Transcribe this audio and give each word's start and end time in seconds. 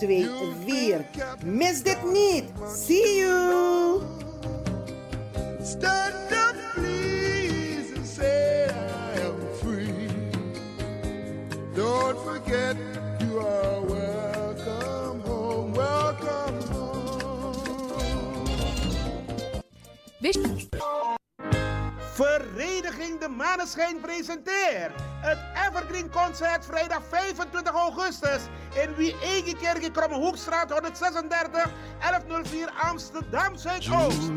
2 0.00 0.28
4. 0.66 1.04
Mis 1.44 1.82
dit 1.82 2.12
niet. 2.12 2.44
See 2.66 3.18
you! 3.18 4.00
Stand 5.62 6.32
up, 6.32 6.56
please, 6.74 7.92
and 7.96 8.06
say 8.06 8.68
I 8.68 9.20
am 9.20 9.36
free. 9.60 10.08
Don't 11.74 12.18
forget 12.18 12.76
you 13.20 13.38
are 13.38 13.80
welcome 13.80 15.20
home, 15.20 15.72
welcome 15.74 16.60
home. 16.72 16.90
Vereniging 22.20 23.18
De 23.20 23.28
Maneschijn 23.28 24.00
presenteert 24.00 24.92
het 25.20 25.38
Evergreen 25.68 26.10
Concert 26.10 26.66
vrijdag 26.66 27.02
25 27.08 27.72
augustus 27.72 28.40
in 28.82 28.94
Wie-Egekerk 28.94 29.82
in 29.82 29.92
Krommehoekstraat 29.92 30.70
136 30.70 31.70
1104 31.98 32.70
Amsterdam 32.80 33.56
Zuidoost. 33.56 34.30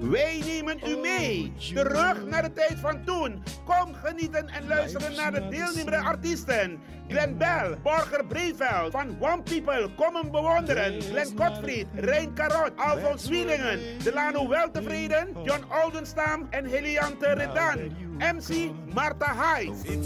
Wij 0.00 0.42
nemen 0.46 0.80
u 0.88 0.96
mee, 0.96 1.52
terug 1.74 2.24
naar 2.24 2.42
de 2.42 2.52
tijd 2.52 2.78
van 2.78 3.04
toen. 3.04 3.42
Kom 3.64 3.94
genieten 3.94 4.48
en 4.48 4.66
luisteren 4.66 5.14
naar 5.14 5.32
de 5.32 5.48
deelnemende 5.48 5.98
artiesten. 5.98 6.80
Glenn 7.10 7.36
Bell, 7.38 7.76
Borger 7.82 8.24
Breveld, 8.24 8.92
van 8.92 9.16
One 9.20 9.42
People, 9.42 9.90
kom 9.96 10.14
hem 10.14 10.30
bewonderen. 10.30 11.02
Glenn 11.02 11.36
Gottfried, 11.36 11.86
Rein 11.94 12.34
Karot, 12.34 12.72
Alfons 12.76 13.28
Wielingen, 13.28 13.80
Delano 14.02 14.48
Weltevreden, 14.48 15.28
John 15.44 15.64
Oldenstam 15.84 16.46
en 16.50 16.66
Heliante 16.66 17.32
Redan. 17.34 18.08
MC 18.20 18.70
Marta 18.94 19.34
Hyde. 19.34 20.02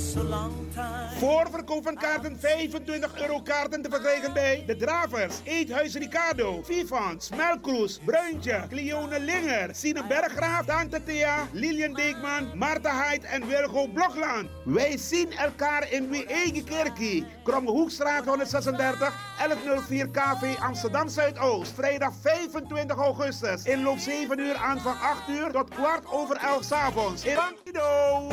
Voorverkoop 1.18 1.84
van 1.84 1.94
kaarten 1.94 2.38
25 2.40 3.20
euro 3.20 3.40
kaarten 3.40 3.82
te 3.82 3.90
verkrijgen 3.90 4.32
bij 4.32 4.62
De 4.66 4.76
Dravers, 4.76 5.36
Eethuis 5.44 5.94
Ricardo, 5.94 6.62
Vivans, 6.62 7.30
Melkroes, 7.36 8.00
Bruintje, 8.04 8.60
Cleone 8.68 9.20
Linger, 9.20 9.74
Sine 9.74 10.04
Berggraaf, 10.06 10.64
Tante 10.64 11.02
Thea, 11.02 11.48
Lilian 11.52 11.94
Deekman, 11.94 12.50
Marta 12.54 13.02
Hyde 13.02 13.26
en 13.26 13.46
Wilgo 13.46 13.86
Blokland. 13.86 14.48
Wij 14.64 14.96
zien 14.96 15.32
elkaar 15.32 15.92
in 15.92 16.10
Wie 16.10 16.26
Eigen 16.26 16.64
Kerkie, 16.94 17.26
Kromme 17.42 17.70
Hoekstraat 17.70 18.24
136, 18.24 19.12
1104 19.38 20.08
KV 20.08 20.58
Amsterdam 20.60 21.08
Zuidoost. 21.08 21.72
Vrijdag 21.74 22.12
25 22.22 22.96
augustus. 22.96 23.64
Inloop 23.64 23.98
7 23.98 24.38
uur 24.38 24.56
aan 24.56 24.80
van 24.80 25.00
8 25.00 25.28
uur 25.28 25.50
tot 25.50 25.68
kwart 25.68 26.04
over 26.12 26.36
11 26.36 26.64
s'avonds. 26.64 27.24
In 27.24 27.34
Bankido. 27.34 28.28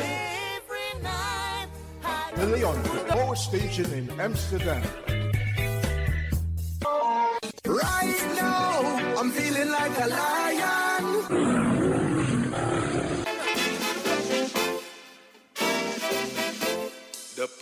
De 2.34 2.46
Leon, 2.46 2.82
the 2.82 3.04
power 3.06 3.36
station 3.36 3.92
in 3.92 4.10
Amsterdam. 4.20 4.80
Right 7.62 8.21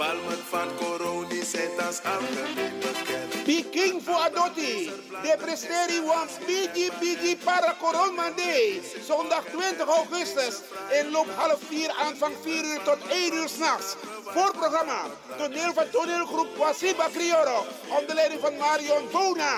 palmen 0.01 0.45
van 0.49 0.69
Coroni 0.77 1.43
zijn 1.45 1.81
als 1.87 2.01
algemeen 2.03 2.79
bekend. 2.79 3.45
Peking 3.45 4.03
voor 4.05 4.15
Adotti. 4.15 4.91
De 5.23 5.35
presteri 5.39 6.01
wants 6.01 6.35
Bigi 6.47 6.91
Bigi 7.01 7.37
para 7.45 7.75
Corona 7.81 8.31
Day. 8.37 8.81
Zondag 9.07 9.45
20 9.45 9.89
augustus. 9.89 10.55
Inloop 11.01 11.29
half 11.37 11.61
4 11.69 11.91
aanvang 11.91 12.35
4 12.43 12.65
uur 12.65 12.83
tot 12.83 12.99
1 13.09 13.35
uur 13.35 13.49
s'nachts. 13.49 13.97
Voorprogramma. 14.25 15.03
Toneel 15.37 15.73
van 15.73 15.91
toneelgroep 15.91 16.57
Wasiba 16.57 17.07
Crioro. 17.15 17.67
Onder 17.99 18.15
leiding 18.15 18.41
van 18.41 18.57
Marion 18.57 19.05
Bona. 19.13 19.57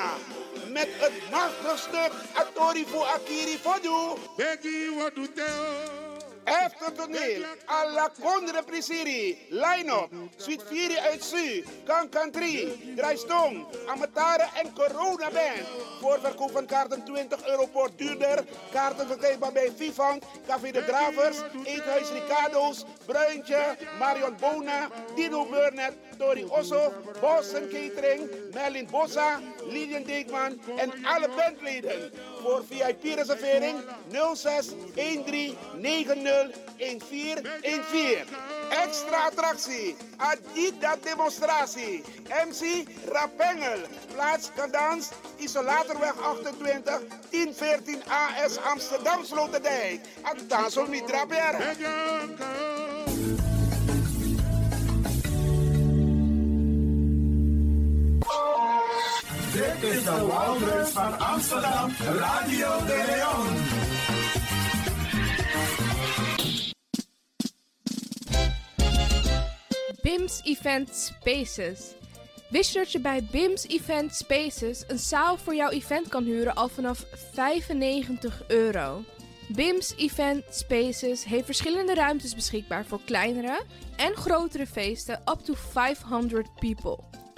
Met 0.68 0.88
het 0.98 1.12
machtige 1.30 1.76
stuk 1.76 2.12
Atori 2.32 2.84
voor 2.86 3.04
Akiri 3.04 3.58
Fodu. 3.58 4.20
Becky, 4.36 4.90
what 4.96 5.12
Efter 6.44 6.92
toneel, 6.92 7.46
alla 7.66 8.10
Condre 8.20 8.62
Prisiri, 8.62 9.46
line-up, 9.48 10.10
Suite 10.36 10.64
4 10.64 11.00
uit 11.00 11.22
Su, 11.22 11.62
Kankan 11.84 12.30
3, 12.30 12.94
Draaistong, 12.96 13.66
Amatare 13.86 14.48
en 14.54 14.72
Corona 14.72 15.30
Band. 15.30 15.66
Voorverkoop 16.00 16.50
van 16.50 16.66
kaarten 16.66 17.04
20 17.04 17.46
euro 17.46 17.66
per 17.66 17.90
duurder. 17.96 18.44
Kaarten 18.72 19.06
verkrijgbaar 19.06 19.52
bij 19.52 19.72
Vivant, 19.76 20.24
Café 20.46 20.70
de 20.70 20.84
Dravers, 20.84 21.38
Eethuis 21.64 22.08
Ricardo's, 22.10 22.84
Bruintje, 23.06 23.76
Marion 23.98 24.36
Bona, 24.40 24.88
Dino 25.14 25.46
Burnett, 25.46 25.94
Tori 26.22 26.44
Osso, 26.50 26.92
Boston 27.20 27.68
Catering, 27.68 28.30
Merlin 28.54 28.86
Bossa, 28.86 29.40
Lilian 29.66 30.04
Deekman 30.04 30.60
en 30.76 30.92
alle 31.04 31.28
bandleden. 31.36 32.12
Voor 32.42 32.62
VIP-reservering 32.68 33.80
06 34.34 34.68
13 34.94 35.56
90 35.80 36.50
1414. 36.76 38.24
Extra 38.70 39.26
attractie, 39.26 39.96
Adidas 40.16 41.00
demonstratie. 41.02 42.02
MC 42.46 42.86
Rapengel, 43.08 43.80
plaats 44.14 44.50
Kadans, 44.54 45.10
Isolatorweg 45.36 46.14
28, 46.20 47.00
1014 47.30 48.02
AS 48.06 48.58
Amsterdam 48.58 49.24
Sloterdijk. 49.24 50.00
Atansel 50.22 50.86
Mitra 50.86 51.26
Berg. 51.26 51.76
Dit 59.62 59.90
is 59.90 60.04
de 60.04 60.26
Wouders 60.26 60.90
van 60.90 61.18
Amsterdam, 61.18 61.90
Radio 61.98 62.78
de 62.78 63.04
Leon. 63.06 63.46
BIMS 70.02 70.40
Event 70.44 70.94
Spaces. 70.94 71.94
Wist 72.48 72.72
je 72.72 72.78
dat 72.78 72.92
je 72.92 73.00
bij 73.00 73.28
BIMS 73.30 73.66
Event 73.66 74.14
Spaces 74.14 74.84
een 74.86 74.98
zaal 74.98 75.36
voor 75.36 75.54
jouw 75.54 75.70
event 75.70 76.08
kan 76.08 76.24
huren 76.24 76.54
al 76.54 76.68
vanaf 76.68 77.04
95 77.32 78.42
euro? 78.48 79.04
BIMS 79.48 79.94
Event 79.96 80.44
Spaces 80.50 81.24
heeft 81.24 81.44
verschillende 81.44 81.94
ruimtes 81.94 82.34
beschikbaar 82.34 82.84
voor 82.84 83.00
kleinere 83.04 83.62
en 83.96 84.14
grotere 84.14 84.66
feesten 84.66 85.22
up 85.24 85.40
to 85.44 85.54
500 85.54 86.54
people. 86.54 87.21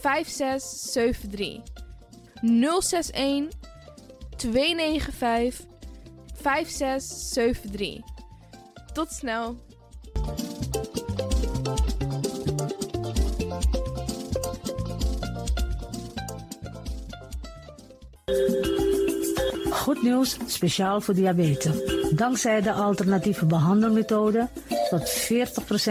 5673. 0.00 1.62
061 2.42 3.48
295 4.36 5.66
5673. 6.42 8.00
Tot 8.92 9.12
snel. 9.12 9.56
Goed 19.70 20.02
nieuws, 20.02 20.36
speciaal 20.46 21.00
voor 21.00 21.14
diabetes. 21.14 21.74
Dankzij 22.14 22.60
de 22.60 22.72
alternatieve 22.72 23.46
behandelmethode 23.46 24.48
tot 24.90 25.30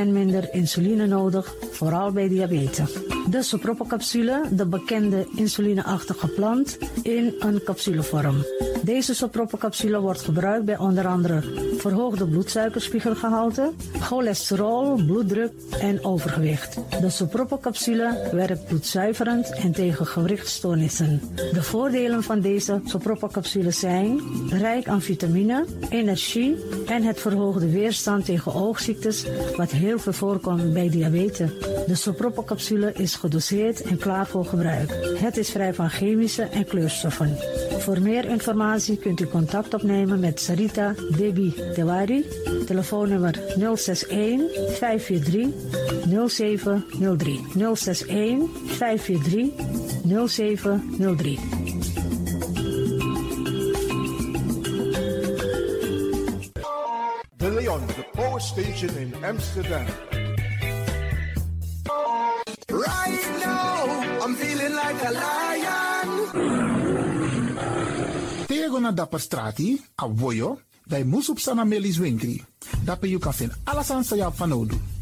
40% 0.06 0.07
minder 0.07 0.54
insuline 0.54 1.07
nodig 1.07 1.56
vooral 1.72 2.12
bij 2.12 2.28
diabetes. 2.28 2.94
De 3.30 3.44
soproppencapsule, 3.44 4.42
de 4.51 4.66
bekende 4.66 5.28
insulineachtige 5.36 6.28
plant, 6.28 6.78
in 7.01 7.36
een 7.40 7.63
capsulevorm. 7.63 8.46
Deze 8.81 9.16
soproppencapsule 9.16 10.00
wordt 10.00 10.22
gebruikt 10.22 10.66
bij 10.66 10.78
onder 10.78 11.07
andere 11.07 11.44
verhoogde 11.78 12.28
bloedsuikerspiegelgehalte, 12.28 13.72
cholesterol, 14.00 14.96
bloeddruk 15.06 15.51
en 15.80 16.04
overgewicht. 16.04 16.78
De 17.01 17.10
soproppencapsule 17.10 18.30
werkt 18.31 18.66
bloedzuiverend 18.66 19.50
en 19.50 19.72
tegen 19.72 20.07
gewrichtstoornissen. 20.07 21.22
De 21.36 21.63
voordelen 21.63 22.24
van 22.24 22.42
deze 22.42 22.81
soproppencapsule 22.84 23.72
zijn 23.72 24.22
rijk 24.50 24.88
aan 24.88 25.01
vitamine, 25.01 25.66
energie 25.90 26.56
en 26.86 27.04
het 27.04 27.19
verhoogde 27.19 27.69
weerstand 27.69 28.25
tegen 28.25 28.51
wat 29.56 29.71
heel 29.71 30.00
veel 30.00 30.13
voorkomt 30.13 30.74
bij 30.74 30.89
diabetes. 30.89 31.50
De 31.88 31.95
soproppencapsule 31.95 32.94
is 32.94 33.15
gedoseerd 33.15 33.81
en 33.81 33.97
klaar 33.97 34.27
voor 34.27 34.45
gebruik. 34.45 35.18
Het 35.18 35.38
is 35.38 35.50
vrij 35.50 35.74
van 35.74 35.89
chemische 35.89 36.44
en 36.44 36.65
kleurstoffen. 36.65 37.38
Voor 37.77 38.01
meer 38.01 38.25
informatie 38.25 38.97
kunt 38.97 39.19
u 39.19 39.27
contact 39.27 39.74
opnemen 39.74 40.19
met 40.19 40.39
Sarita 40.39 40.94
Debi 41.18 41.53
Tewari. 41.74 42.25
Telefoonnummer 42.65 43.39
061 43.75 44.41
543 44.77 45.47
0703. 46.27 47.45
061 47.75 48.50
543 48.65 49.50
0703. 50.27 51.58
Station 58.50 58.90
in 58.98 59.13
Amsterdam. 59.22 59.86
Right 62.69 63.25
now, 63.46 64.25
I'm 64.25 64.34
feeling 64.34 64.74
like 64.74 65.00
a 65.06 65.12
lion. 65.13 66.07
Tego 68.50 68.80
na 68.80 68.92
dapper 68.92 69.19
strati, 69.19 69.78
a 70.01 70.07
voyo, 70.10 70.60
bij 70.86 71.04
Moesop 71.04 71.40
Sana 71.40 71.63
Melis 71.63 71.98
Winkri. 71.98 72.44
Dapper 72.84 73.10
you 73.10 73.19
kan 73.22 73.34
vinden 73.34 73.57
alles 73.63 73.90
aan 73.92 74.04
Sayap 74.04 74.38
van 74.38 74.51
Odu. 74.51 74.78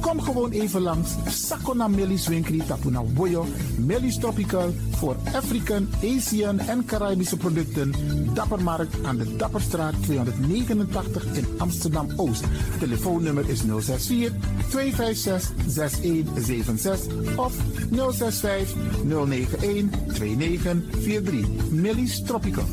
Kom 0.00 0.20
gewoon 0.20 0.50
even 0.50 0.80
langs 0.80 1.10
Sakona 1.26 1.88
Melis 1.88 2.26
Winkri 2.28 2.62
Tapuna 2.66 3.02
Boyo, 3.02 3.46
Melis 3.76 4.18
Tropical 4.18 4.74
voor 4.96 5.16
African, 5.34 5.88
Asian 6.02 6.58
en 6.58 6.84
Caribische 6.84 7.36
producten. 7.36 7.94
Dappermarkt 8.34 9.04
aan 9.04 9.16
de 9.16 9.36
Dapperstraat 9.36 9.94
289 10.02 11.24
in 11.24 11.46
Amsterdam 11.58 12.08
Oost. 12.16 12.44
Telefoonnummer 12.78 13.48
is 13.48 13.60
064 13.60 14.32
256 14.70 15.52
6176 15.66 17.36
of 17.36 17.52
065 17.90 18.74
091 19.04 19.90
2943. 20.14 21.70
Melis 21.70 22.22
Tropical. 22.22 22.64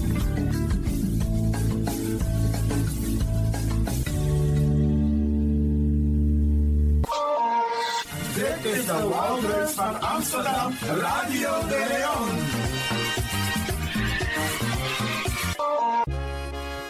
De 8.88 9.08
Wouders 9.08 9.72
van 9.72 10.02
Amsterdam, 10.02 10.74
Radio 10.82 11.68
de 11.68 11.86
Leon. 11.88 12.30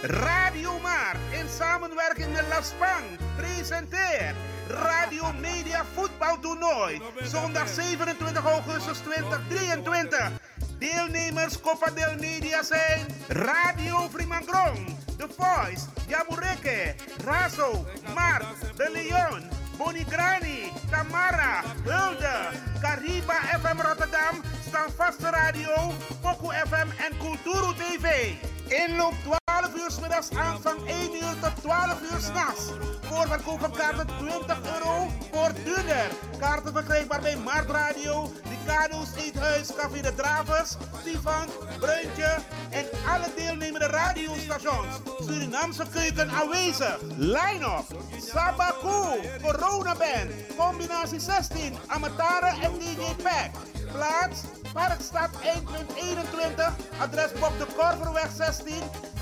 Radio 0.01 0.79
Maar 0.81 1.15
in 1.31 1.49
samenwerking 1.49 2.33
met 2.33 2.45
La 2.49 2.61
Spang 2.61 3.05
presenteert 3.35 4.35
Radio 4.67 5.33
Media 5.39 5.85
Voetbaltoernooi. 5.93 7.01
Zondag 7.23 7.67
27 7.67 8.45
augustus 8.45 8.97
2023. 8.97 10.31
Deelnemers 10.79 11.59
Copa 11.59 11.89
del 11.89 12.15
Media 12.19 12.63
zijn 12.63 13.05
Radio 13.27 14.07
Frimangrong, 14.11 14.97
The 15.17 15.27
Voice, 15.37 15.81
Jamureke, 16.07 16.95
Razo, 17.25 17.85
Mark, 18.13 18.45
De 18.75 18.89
Leon, 18.91 19.56
Bonigrani, 19.77 20.71
Tamara, 20.89 21.63
Hulde, 21.85 22.57
Cariba 22.81 23.35
FM 23.61 23.81
Rotterdam, 23.81 24.41
Standvaste 24.67 25.31
Radio, 25.31 25.93
Poku 26.21 26.51
FM 26.51 26.91
en 27.05 27.17
Kulturu 27.17 27.73
TV. 27.75 28.39
Inloop 28.85 29.46
12 29.67 29.95
uur 29.95 30.01
middags 30.01 30.29
aanvang 30.31 30.87
1 30.87 31.15
uur 31.15 31.35
tot 31.41 31.61
12 31.61 32.01
uur 32.11 32.19
s'nachts. 32.19 32.63
Voorverkoop 33.01 33.59
van 33.59 33.71
kaarten 33.71 34.07
20 34.17 34.57
euro 34.73 35.11
voor 35.31 35.51
duurder. 35.63 36.11
Kaarten 36.39 36.73
verkrijgbaar 36.73 37.21
bij 37.21 37.37
Markt 37.37 37.69
Radio, 37.69 38.31
Ricardo's 38.49 39.07
Eethuis, 39.15 39.67
Café 39.75 40.01
de 40.01 40.13
Dravers, 40.15 40.75
Stefan, 40.99 41.47
Bruintje 41.79 42.37
en 42.69 42.85
alle 43.07 43.27
deelnemende 43.35 43.87
radiostations. 43.87 44.87
Surinaamse 45.19 45.83
keuken 45.91 46.29
aanwezig. 46.29 46.97
Line-up. 47.17 47.85
Sabaku, 48.17 49.19
Corona 49.41 49.95
Band, 49.95 50.31
combinatie 50.57 51.19
16, 51.19 51.73
Amatara 51.87 52.53
en 52.61 52.71
DJ 52.79 53.23
Pack. 53.23 53.51
Plaats 53.91 54.39
Parkstad 54.77 55.29
1.21, 55.41 56.75
adres 56.99 57.31
Bob 57.39 57.57
de 57.57 57.65
Korverweg 57.75 58.29
16, 58.37 58.73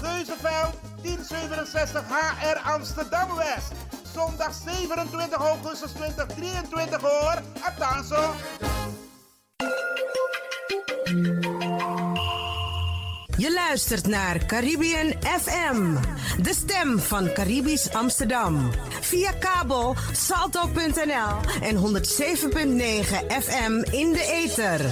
Geuzenveld 0.01 0.73
1067 1.01 2.03
HR 2.07 2.57
Amsterdam 2.63 3.35
West. 3.35 3.71
Zondag 4.13 4.53
27 4.53 5.37
augustus 5.37 5.91
2023 5.91 7.01
hoor. 7.01 7.41
Atanso. 7.61 8.33
Je 13.37 13.53
luistert 13.53 14.07
naar 14.07 14.45
Caribbean 14.45 15.13
FM, 15.21 15.95
de 16.41 16.53
stem 16.53 16.99
van 16.99 17.33
Caribisch 17.33 17.93
Amsterdam. 17.93 18.71
Via 19.01 19.31
kabel 19.31 19.95
salto.nl 20.11 21.61
en 21.61 21.75
107.9 21.75 21.83
FM 23.27 23.83
in 23.91 24.11
de 24.11 24.25
ether. 24.43 24.91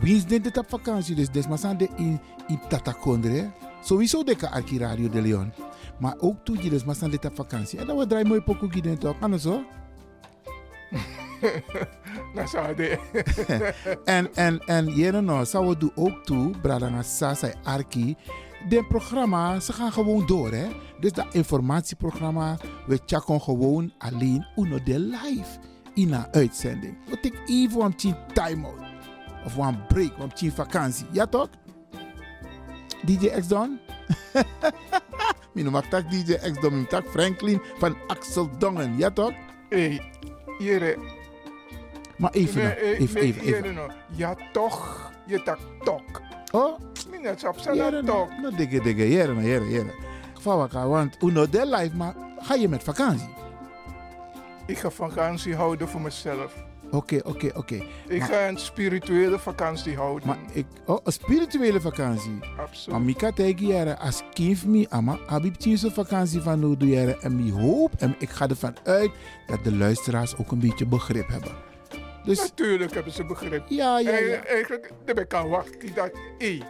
Wie 0.00 0.16
is 0.16 0.24
dit 0.24 0.58
op 0.58 0.68
vakantie? 0.68 1.14
Dus 1.14 1.30
dit 1.30 1.48
maar 1.48 1.78
de 1.78 1.88
in, 1.96 2.20
in 2.46 2.60
Tatakondre. 2.68 3.50
Sowieso 3.82 4.24
de 4.24 4.50
arki 4.50 4.78
Radio 4.78 5.08
de 5.08 5.22
Leon. 5.22 5.52
Maar 5.98 6.14
ook 6.18 6.44
toe 6.44 6.62
je 6.62 6.82
maar 6.86 7.10
dit 7.10 7.24
op 7.24 7.34
vakantie. 7.34 7.78
En 7.78 7.86
dan 7.86 7.96
we 7.96 8.06
draaien 8.06 8.28
mooi 8.28 8.40
pokoe 8.40 8.68
hier 8.72 8.98
toch. 8.98 9.18
Kan 9.18 9.40
zo? 9.40 9.62
Dat 12.34 12.50
zou 12.50 12.74
de. 12.74 12.98
en, 14.04 14.34
en, 14.34 14.58
en, 14.58 14.86
jere 14.86 15.20
no, 15.20 15.44
zou 15.44 15.68
we 15.68 15.76
doen 15.76 15.92
ook 15.94 16.24
toe, 16.24 16.50
Bradanga 16.60 17.02
Sasa 17.02 17.52
Arki 17.62 18.16
de 18.68 18.84
programma, 18.84 19.60
ze 19.60 19.72
gaan 19.72 19.92
gewoon 19.92 20.26
door. 20.26 20.52
Hè? 20.52 20.66
Dus 21.00 21.12
dat 21.12 21.26
informatieprogramma, 21.30 22.56
we 22.86 23.00
checken 23.06 23.40
gewoon 23.40 23.92
alleen 23.98 24.46
uno 24.56 24.82
de 24.82 24.98
live 24.98 25.58
in 25.94 26.12
een 26.12 26.26
uitzending. 26.32 26.96
We 27.08 27.20
take 27.20 27.38
even 27.46 27.80
een 27.80 28.16
time-out. 28.32 28.85
Of 29.46 29.56
een 29.56 29.86
break, 29.86 30.12
een 30.40 30.52
vakantie. 30.52 31.06
Ja 31.10 31.26
toch? 31.26 31.48
DJ 33.04 33.28
X 33.28 33.48
Don? 33.48 33.78
Mijn 35.54 35.70
mag 35.70 35.88
tak 35.88 36.10
DJ 36.10 36.32
X 36.34 36.60
Don, 36.60 36.72
mijn 36.72 36.86
tak 36.86 37.06
Franklin 37.08 37.62
van 37.78 37.96
Axel 38.06 38.50
Dongen. 38.58 38.96
Ja 38.96 39.10
toch? 39.10 39.32
Hé, 39.68 40.00
hey, 40.58 40.96
Maar 42.16 42.30
even, 42.30 42.62
nee, 42.62 42.96
even, 42.96 43.20
even, 43.20 43.42
even. 43.42 43.92
Ja 44.10 44.36
toch, 44.52 45.10
je 45.26 45.42
tak 45.42 45.58
tok. 45.84 46.20
Oh? 46.50 46.78
Minutes 47.10 47.44
op 47.44 47.58
zijn 47.58 48.04
top. 48.04 48.30
No, 48.42 48.50
dikke, 48.50 48.80
dikke, 48.80 49.10
jere, 49.10 49.34
no, 49.34 49.40
jere, 49.40 49.68
jere. 49.68 49.94
Vawaka, 50.40 50.86
want 50.88 51.22
uno 51.22 51.48
de 51.48 51.66
life, 51.66 51.96
maar 51.96 52.14
ga 52.38 52.54
je 52.54 52.68
met 52.68 52.82
vakantie? 52.82 53.34
Ik 54.66 54.78
ga 54.78 54.90
vakantie 54.90 55.54
houden 55.54 55.88
voor 55.88 56.00
mezelf. 56.00 56.65
Oké, 56.90 57.20
oké, 57.24 57.50
oké. 57.54 57.82
Ik 58.08 58.22
ga 58.22 58.48
een 58.48 58.58
spirituele 58.58 59.38
vakantie 59.38 59.96
houden. 59.96 60.26
Maar 60.28 60.38
ik, 60.52 60.66
oh, 60.86 60.98
een 61.04 61.12
spirituele 61.12 61.80
vakantie? 61.80 62.38
Absoluut. 62.58 62.98
Maar 62.98 63.08
ik 63.08 63.16
kan 63.16 63.32
tegen 63.34 63.98
als 63.98 64.22
kind 64.32 64.66
me, 64.66 64.86
ama, 64.88 65.18
heb 65.26 65.44
ik 65.44 65.78
vakantie 65.92 66.40
van 66.40 66.60
doe 66.60 66.88
jaren. 66.88 67.20
En 67.20 67.38
ik 67.46 67.52
hoop, 67.52 67.92
en 67.98 68.14
ik 68.18 68.30
ga 68.30 68.48
ervan 68.48 68.76
uit, 68.84 69.10
dat 69.46 69.64
de 69.64 69.76
luisteraars 69.76 70.36
ook 70.36 70.50
een 70.50 70.60
beetje 70.60 70.86
begrip 70.86 71.28
hebben. 71.28 71.52
Dus, 72.24 72.38
Natuurlijk 72.38 72.94
hebben 72.94 73.12
ze 73.12 73.24
begrip. 73.24 73.64
Ja, 73.68 73.98
ja, 73.98 74.10
ja. 74.10 74.44
Eigenlijk, 74.44 74.92
ik 75.06 75.28
kan 75.28 75.48
wachten 75.48 75.94
dat, 75.94 76.10
hey, 76.38 76.62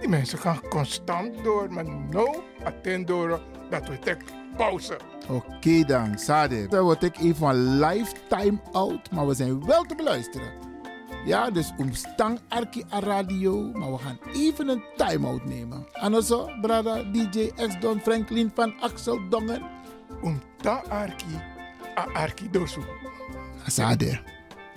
die 0.00 0.08
mensen 0.08 0.38
gaan 0.38 0.60
constant 0.68 1.44
door, 1.44 1.72
maar 1.72 1.84
no 2.10 2.42
attenderen 2.64 3.40
dat 3.70 3.88
we 3.88 3.98
tek 3.98 4.22
pauze. 4.56 4.98
Oké 5.28 5.54
okay 5.56 5.84
dan, 5.84 6.18
Sade. 6.18 6.66
Dan 6.68 6.82
word 6.82 7.02
ik 7.02 7.18
even 7.18 7.48
een 7.48 7.78
lifetime 7.78 8.58
out, 8.72 9.10
maar 9.10 9.26
we 9.26 9.34
zijn 9.34 9.66
wel 9.66 9.82
te 9.82 9.94
beluisteren. 9.94 10.70
Ja, 11.24 11.50
dus 11.50 11.72
omstang 11.76 12.38
Arki 12.48 12.84
a 12.92 13.00
radio, 13.00 13.70
maar 13.72 13.92
we 13.92 13.98
gaan 13.98 14.18
even 14.34 14.68
een 14.68 14.82
time-out 14.96 15.44
nemen. 15.44 15.86
En 15.92 16.22
zo, 16.22 16.48
brada 16.60 17.02
DJ 17.02 17.50
X 17.54 17.80
Don 17.80 18.00
Franklin 18.00 18.50
van 18.54 18.80
Axel 18.80 19.28
Dongen. 19.28 19.62
Omstang 20.22 20.88
Arki 20.88 21.40
a 21.98 22.06
Arki 22.12 22.50
dosu. 22.50 22.80
Sade. 23.66 24.20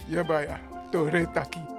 Ja, 0.08 0.24
baya. 0.24 0.60
Tore 0.92 1.32
taki. 1.32 1.75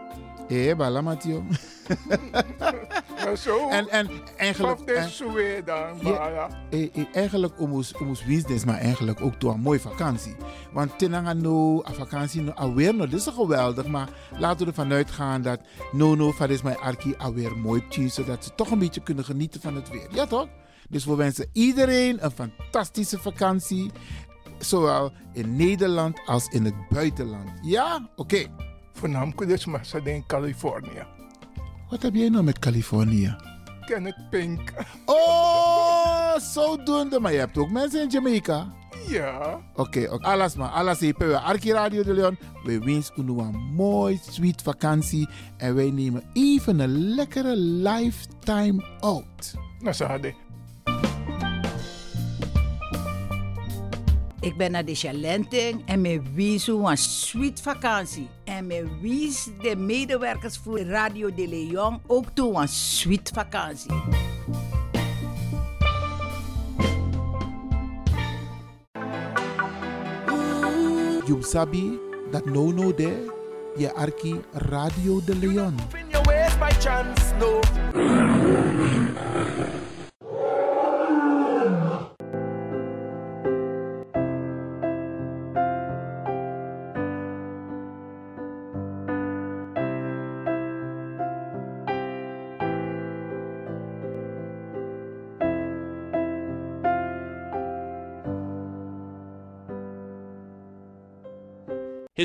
Eh, 0.49 0.77
bala 0.77 1.01
Matio. 1.01 1.43
zo. 3.37 3.69
En, 3.69 3.89
en 3.89 4.09
eigenlijk. 4.37 4.81
En, 4.81 5.65
dan, 5.65 5.99
ja, 6.03 6.49
eh, 6.71 6.89
eh, 6.95 7.05
eigenlijk 7.13 7.61
omus, 7.61 7.95
omus 7.97 8.25
business, 8.25 8.65
maar 8.65 8.79
eigenlijk 8.79 9.21
ook 9.21 9.41
door 9.41 9.53
een 9.53 9.61
mooie 9.61 9.81
vakantie. 9.81 10.37
Want 10.73 10.99
tenanga 10.99 11.33
no, 11.33 11.85
a 11.89 11.93
vakantie 11.93 12.43
no, 12.43 12.53
alweer 12.53 12.95
no, 12.95 13.07
dit 13.07 13.21
is 13.21 13.27
geweldig. 13.27 13.87
Maar 13.87 14.09
laten 14.39 14.59
we 14.59 14.67
ervan 14.67 14.93
uitgaan 14.93 15.43
dat 15.43 15.61
no, 15.93 16.15
no, 16.15 16.33
van 16.33 16.51
is 16.51 16.63
mijn 16.63 16.79
arki 16.79 17.15
alweer 17.19 17.57
mooi 17.57 17.89
tien, 17.89 18.11
zodat 18.11 18.45
ze 18.45 18.55
toch 18.55 18.71
een 18.71 18.79
beetje 18.79 19.03
kunnen 19.03 19.25
genieten 19.25 19.61
van 19.61 19.75
het 19.75 19.91
weer. 19.91 20.09
Ja, 20.11 20.27
toch? 20.27 20.49
Dus 20.89 21.05
we 21.05 21.15
wensen 21.15 21.49
iedereen 21.53 22.25
een 22.25 22.31
fantastische 22.31 23.19
vakantie. 23.19 23.91
Zowel 24.59 25.13
in 25.33 25.57
Nederland 25.57 26.21
als 26.27 26.49
in 26.49 26.65
het 26.65 26.75
buitenland. 26.89 27.51
Ja? 27.63 28.09
Oké. 28.17 28.35
Okay. 28.35 28.66
Voornamelijk 28.97 29.49
dus 29.49 29.65
maar 29.65 29.87
in 30.05 30.25
Californië. 30.27 31.07
Wat 31.91 32.03
heb 32.03 32.15
jij 32.15 32.29
nou 32.29 32.45
met 32.45 32.59
Californië? 32.59 33.37
Kenneth 33.87 34.29
Pink. 34.31 34.73
Oh, 35.05 36.37
zodoende. 36.39 37.21
Maar 37.21 37.33
je 37.33 37.39
hebt 37.39 37.59
ook 37.59 37.71
mensen 37.71 38.03
in 38.03 38.09
Jamaica. 38.09 38.73
Ja. 39.09 39.61
Oké, 39.75 39.81
okay, 39.81 40.07
okay. 40.07 40.33
alles 40.33 40.55
maar. 40.55 40.69
Alles. 40.69 40.99
We 40.99 41.39
Arki 41.39 41.73
Radio 41.73 42.03
de 42.03 42.15
Leon. 42.15 42.39
We 42.65 42.79
wensen 42.79 43.29
u 43.29 43.39
een 43.41 43.57
mooi, 43.75 44.21
sweet 44.31 44.63
vakantie. 44.63 45.29
En 45.57 45.75
wij 45.75 45.91
nemen 45.91 46.23
even 46.33 46.79
een 46.79 47.15
lekkere 47.15 47.57
lifetime 47.57 48.85
out. 49.01 49.55
Nou, 49.81 49.95
zo 49.95 50.07
Ik 54.41 54.57
ben 54.57 54.71
naar 54.71 54.85
de 54.85 54.95
Chalenting 54.95 55.83
en 55.87 56.01
me 56.01 56.23
wies 56.35 56.67
een 56.67 56.97
sweet 56.97 57.61
vakantie. 57.61 58.29
En 58.45 58.67
me 58.67 58.87
wies 59.01 59.49
de 59.63 59.77
medewerkers 59.77 60.59
voor 60.59 60.81
Radio 60.81 61.35
de 61.35 61.49
Leon 61.49 62.01
ook 62.07 62.25
toe 62.35 62.61
een 62.61 62.69
sweet 62.69 63.31
vakantie. 63.35 63.95
You 71.27 71.43
sabi 71.43 71.99
dat 72.31 72.45
no 72.45 72.71
no 72.71 72.95
de 72.95 73.35
je 73.77 73.95
arki 73.95 74.41
Radio 74.53 75.21
de 75.25 75.37
Leon. 75.37 75.75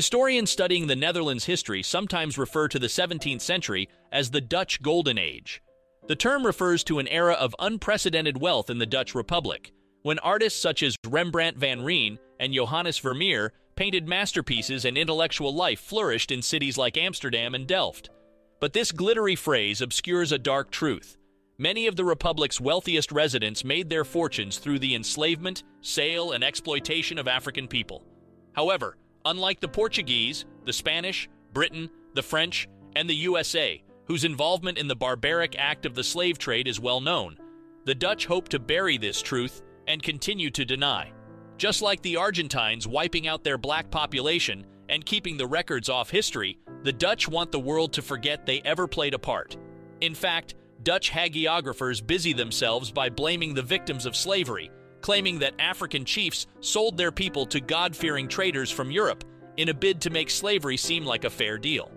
Historians 0.02 0.50
studying 0.50 0.88
the 0.88 0.96
Netherlands' 0.96 1.44
history 1.44 1.80
sometimes 1.80 2.36
refer 2.36 2.66
to 2.66 2.80
the 2.80 2.88
17th 2.88 3.40
century 3.40 3.88
as 4.10 4.32
the 4.32 4.40
Dutch 4.40 4.82
Golden 4.82 5.16
Age. 5.16 5.62
The 6.08 6.16
term 6.16 6.44
refers 6.44 6.82
to 6.82 6.98
an 6.98 7.06
era 7.06 7.34
of 7.34 7.54
unprecedented 7.60 8.40
wealth 8.40 8.68
in 8.68 8.78
the 8.78 8.84
Dutch 8.84 9.14
Republic, 9.14 9.70
when 10.02 10.18
artists 10.18 10.60
such 10.60 10.82
as 10.82 10.96
Rembrandt 11.06 11.56
van 11.56 11.82
Rijn 11.82 12.18
and 12.40 12.52
Johannes 12.52 12.98
Vermeer 12.98 13.52
painted 13.76 14.08
masterpieces 14.08 14.84
and 14.84 14.98
intellectual 14.98 15.54
life 15.54 15.78
flourished 15.78 16.32
in 16.32 16.42
cities 16.42 16.76
like 16.76 16.98
Amsterdam 16.98 17.54
and 17.54 17.68
Delft. 17.68 18.10
But 18.58 18.72
this 18.72 18.90
glittery 18.90 19.36
phrase 19.36 19.80
obscures 19.80 20.32
a 20.32 20.36
dark 20.36 20.72
truth. 20.72 21.16
Many 21.58 21.86
of 21.86 21.94
the 21.94 22.04
Republic's 22.04 22.60
wealthiest 22.60 23.12
residents 23.12 23.64
made 23.64 23.88
their 23.88 24.04
fortunes 24.04 24.58
through 24.58 24.80
the 24.80 24.96
enslavement, 24.96 25.62
sale, 25.80 26.32
and 26.32 26.42
exploitation 26.42 27.18
of 27.18 27.28
African 27.28 27.68
people. 27.68 28.04
However, 28.54 28.96
Unlike 29.24 29.60
the 29.60 29.68
Portuguese, 29.68 30.44
the 30.64 30.72
Spanish, 30.72 31.28
Britain, 31.52 31.88
the 32.14 32.22
French, 32.22 32.68
and 32.96 33.08
the 33.08 33.14
USA, 33.14 33.82
whose 34.06 34.24
involvement 34.24 34.78
in 34.78 34.88
the 34.88 34.96
barbaric 34.96 35.54
act 35.56 35.86
of 35.86 35.94
the 35.94 36.02
slave 36.02 36.38
trade 36.38 36.66
is 36.66 36.80
well 36.80 37.00
known, 37.00 37.38
the 37.84 37.94
Dutch 37.94 38.26
hope 38.26 38.48
to 38.48 38.58
bury 38.58 38.98
this 38.98 39.22
truth 39.22 39.62
and 39.86 40.02
continue 40.02 40.50
to 40.50 40.64
deny. 40.64 41.12
Just 41.56 41.82
like 41.82 42.02
the 42.02 42.16
Argentines 42.16 42.88
wiping 42.88 43.28
out 43.28 43.44
their 43.44 43.58
black 43.58 43.90
population 43.90 44.66
and 44.88 45.06
keeping 45.06 45.36
the 45.36 45.46
records 45.46 45.88
off 45.88 46.10
history, 46.10 46.58
the 46.82 46.92
Dutch 46.92 47.28
want 47.28 47.52
the 47.52 47.60
world 47.60 47.92
to 47.92 48.02
forget 48.02 48.44
they 48.44 48.60
ever 48.64 48.88
played 48.88 49.14
a 49.14 49.18
part. 49.18 49.56
In 50.00 50.14
fact, 50.14 50.56
Dutch 50.82 51.10
hagiographers 51.10 52.04
busy 52.04 52.32
themselves 52.32 52.90
by 52.90 53.08
blaming 53.08 53.54
the 53.54 53.62
victims 53.62 54.04
of 54.04 54.16
slavery 54.16 54.70
claiming 55.02 55.38
that 55.40 55.54
African 55.58 56.04
chiefs 56.04 56.46
sold 56.60 56.96
their 56.96 57.12
people 57.12 57.44
to 57.46 57.60
God 57.60 57.94
fearing 57.94 58.28
traders 58.28 58.70
from 58.70 58.90
Europe 58.90 59.24
in 59.58 59.68
a 59.68 59.74
bid 59.74 60.00
to 60.00 60.10
make 60.10 60.30
slavery 60.30 60.78
seem 60.78 61.04
like 61.04 61.24
a 61.24 61.30
fair 61.30 61.58
deal. 61.58 61.90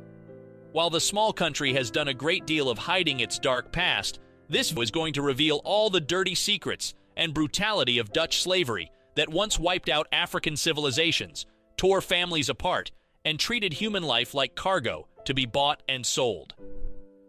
While 0.73 0.89
the 0.89 0.99
small 0.99 1.31
country 1.31 1.71
has 1.73 1.89
done 1.89 2.09
a 2.09 2.13
great 2.13 2.45
deal 2.45 2.69
of 2.69 2.77
hiding 2.77 3.21
its 3.21 3.39
dark 3.39 3.71
past, 3.71 4.19
This 4.47 4.73
was 4.73 4.91
going 4.91 5.13
to 5.13 5.21
reveal 5.21 5.61
all 5.63 5.89
the 5.89 6.01
dirty 6.01 6.35
secrets 6.35 6.93
and 7.17 7.33
brutality 7.33 7.97
of 7.97 8.13
Dutch 8.13 8.41
slavery 8.41 8.91
that 9.15 9.29
once 9.29 9.57
wiped 9.57 9.89
out 9.89 10.07
African 10.11 10.55
civilizations, 10.55 11.45
tore 11.77 12.01
families 12.01 12.49
apart, 12.49 12.91
and 13.23 13.39
treated 13.39 13.73
human 13.73 14.03
life 14.03 14.33
like 14.33 14.55
cargo 14.55 15.07
to 15.25 15.33
be 15.33 15.45
bought 15.45 15.81
and 15.89 16.05
sold. 16.05 16.53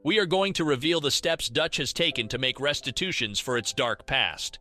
We 0.05 0.19
are 0.19 0.27
going 0.27 0.53
to 0.55 0.65
reveal 0.65 1.01
the 1.01 1.11
steps 1.11 1.49
Dutch 1.49 1.79
has 1.79 1.93
taken 1.93 2.29
to 2.29 2.39
make 2.39 2.61
restitutions 2.61 3.41
for 3.41 3.57
its 3.57 3.73
dark 3.73 4.07
past. 4.07 4.59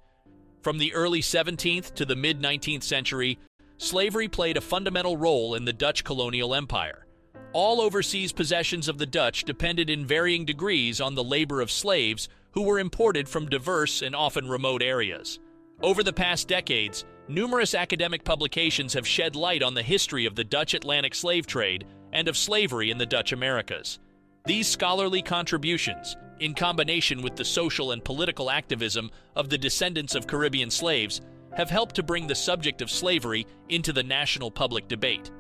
From 0.66 0.80
the 0.80 0.96
early 0.96 1.22
17th 1.22 1.94
to 1.94 2.06
the 2.06 2.16
mid 2.16 2.42
19th 2.42 2.82
century, 2.82 3.38
slavery 3.78 4.28
played 4.28 4.58
a 4.58 4.62
fundamental 4.62 5.16
role 5.16 5.54
in 5.54 5.64
the 5.64 5.72
Dutch 5.72 6.04
colonial 6.04 6.56
empire. 6.56 7.06
All 7.54 7.80
overseas 7.80 8.32
possessions 8.32 8.88
of 8.88 8.98
the 8.98 9.06
Dutch 9.06 9.44
depended 9.44 9.92
in 9.92 10.08
varying 10.08 10.44
degrees 10.44 11.00
on 11.00 11.14
the 11.14 11.24
labor 11.24 11.62
of 11.62 11.70
slaves 11.70 12.30
who 12.54 12.64
were 12.64 12.80
imported 12.80 13.30
from 13.30 13.48
diverse 13.48 14.02
and 14.02 14.16
often 14.16 14.50
remote 14.50 14.82
areas. 14.82 15.38
Over 15.84 16.02
the 16.02 16.12
past 16.12 16.48
decades, 16.48 17.06
numerous 17.28 17.76
academic 17.76 18.24
publications 18.24 18.96
have 18.96 19.08
shed 19.08 19.36
light 19.36 19.62
on 19.62 19.76
the 19.76 19.84
history 19.84 20.26
of 20.26 20.34
the 20.34 20.44
Dutch 20.44 20.74
Atlantic 20.74 21.14
slave 21.14 21.46
trade 21.46 21.86
and 22.12 22.28
of 22.28 22.36
slavery 22.36 22.90
in 22.90 22.98
the 22.98 23.06
Dutch 23.06 23.34
Americas. 23.34 24.00
These 24.46 24.68
scholarly 24.68 25.22
contributions, 25.22 26.18
in 26.40 26.54
combination 26.54 27.22
with 27.22 27.36
the 27.36 27.46
social 27.46 27.92
and 27.92 28.04
political 28.04 28.50
activism 28.50 29.12
of 29.36 29.50
the 29.50 29.58
descendants 29.58 30.16
of 30.16 30.28
Caribbean 30.28 30.70
slaves, 30.70 31.22
have 31.56 31.70
helped 31.70 31.96
to 31.96 32.04
bring 32.04 32.28
the 32.28 32.36
subject 32.36 32.82
of 32.82 32.92
slavery 32.92 33.48
into 33.70 33.94
the 33.94 34.04
national 34.04 34.52
public 34.52 34.88
debate. 34.88 35.32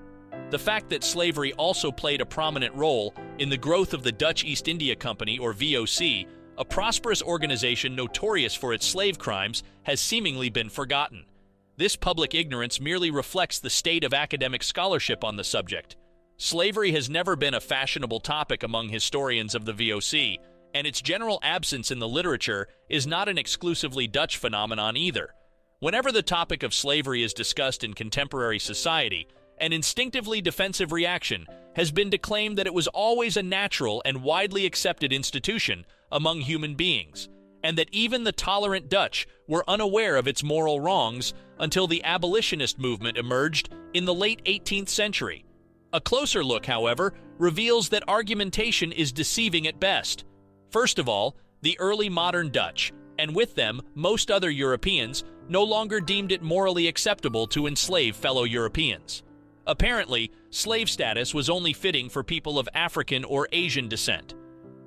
The 0.49 0.59
fact 0.59 0.89
that 0.89 1.03
slavery 1.03 1.53
also 1.53 1.91
played 1.91 2.21
a 2.21 2.25
prominent 2.25 2.73
role 2.75 3.13
in 3.39 3.49
the 3.49 3.57
growth 3.57 3.93
of 3.93 4.03
the 4.03 4.11
Dutch 4.11 4.43
East 4.43 4.67
India 4.67 4.95
Company, 4.95 5.37
or 5.37 5.53
VOC, 5.53 6.27
a 6.57 6.65
prosperous 6.65 7.21
organization 7.21 7.95
notorious 7.95 8.55
for 8.55 8.73
its 8.73 8.85
slave 8.85 9.19
crimes, 9.19 9.63
has 9.83 9.99
seemingly 9.99 10.49
been 10.49 10.69
forgotten. 10.69 11.25
This 11.77 11.97
public 11.97 12.33
ignorance 12.33 12.79
merely 12.79 13.11
reflects 13.11 13.59
the 13.59 13.69
state 13.69 14.05
of 14.05 14.13
academic 14.13 14.63
scholarship 14.63 15.23
on 15.23 15.35
the 15.35 15.43
subject. 15.43 15.97
Slavery 16.37 16.91
has 16.91 17.09
never 17.09 17.35
been 17.35 17.53
a 17.53 17.61
fashionable 17.61 18.21
topic 18.21 18.63
among 18.63 18.89
historians 18.89 19.55
of 19.55 19.65
the 19.65 19.73
VOC, 19.73 20.37
and 20.75 20.85
its 20.85 21.01
general 21.01 21.39
absence 21.41 21.89
in 21.89 21.99
the 21.99 22.07
literature 22.07 22.67
is 22.89 23.07
not 23.07 23.29
an 23.29 23.37
exclusively 23.37 24.07
Dutch 24.07 24.35
phenomenon 24.35 24.97
either. 24.97 25.33
Whenever 25.79 26.11
the 26.11 26.21
topic 26.21 26.63
of 26.63 26.73
slavery 26.73 27.23
is 27.23 27.33
discussed 27.33 27.83
in 27.83 27.93
contemporary 27.93 28.59
society, 28.59 29.25
an 29.57 29.71
instinctively 29.71 30.41
defensive 30.41 30.91
reaction 30.91 31.47
has 31.77 31.91
been 31.91 32.11
to 32.11 32.17
claim 32.17 32.55
that 32.55 32.67
it 32.67 32.73
was 32.73 32.89
always 32.89 33.37
a 33.37 33.43
natural 33.43 34.01
and 34.03 34.21
widely 34.21 34.65
accepted 34.65 35.13
institution 35.13 35.85
among 36.11 36.41
human 36.41 36.75
beings, 36.75 37.29
and 37.63 37.77
that 37.77 37.89
even 37.93 38.25
the 38.25 38.33
tolerant 38.33 38.89
Dutch 38.89 39.25
were 39.47 39.63
unaware 39.69 40.17
of 40.17 40.27
its 40.27 40.43
moral 40.43 40.81
wrongs 40.81 41.33
until 41.57 41.87
the 41.87 42.03
abolitionist 42.03 42.77
movement 42.77 43.17
emerged 43.17 43.69
in 43.93 44.03
the 44.03 44.13
late 44.13 44.43
18th 44.43 44.89
century. 44.89 45.45
A 45.93 46.01
closer 46.01 46.43
look, 46.43 46.65
however, 46.65 47.13
reveals 47.37 47.87
that 47.89 48.03
argumentation 48.09 48.91
is 48.91 49.13
deceiving 49.13 49.67
at 49.67 49.79
best. 49.79 50.25
First 50.75 50.99
of 50.99 51.07
all, 51.07 51.37
the 51.61 51.79
early 51.79 52.09
modern 52.09 52.49
Dutch, 52.49 52.91
and 53.17 53.33
with 53.33 53.55
them 53.55 53.81
most 53.93 54.29
other 54.29 54.49
Europeans, 54.49 55.23
no 55.47 55.63
longer 55.63 56.01
deemed 56.01 56.33
it 56.33 56.41
morally 56.41 56.89
acceptable 56.89 57.47
to 57.47 57.67
enslave 57.67 58.13
fellow 58.13 58.43
Europeans. 58.43 59.23
Apparently, 59.65 60.33
slave 60.49 60.89
status 60.89 61.33
was 61.33 61.49
only 61.49 61.71
fitting 61.71 62.09
for 62.09 62.25
people 62.25 62.59
of 62.59 62.67
African 62.73 63.23
or 63.23 63.47
Asian 63.53 63.87
descent. 63.87 64.35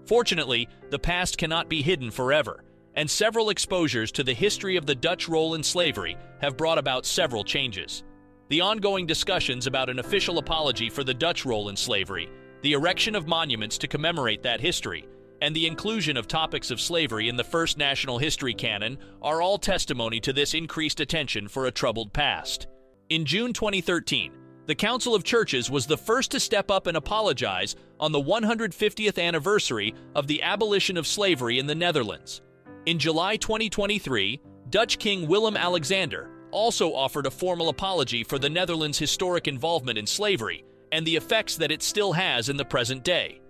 Fortunately, 0.04 0.68
the 0.90 0.98
past 0.98 1.38
cannot 1.38 1.70
be 1.70 1.80
hidden 1.80 2.10
forever, 2.10 2.64
and 2.94 3.08
several 3.08 3.48
exposures 3.48 4.12
to 4.12 4.22
the 4.22 4.34
history 4.34 4.76
of 4.76 4.84
the 4.84 4.94
Dutch 4.94 5.26
role 5.26 5.54
in 5.54 5.62
slavery 5.62 6.18
have 6.42 6.58
brought 6.58 6.76
about 6.76 7.06
several 7.06 7.44
changes 7.44 8.04
the 8.50 8.60
ongoing 8.60 9.06
discussions 9.06 9.66
about 9.66 9.88
an 9.88 10.00
official 10.00 10.36
apology 10.36 10.90
for 10.90 11.02
the 11.02 11.14
Dutch 11.14 11.46
role 11.46 11.70
in 11.70 11.76
slavery, 11.76 12.28
the 12.60 12.74
erection 12.74 13.14
of 13.14 13.26
monuments 13.26 13.78
to 13.78 13.88
commemorate 13.88 14.42
that 14.42 14.60
history, 14.60 15.06
and 15.40 15.54
the 15.54 15.66
inclusion 15.66 16.16
of 16.16 16.26
topics 16.26 16.70
of 16.70 16.80
slavery 16.80 17.28
in 17.28 17.36
the 17.36 17.44
first 17.44 17.78
national 17.78 18.18
history 18.18 18.54
canon 18.54 18.98
are 19.22 19.40
all 19.40 19.58
testimony 19.58 20.20
to 20.20 20.32
this 20.32 20.54
increased 20.54 21.00
attention 21.00 21.48
for 21.48 21.66
a 21.66 21.70
troubled 21.70 22.12
past. 22.12 22.66
In 23.08 23.24
June 23.24 23.52
2013, 23.52 24.32
the 24.66 24.74
Council 24.74 25.14
of 25.14 25.24
Churches 25.24 25.70
was 25.70 25.86
the 25.86 25.96
first 25.96 26.30
to 26.32 26.40
step 26.40 26.70
up 26.70 26.86
and 26.86 26.96
apologize 26.96 27.74
on 27.98 28.12
the 28.12 28.20
150th 28.20 29.18
anniversary 29.18 29.94
of 30.14 30.26
the 30.26 30.42
abolition 30.42 30.96
of 30.96 31.06
slavery 31.06 31.58
in 31.58 31.66
the 31.66 31.74
Netherlands. 31.74 32.42
In 32.84 32.98
July 32.98 33.36
2023, 33.36 34.40
Dutch 34.68 34.98
King 34.98 35.26
Willem 35.26 35.56
Alexander 35.56 36.30
also 36.50 36.92
offered 36.92 37.26
a 37.26 37.30
formal 37.30 37.70
apology 37.70 38.22
for 38.22 38.38
the 38.38 38.50
Netherlands' 38.50 38.98
historic 38.98 39.48
involvement 39.48 39.98
in 39.98 40.06
slavery 40.06 40.64
and 40.92 41.06
the 41.06 41.16
effects 41.16 41.56
that 41.56 41.70
it 41.70 41.82
still 41.82 42.12
has 42.12 42.48
in 42.48 42.56
the 42.56 42.64
present 42.64 43.04
day. 43.04 43.40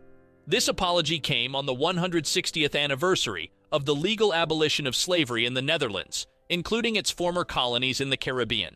This 0.50 0.66
apology 0.66 1.18
came 1.18 1.54
on 1.54 1.66
the 1.66 1.74
160th 1.74 2.74
anniversary 2.74 3.50
of 3.70 3.84
the 3.84 3.94
legal 3.94 4.32
abolition 4.32 4.86
of 4.86 4.96
slavery 4.96 5.44
in 5.44 5.52
the 5.52 5.60
Netherlands, 5.60 6.26
including 6.48 6.96
its 6.96 7.10
former 7.10 7.44
colonies 7.44 8.00
in 8.00 8.08
the 8.08 8.16
Caribbean. 8.16 8.74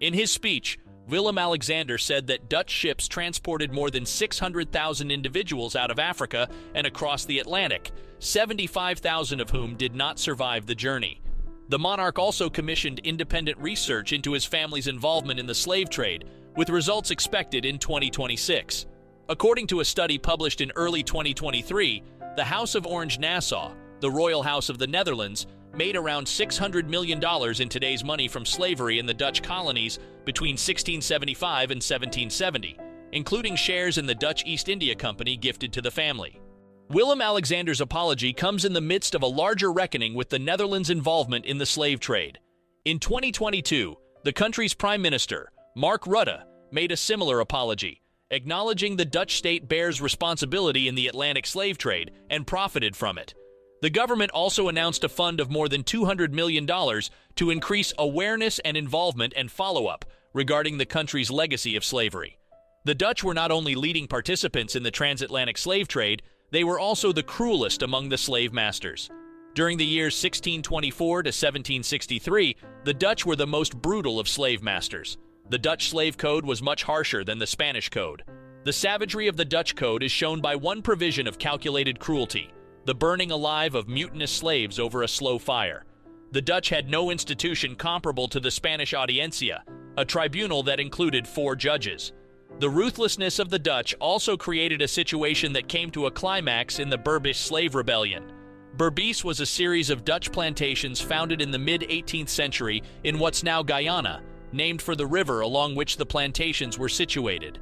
In 0.00 0.14
his 0.14 0.32
speech, 0.32 0.80
Willem 1.06 1.38
Alexander 1.38 1.96
said 1.96 2.26
that 2.26 2.50
Dutch 2.50 2.70
ships 2.70 3.06
transported 3.06 3.72
more 3.72 3.88
than 3.88 4.04
600,000 4.04 5.12
individuals 5.12 5.76
out 5.76 5.92
of 5.92 6.00
Africa 6.00 6.48
and 6.74 6.88
across 6.88 7.24
the 7.24 7.38
Atlantic, 7.38 7.92
75,000 8.18 9.40
of 9.40 9.50
whom 9.50 9.76
did 9.76 9.94
not 9.94 10.18
survive 10.18 10.66
the 10.66 10.74
journey. 10.74 11.22
The 11.68 11.78
monarch 11.78 12.18
also 12.18 12.50
commissioned 12.50 12.98
independent 13.04 13.58
research 13.58 14.12
into 14.12 14.32
his 14.32 14.44
family's 14.44 14.88
involvement 14.88 15.38
in 15.38 15.46
the 15.46 15.54
slave 15.54 15.88
trade, 15.88 16.24
with 16.56 16.68
results 16.68 17.12
expected 17.12 17.64
in 17.64 17.78
2026. 17.78 18.86
According 19.30 19.68
to 19.68 19.78
a 19.78 19.84
study 19.84 20.18
published 20.18 20.60
in 20.60 20.72
early 20.74 21.04
2023, 21.04 22.02
the 22.34 22.42
House 22.42 22.74
of 22.74 22.84
Orange 22.84 23.20
Nassau, 23.20 23.72
the 24.00 24.10
royal 24.10 24.42
house 24.42 24.68
of 24.68 24.78
the 24.78 24.88
Netherlands, 24.88 25.46
made 25.72 25.94
around 25.94 26.26
$600 26.26 26.88
million 26.88 27.22
in 27.62 27.68
today's 27.68 28.02
money 28.02 28.26
from 28.26 28.44
slavery 28.44 28.98
in 28.98 29.06
the 29.06 29.14
Dutch 29.14 29.40
colonies 29.40 30.00
between 30.24 30.54
1675 30.54 31.70
and 31.70 31.76
1770, 31.76 32.76
including 33.12 33.54
shares 33.54 33.98
in 33.98 34.06
the 34.06 34.16
Dutch 34.16 34.44
East 34.46 34.68
India 34.68 34.96
Company 34.96 35.36
gifted 35.36 35.72
to 35.74 35.80
the 35.80 35.92
family. 35.92 36.40
Willem 36.88 37.22
Alexander's 37.22 37.80
apology 37.80 38.32
comes 38.32 38.64
in 38.64 38.72
the 38.72 38.80
midst 38.80 39.14
of 39.14 39.22
a 39.22 39.28
larger 39.28 39.70
reckoning 39.70 40.12
with 40.12 40.30
the 40.30 40.40
Netherlands' 40.40 40.90
involvement 40.90 41.46
in 41.46 41.56
the 41.56 41.66
slave 41.66 42.00
trade. 42.00 42.40
In 42.84 42.98
2022, 42.98 43.96
the 44.24 44.32
country's 44.32 44.74
prime 44.74 45.00
minister, 45.00 45.52
Mark 45.76 46.02
Rutte, 46.02 46.42
made 46.72 46.90
a 46.90 46.96
similar 46.96 47.38
apology, 47.38 48.02
acknowledging 48.30 48.96
the 48.96 49.04
Dutch 49.04 49.36
state 49.36 49.68
bears 49.68 50.00
responsibility 50.00 50.88
in 50.88 50.94
the 50.94 51.08
Atlantic 51.08 51.46
slave 51.46 51.78
trade 51.78 52.12
and 52.30 52.46
profited 52.46 52.94
from 52.96 53.18
it. 53.18 53.34
The 53.82 53.90
government 53.90 54.30
also 54.32 54.68
announced 54.68 55.04
a 55.04 55.08
fund 55.08 55.40
of 55.40 55.50
more 55.50 55.68
than 55.68 55.82
$200 55.82 56.32
million 56.32 56.66
to 56.66 57.50
increase 57.50 57.92
awareness 57.98 58.58
and 58.60 58.76
involvement 58.76 59.32
and 59.36 59.50
follow 59.50 59.86
up 59.86 60.04
regarding 60.34 60.78
the 60.78 60.86
country's 60.86 61.30
legacy 61.30 61.76
of 61.76 61.84
slavery. 61.84 62.38
The 62.84 62.94
Dutch 62.94 63.24
were 63.24 63.34
not 63.34 63.50
only 63.50 63.74
leading 63.74 64.06
participants 64.06 64.76
in 64.76 64.82
the 64.82 64.90
transatlantic 64.90 65.58
slave 65.58 65.88
trade, 65.88 66.22
they 66.50 66.64
were 66.64 66.78
also 66.78 67.12
the 67.12 67.22
cruelest 67.22 67.82
among 67.82 68.08
the 68.08 68.18
slave 68.18 68.52
masters. 68.52 69.10
During 69.54 69.78
the 69.78 69.84
years 69.84 70.14
1624 70.14 71.24
to 71.24 71.28
1763, 71.28 72.56
the 72.84 72.94
Dutch 72.94 73.26
were 73.26 73.36
the 73.36 73.46
most 73.46 73.76
brutal 73.80 74.20
of 74.20 74.28
slave 74.28 74.62
masters. 74.62 75.18
The 75.50 75.58
Dutch 75.58 75.88
slave 75.88 76.16
code 76.16 76.46
was 76.46 76.62
much 76.62 76.84
harsher 76.84 77.24
than 77.24 77.40
the 77.40 77.46
Spanish 77.46 77.88
code. 77.88 78.22
The 78.62 78.72
savagery 78.72 79.26
of 79.26 79.36
the 79.36 79.44
Dutch 79.44 79.74
code 79.74 80.04
is 80.04 80.12
shown 80.12 80.40
by 80.40 80.54
one 80.54 80.80
provision 80.80 81.26
of 81.26 81.40
calculated 81.40 81.98
cruelty 81.98 82.52
the 82.86 82.94
burning 82.94 83.30
alive 83.30 83.74
of 83.74 83.88
mutinous 83.88 84.30
slaves 84.30 84.78
over 84.78 85.02
a 85.02 85.08
slow 85.08 85.38
fire. 85.38 85.84
The 86.30 86.40
Dutch 86.40 86.70
had 86.70 86.88
no 86.88 87.10
institution 87.10 87.74
comparable 87.74 88.26
to 88.28 88.40
the 88.40 88.50
Spanish 88.50 88.94
audiencia, 88.94 89.64
a 89.98 90.04
tribunal 90.04 90.62
that 90.62 90.80
included 90.80 91.28
four 91.28 91.54
judges. 91.56 92.12
The 92.58 92.70
ruthlessness 92.70 93.38
of 93.38 93.50
the 93.50 93.58
Dutch 93.58 93.94
also 94.00 94.36
created 94.36 94.80
a 94.80 94.88
situation 94.88 95.52
that 95.52 95.68
came 95.68 95.90
to 95.90 96.06
a 96.06 96.10
climax 96.10 96.78
in 96.78 96.88
the 96.88 96.98
Berbice 96.98 97.36
slave 97.36 97.74
rebellion. 97.74 98.32
Berbice 98.76 99.24
was 99.24 99.40
a 99.40 99.46
series 99.46 99.90
of 99.90 100.04
Dutch 100.04 100.32
plantations 100.32 101.00
founded 101.00 101.42
in 101.42 101.50
the 101.50 101.58
mid 101.58 101.82
18th 101.82 102.28
century 102.28 102.82
in 103.04 103.18
what's 103.18 103.42
now 103.42 103.62
Guyana, 103.62 104.22
named 104.52 104.82
for 104.82 104.94
the 104.96 105.06
river 105.06 105.40
along 105.40 105.74
which 105.74 105.96
the 105.96 106.06
plantations 106.06 106.78
were 106.78 106.88
situated. 106.88 107.58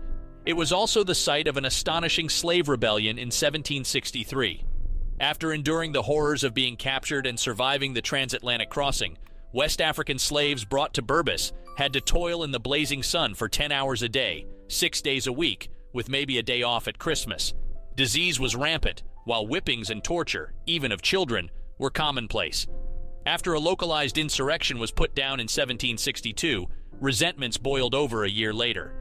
It 0.46 0.54
was 0.54 0.72
also 0.72 1.04
the 1.04 1.14
site 1.14 1.46
of 1.46 1.56
an 1.56 1.64
astonishing 1.64 2.28
slave 2.28 2.68
rebellion 2.68 3.18
in 3.18 3.26
1763. 3.26 4.64
After 5.20 5.52
enduring 5.52 5.92
the 5.92 6.02
horrors 6.02 6.44
of 6.44 6.54
being 6.54 6.76
captured 6.76 7.26
and 7.26 7.38
surviving 7.38 7.92
the 7.92 8.00
transatlantic 8.00 8.70
crossing, 8.70 9.18
West 9.52 9.80
African 9.80 10.18
slaves 10.18 10.64
brought 10.64 10.94
to 10.94 11.02
Berbice 11.02 11.52
had 11.76 11.92
to 11.92 12.00
toil 12.00 12.44
in 12.44 12.50
the 12.50 12.60
blazing 12.60 13.02
sun 13.02 13.34
for 13.34 13.48
10 13.48 13.72
hours 13.72 14.02
a 14.02 14.08
day, 14.08 14.46
six 14.68 15.00
days 15.00 15.26
a 15.26 15.32
week, 15.32 15.70
with 15.92 16.08
maybe 16.08 16.38
a 16.38 16.42
day 16.42 16.62
off 16.62 16.88
at 16.88 16.98
Christmas. 16.98 17.54
Disease 17.94 18.38
was 18.38 18.56
rampant, 18.56 19.02
while 19.24 19.46
whippings 19.46 19.90
and 19.90 20.02
torture, 20.02 20.54
even 20.66 20.92
of 20.92 21.02
children, 21.02 21.50
were 21.78 21.90
commonplace. 21.90 22.66
After 23.26 23.52
a 23.52 23.60
localized 23.60 24.18
insurrection 24.18 24.78
was 24.78 24.90
put 24.90 25.14
down 25.14 25.40
in 25.40 25.44
1762, 25.44 26.66
resentments 27.00 27.56
boiled 27.56 27.94
over 27.94 28.24
a 28.24 28.30
year 28.30 28.52
later. 28.52 28.92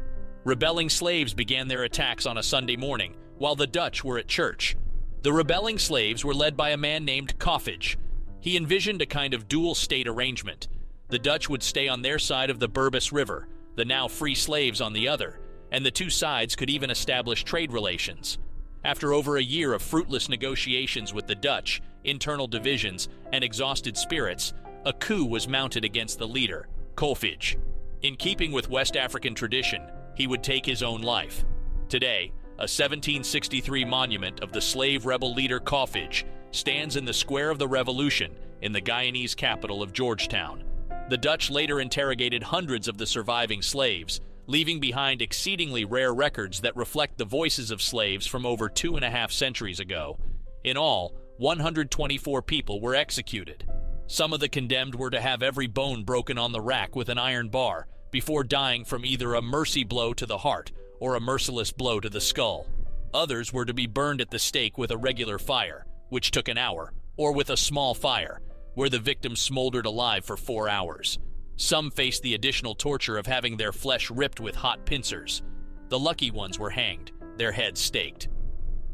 Rebelling 0.44 0.90
slaves 0.90 1.34
began 1.34 1.68
their 1.68 1.84
attacks 1.84 2.26
on 2.26 2.38
a 2.38 2.44
Sunday 2.44 2.78
morning, 2.78 3.16
while 3.38 3.56
the 3.56 3.68
Dutch 3.68 4.04
were 4.04 4.18
at 4.18 4.28
church. 4.28 4.76
The 5.24 5.34
rebelling 5.34 5.78
slaves 5.78 6.24
were 6.24 6.34
led 6.34 6.56
by 6.56 6.70
a 6.70 6.78
man 6.78 7.04
named 7.04 7.38
Coffage. 7.40 7.98
He 8.40 8.56
envisioned 8.56 9.02
a 9.02 9.06
kind 9.06 9.34
of 9.34 9.48
dual 9.48 9.76
state 9.76 10.08
arrangement. 10.08 10.68
The 11.10 11.20
Dutch 11.20 11.50
would 11.50 11.64
stay 11.64 11.88
on 11.88 12.02
their 12.02 12.20
side 12.20 12.50
of 12.50 12.60
the 12.60 12.70
Berbice 12.70 13.12
River, 13.12 13.48
the 13.76 13.86
now 13.86 14.08
free 14.08 14.36
slaves 14.36 14.80
on 14.80 14.94
the 14.94 15.08
other, 15.08 15.40
and 15.72 15.86
the 15.86 15.92
two 15.92 16.10
sides 16.10 16.56
could 16.56 16.70
even 16.70 16.90
establish 16.90 17.44
trade 17.44 17.72
relations. 17.72 18.38
After 18.84 19.14
over 19.14 19.38
a 19.38 19.44
year 19.44 19.74
of 19.74 19.82
fruitless 19.82 20.30
negotiations 20.30 21.14
with 21.14 21.28
the 21.28 21.36
Dutch, 21.36 21.82
internal 22.04 22.48
divisions, 22.48 23.10
and 23.34 23.44
exhausted 23.44 23.98
spirits, 23.98 24.54
a 24.86 24.94
coup 24.94 25.26
was 25.26 25.48
mounted 25.48 25.84
against 25.84 26.20
the 26.20 26.28
leader, 26.28 26.68
Colfage. 26.96 27.58
In 28.04 28.16
keeping 28.16 28.52
with 28.52 28.70
West 28.70 28.96
African 28.96 29.34
tradition, 29.34 29.82
he 30.16 30.28
would 30.28 30.44
take 30.44 30.66
his 30.66 30.84
own 30.84 31.02
life. 31.02 31.44
Today, 31.90 32.32
a 32.60 32.70
1763 32.70 33.86
monument 33.86 34.42
of 34.42 34.52
the 34.52 34.62
slave 34.62 35.08
rebel 35.08 35.34
leader 35.34 35.60
Colfage 35.60 36.24
stands 36.52 36.96
in 36.96 37.06
the 37.06 37.14
Square 37.14 37.50
of 37.50 37.58
the 37.58 37.68
Revolution 37.68 38.36
in 38.62 38.72
the 38.72 38.82
Guyanese 38.82 39.36
capital 39.36 39.82
of 39.82 39.94
Georgetown. 39.94 40.64
The 41.10 41.18
Dutch 41.18 41.50
later 41.50 41.80
interrogated 41.80 42.44
hundreds 42.44 42.88
of 42.88 43.00
the 43.00 43.08
surviving 43.08 43.64
slaves, 43.64 44.22
leaving 44.46 44.80
behind 44.80 45.24
exceedingly 45.24 45.84
rare 45.84 46.14
records 46.14 46.62
that 46.62 46.76
reflect 46.76 47.18
the 47.18 47.26
voices 47.26 47.72
of 47.72 47.82
slaves 47.82 48.28
from 48.28 48.46
over 48.46 48.70
two 48.70 48.96
and 48.96 49.06
a 49.06 49.10
half 49.10 49.32
centuries 49.32 49.80
ago. 49.80 50.20
In 50.64 50.78
all, 50.78 51.16
124 51.38 52.44
people 52.44 52.80
were 52.80 52.96
executed. 52.96 53.66
Some 54.08 54.32
of 54.32 54.40
the 54.40 54.48
condemned 54.48 54.96
were 54.96 55.10
to 55.10 55.20
have 55.20 55.44
every 55.44 55.68
bone 55.68 56.04
broken 56.04 56.38
on 56.38 56.54
the 56.54 56.62
rack 56.62 56.96
with 56.96 57.10
an 57.10 57.18
iron 57.18 57.50
bar 57.50 57.88
before 58.10 58.46
dying 58.46 58.86
from 58.86 59.06
either 59.06 59.34
a 59.34 59.42
mercy 59.42 59.84
blow 59.84 60.14
to 60.14 60.26
the 60.26 60.38
heart 60.38 60.72
or 61.00 61.16
a 61.16 61.20
merciless 61.20 61.74
blow 61.74 62.00
to 62.00 62.10
the 62.10 62.22
skull. 62.22 62.68
Others 63.14 63.52
were 63.52 63.66
to 63.66 63.74
be 63.74 63.86
burned 63.86 64.22
at 64.22 64.32
the 64.32 64.40
stake 64.40 64.78
with 64.78 64.92
a 64.92 64.98
regular 64.98 65.38
fire, 65.38 65.86
which 66.10 66.32
took 66.32 66.48
an 66.48 66.58
hour, 66.58 66.94
or 67.18 67.34
with 67.34 67.50
a 67.50 67.58
small 67.58 67.94
fire, 67.94 68.40
where 68.76 68.90
the 68.90 69.00
victim 69.00 69.36
smoldered 69.36 69.86
alive 69.86 70.24
for 70.24 70.38
four 70.38 70.70
hours. 70.70 71.20
Some 71.58 71.92
faced 71.92 72.22
the 72.22 72.34
additional 72.34 72.76
torture 72.76 73.18
of 73.18 73.26
having 73.26 73.58
their 73.58 73.74
flesh 73.74 74.10
ripped 74.10 74.40
with 74.40 74.56
hot 74.56 74.86
pincers. 74.86 75.42
The 75.90 76.00
lucky 76.00 76.32
ones 76.32 76.58
were 76.58 76.70
hanged, 76.70 77.12
their 77.38 77.52
heads 77.52 77.82
staked. 77.82 78.30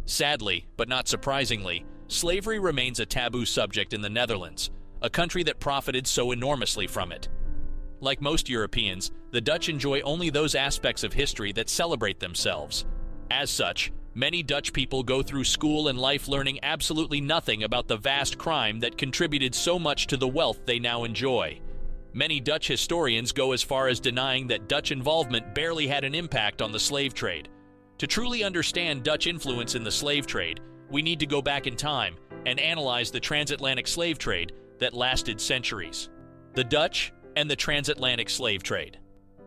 Sadly, 0.06 0.66
but 0.76 0.90
not 0.90 1.08
surprisingly, 1.08 1.86
slavery 2.08 2.60
remains 2.60 3.00
a 3.00 3.06
taboo 3.06 3.46
subject 3.46 3.94
in 3.94 4.02
the 4.02 4.10
Netherlands, 4.10 4.72
a 5.04 5.10
country 5.10 5.44
that 5.44 5.60
profited 5.60 6.08
so 6.08 6.32
enormously 6.32 6.88
from 6.88 7.12
it. 7.12 7.28
Like 8.00 8.22
most 8.22 8.50
Europeans, 8.50 9.12
the 9.32 9.42
Dutch 9.42 9.68
enjoy 9.68 10.02
only 10.02 10.30
those 10.30 10.56
aspects 10.56 11.04
of 11.04 11.14
history 11.14 11.52
that 11.54 11.70
celebrate 11.70 12.22
themselves. 12.22 12.86
As 13.30 13.50
such, 13.50 13.92
many 14.16 14.42
Dutch 14.42 14.72
people 14.72 15.04
go 15.04 15.22
through 15.22 15.44
school 15.44 15.90
and 15.90 16.00
life 16.00 16.30
learning 16.30 16.60
absolutely 16.64 17.20
nothing 17.20 17.64
about 17.64 17.88
the 17.88 17.98
vast 17.98 18.38
crime 18.38 18.80
that 18.80 18.98
contributed 18.98 19.54
so 19.54 19.78
much 19.78 20.08
to 20.08 20.18
the 20.18 20.28
wealth 20.28 20.66
they 20.66 20.80
now 20.80 21.04
enjoy. 21.04 21.60
Many 22.14 22.40
Dutch 22.40 22.68
historians 22.68 23.32
go 23.32 23.52
as 23.52 23.64
far 23.64 23.90
as 23.90 24.00
denying 24.00 24.48
that 24.48 24.70
Dutch 24.70 24.92
involvement 24.92 25.54
barely 25.54 25.88
had 25.88 26.06
an 26.06 26.16
impact 26.16 26.62
on 26.62 26.72
the 26.72 26.80
slave 26.80 27.14
trade. 27.14 27.50
To 27.98 28.08
truly 28.08 28.44
understand 28.44 29.04
Dutch 29.04 29.28
influence 29.28 29.76
in 29.76 29.84
the 29.84 29.92
slave 29.92 30.28
trade, 30.28 30.62
we 30.90 31.02
need 31.02 31.20
to 31.20 31.26
go 31.26 31.42
back 31.42 31.68
in 31.68 31.76
time 31.76 32.16
and 32.46 32.60
analyze 32.60 33.12
the 33.12 33.20
transatlantic 33.20 33.88
slave 33.88 34.18
trade 34.18 34.54
that 34.80 34.94
lasted 34.94 35.40
centuries. 35.40 36.10
The 36.54 36.64
Dutch 36.64 37.14
and 37.36 37.50
the 37.50 37.56
transatlantic 37.56 38.30
slave 38.30 38.64
trade. 38.64 39.00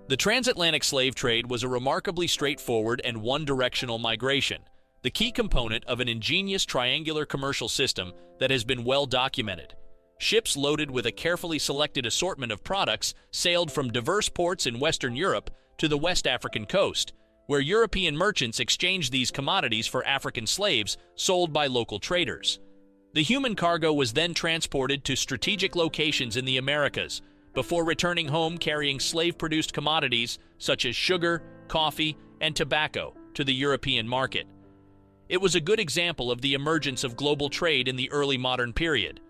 The 0.09 0.17
transatlantic 0.17 0.85
slave 0.85 1.15
trade 1.15 1.51
was 1.51 1.63
a 1.63 1.69
remarkably 1.69 2.27
straightforward 2.27 3.01
and 3.05 3.23
one 3.23 3.45
directional 3.45 3.99
migration, 3.99 4.63
the 5.03 5.11
key 5.11 5.33
component 5.33 5.85
of 5.85 6.01
an 6.01 6.09
ingenious 6.09 6.65
triangular 6.65 7.27
commercial 7.27 7.69
system 7.69 8.13
that 8.39 8.51
has 8.51 8.65
been 8.65 8.85
well 8.85 9.07
documented. 9.07 9.75
Ships 10.19 10.57
loaded 10.57 10.91
with 10.91 11.07
a 11.07 11.13
carefully 11.13 11.59
selected 11.59 12.07
assortment 12.07 12.53
of 12.53 12.65
products 12.65 13.15
sailed 13.31 13.71
from 13.71 13.93
diverse 13.93 14.29
ports 14.29 14.67
in 14.67 14.81
Western 14.81 15.15
Europe 15.15 15.51
to 15.79 15.89
the 15.89 15.99
West 15.99 16.27
African 16.27 16.67
coast, 16.67 17.13
where 17.47 17.61
European 17.61 18.17
merchants 18.17 18.61
exchanged 18.61 19.13
these 19.13 19.31
commodities 19.31 19.87
for 19.87 20.07
African 20.07 20.47
slaves 20.47 20.97
sold 21.17 21.53
by 21.53 21.67
local 21.67 21.99
traders. 21.99 22.59
The 23.17 23.23
human 23.23 23.57
cargo 23.57 23.95
was 23.95 24.13
then 24.13 24.35
transported 24.35 25.03
to 25.05 25.17
strategic 25.17 25.75
locations 25.75 26.37
in 26.37 26.45
the 26.45 26.59
Americas 26.59 27.23
before 27.55 27.83
returning 27.83 28.29
home 28.29 28.59
carrying 28.59 29.01
slave 29.01 29.39
produced 29.39 29.73
commodities 29.73 30.39
such 30.59 30.85
as 30.85 30.95
sugar, 30.95 31.43
coffee, 31.67 32.19
and 32.43 32.55
tobacco 32.55 33.15
to 33.33 33.43
the 33.43 33.55
European 33.55 34.07
market. 34.07 34.47
It 35.31 35.41
was 35.41 35.55
a 35.55 35.63
good 35.63 35.81
example 35.81 36.31
of 36.31 36.43
the 36.43 36.53
emergence 36.53 37.05
of 37.05 37.17
global 37.17 37.49
trade 37.49 37.89
in 37.89 37.97
the 37.97 38.11
early 38.11 38.37
modern 38.37 38.75
period. 38.75 39.21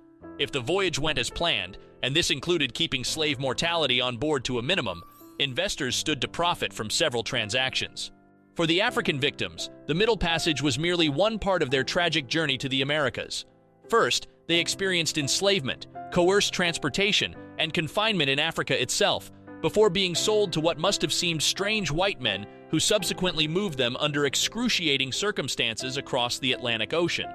If 0.41 0.51
the 0.51 0.59
voyage 0.59 0.99
went 0.99 1.21
as 1.21 1.31
planned, 1.31 1.79
and 2.03 2.13
this 2.13 2.33
included 2.33 2.75
keeping 2.75 3.05
slave 3.05 3.39
mortality 3.39 4.01
on 4.01 4.17
board 4.17 4.45
to 4.47 4.59
a 4.59 4.65
minimum, 4.65 5.01
investors 5.39 5.95
stood 5.95 6.21
to 6.23 6.27
profit 6.27 6.73
from 6.73 6.91
several 6.91 7.23
transactions. 7.23 8.11
For 8.57 8.67
the 8.67 8.81
African 8.81 9.21
victims, 9.21 9.71
the 9.87 9.95
Middle 9.95 10.17
Passage 10.17 10.61
was 10.61 10.77
merely 10.77 11.09
one 11.09 11.39
part 11.39 11.63
of 11.63 11.71
their 11.71 11.85
tragic 11.85 12.27
journey 12.27 12.59
to 12.59 12.69
the 12.69 12.83
Americas. 12.83 13.45
First, 13.89 14.29
they 14.47 14.59
experienced 14.59 15.19
enslavement, 15.19 15.87
coerced 16.13 16.53
transportation, 16.53 17.35
and 17.59 17.73
confinement 17.73 18.31
in 18.31 18.39
Africa 18.39 18.81
itself, 18.81 19.31
before 19.63 19.91
being 19.91 20.15
sold 20.15 20.53
to 20.53 20.61
what 20.61 20.79
must 20.79 21.03
have 21.03 21.13
seemed 21.13 21.43
strange 21.43 21.91
white 21.91 22.21
men 22.21 22.47
who 22.71 22.81
subsequently 22.81 23.49
moved 23.49 23.79
them 23.79 23.97
under 23.99 24.27
excruciating 24.27 25.13
circumstances 25.13 25.97
across 25.97 26.39
the 26.39 26.53
Atlantic 26.53 26.93
Ocean. 26.93 27.31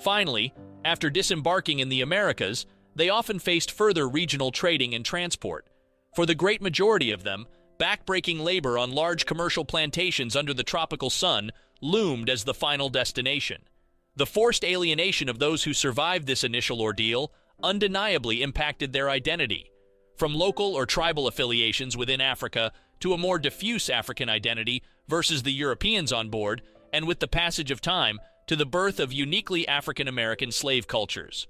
Finally, 0.00 0.52
after 0.84 1.10
disembarking 1.10 1.78
in 1.78 1.88
the 1.88 2.02
Americas, 2.02 2.66
they 2.94 3.08
often 3.08 3.38
faced 3.38 3.70
further 3.70 4.08
regional 4.08 4.50
trading 4.50 4.94
and 4.94 5.04
transport. 5.04 5.68
For 6.14 6.26
the 6.26 6.34
great 6.34 6.60
majority 6.60 7.12
of 7.12 7.22
them, 7.22 7.46
backbreaking 7.78 8.40
labor 8.40 8.76
on 8.78 8.92
large 8.92 9.24
commercial 9.26 9.64
plantations 9.64 10.34
under 10.34 10.52
the 10.52 10.64
tropical 10.64 11.10
sun 11.10 11.52
loomed 11.80 12.28
as 12.28 12.44
the 12.44 12.54
final 12.54 12.88
destination. 12.88 13.62
The 14.18 14.26
forced 14.26 14.64
alienation 14.64 15.28
of 15.28 15.38
those 15.38 15.62
who 15.62 15.72
survived 15.72 16.26
this 16.26 16.42
initial 16.42 16.82
ordeal 16.82 17.30
undeniably 17.62 18.42
impacted 18.42 18.92
their 18.92 19.08
identity. 19.08 19.70
From 20.16 20.34
local 20.34 20.74
or 20.74 20.86
tribal 20.86 21.28
affiliations 21.28 21.96
within 21.96 22.20
Africa 22.20 22.72
to 22.98 23.14
a 23.14 23.18
more 23.18 23.38
diffuse 23.38 23.88
African 23.88 24.28
identity 24.28 24.82
versus 25.06 25.44
the 25.44 25.52
Europeans 25.52 26.12
on 26.12 26.30
board, 26.30 26.62
and 26.92 27.06
with 27.06 27.20
the 27.20 27.28
passage 27.28 27.70
of 27.70 27.80
time, 27.80 28.18
to 28.48 28.56
the 28.56 28.66
birth 28.66 28.98
of 28.98 29.12
uniquely 29.12 29.68
African 29.68 30.08
American 30.08 30.50
slave 30.50 30.88
cultures. 30.88 31.46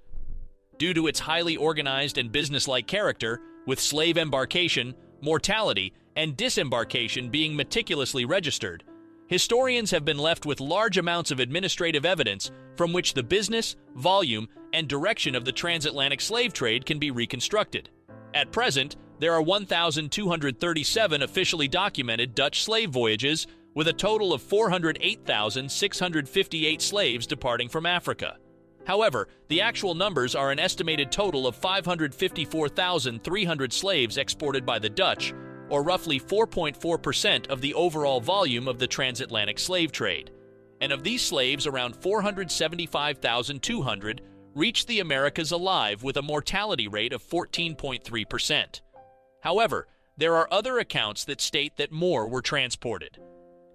Due 0.77 0.93
to 0.93 1.07
its 1.07 1.21
highly 1.21 1.57
organized 1.57 2.19
and 2.19 2.31
businesslike 2.31 2.85
character, 2.85 3.41
with 3.65 3.79
slave 3.79 4.15
embarkation, 4.15 4.93
mortality, 5.21 5.91
and 6.15 6.37
disembarkation 6.37 7.29
being 7.29 7.55
meticulously 7.55 8.25
registered, 8.25 8.83
historians 9.29 9.91
have 9.91 10.03
been 10.03 10.17
left 10.17 10.45
with 10.47 10.59
large 10.59 10.97
amounts 10.97 11.29
of 11.29 11.39
administrative 11.39 12.03
evidence 12.03 12.49
from 12.75 12.91
which 12.91 13.13
the 13.13 13.21
business, 13.21 13.75
volume, 13.95 14.49
and 14.73 14.87
direction 14.87 15.35
of 15.35 15.45
the 15.45 15.51
transatlantic 15.51 16.19
slave 16.19 16.51
trade 16.51 16.83
can 16.83 16.97
be 16.97 17.11
reconstructed. 17.11 17.91
At 18.33 18.51
present, 18.51 18.95
there 19.19 19.33
are 19.33 19.41
1,237 19.41 21.21
officially 21.21 21.67
documented 21.67 22.33
Dutch 22.33 22.63
slave 22.63 22.89
voyages 22.89 23.45
with 23.75 23.87
a 23.87 23.93
total 23.93 24.33
of 24.33 24.41
408,658 24.41 26.81
slaves 26.81 27.27
departing 27.27 27.69
from 27.69 27.85
Africa. 27.85 28.37
However, 28.87 29.27
the 29.47 29.61
actual 29.61 29.93
numbers 29.93 30.33
are 30.33 30.49
an 30.51 30.57
estimated 30.57 31.11
total 31.11 31.45
of 31.45 31.55
554,300 31.55 33.73
slaves 33.73 34.17
exported 34.17 34.65
by 34.65 34.79
the 34.79 34.89
Dutch, 34.89 35.35
or 35.69 35.83
roughly 35.83 36.19
4.4% 36.19 37.47
of 37.47 37.61
the 37.61 37.73
overall 37.73 38.19
volume 38.19 38.67
of 38.67 38.79
the 38.79 38.87
transatlantic 38.87 39.59
slave 39.59 39.91
trade. 39.91 40.31
And 40.81 40.91
of 40.91 41.03
these 41.03 41.21
slaves, 41.21 41.67
around 41.67 41.95
475,200 41.95 44.21
reached 44.55 44.87
the 44.87 44.99
Americas 44.99 45.51
alive 45.51 46.01
with 46.03 46.17
a 46.17 46.21
mortality 46.21 46.87
rate 46.87 47.13
of 47.13 47.23
14.3%. 47.23 48.81
However, 49.41 49.87
there 50.17 50.35
are 50.35 50.47
other 50.51 50.79
accounts 50.79 51.23
that 51.25 51.39
state 51.39 51.77
that 51.77 51.91
more 51.91 52.27
were 52.27 52.41
transported. 52.41 53.19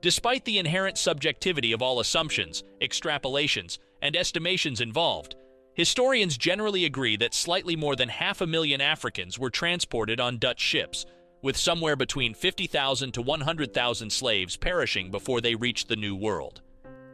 Despite 0.02 0.44
the 0.44 0.58
inherent 0.58 0.98
subjectivity 0.98 1.72
of 1.72 1.80
all 1.80 2.00
assumptions, 2.00 2.64
extrapolations, 2.82 3.78
and 4.02 4.14
estimations 4.14 4.82
involved, 4.82 5.36
historians 5.72 6.36
generally 6.36 6.84
agree 6.84 7.16
that 7.16 7.32
slightly 7.32 7.76
more 7.76 7.96
than 7.96 8.10
half 8.10 8.42
a 8.42 8.46
million 8.46 8.82
Africans 8.82 9.38
were 9.38 9.48
transported 9.48 10.20
on 10.20 10.36
Dutch 10.36 10.60
ships, 10.60 11.06
with 11.44 11.58
somewhere 11.58 11.94
between 11.94 12.32
50,000 12.32 13.12
to 13.12 13.20
100,000 13.20 14.10
slaves 14.10 14.56
perishing 14.56 15.10
before 15.10 15.42
they 15.42 15.54
reached 15.54 15.88
the 15.88 15.94
New 15.94 16.16
World. 16.16 16.62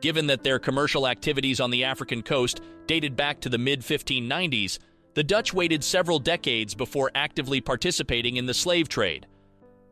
Given 0.01 0.29
that 0.29 0.45
their 0.45 0.61
commercial 0.61 1.09
activities 1.09 1.59
on 1.59 1.73
the 1.73 1.83
African 1.83 2.23
coast 2.23 2.61
dated 2.87 3.17
back 3.17 3.41
to 3.41 3.49
the 3.49 3.59
mid 3.59 3.81
1590s, 3.81 4.79
the 5.15 5.25
Dutch 5.25 5.53
waited 5.53 5.83
several 5.83 6.21
decades 6.21 6.77
before 6.77 7.11
actively 7.17 7.61
participating 7.61 8.37
in 8.37 8.47
the 8.47 8.55
slave 8.55 8.89
trade. 8.89 9.27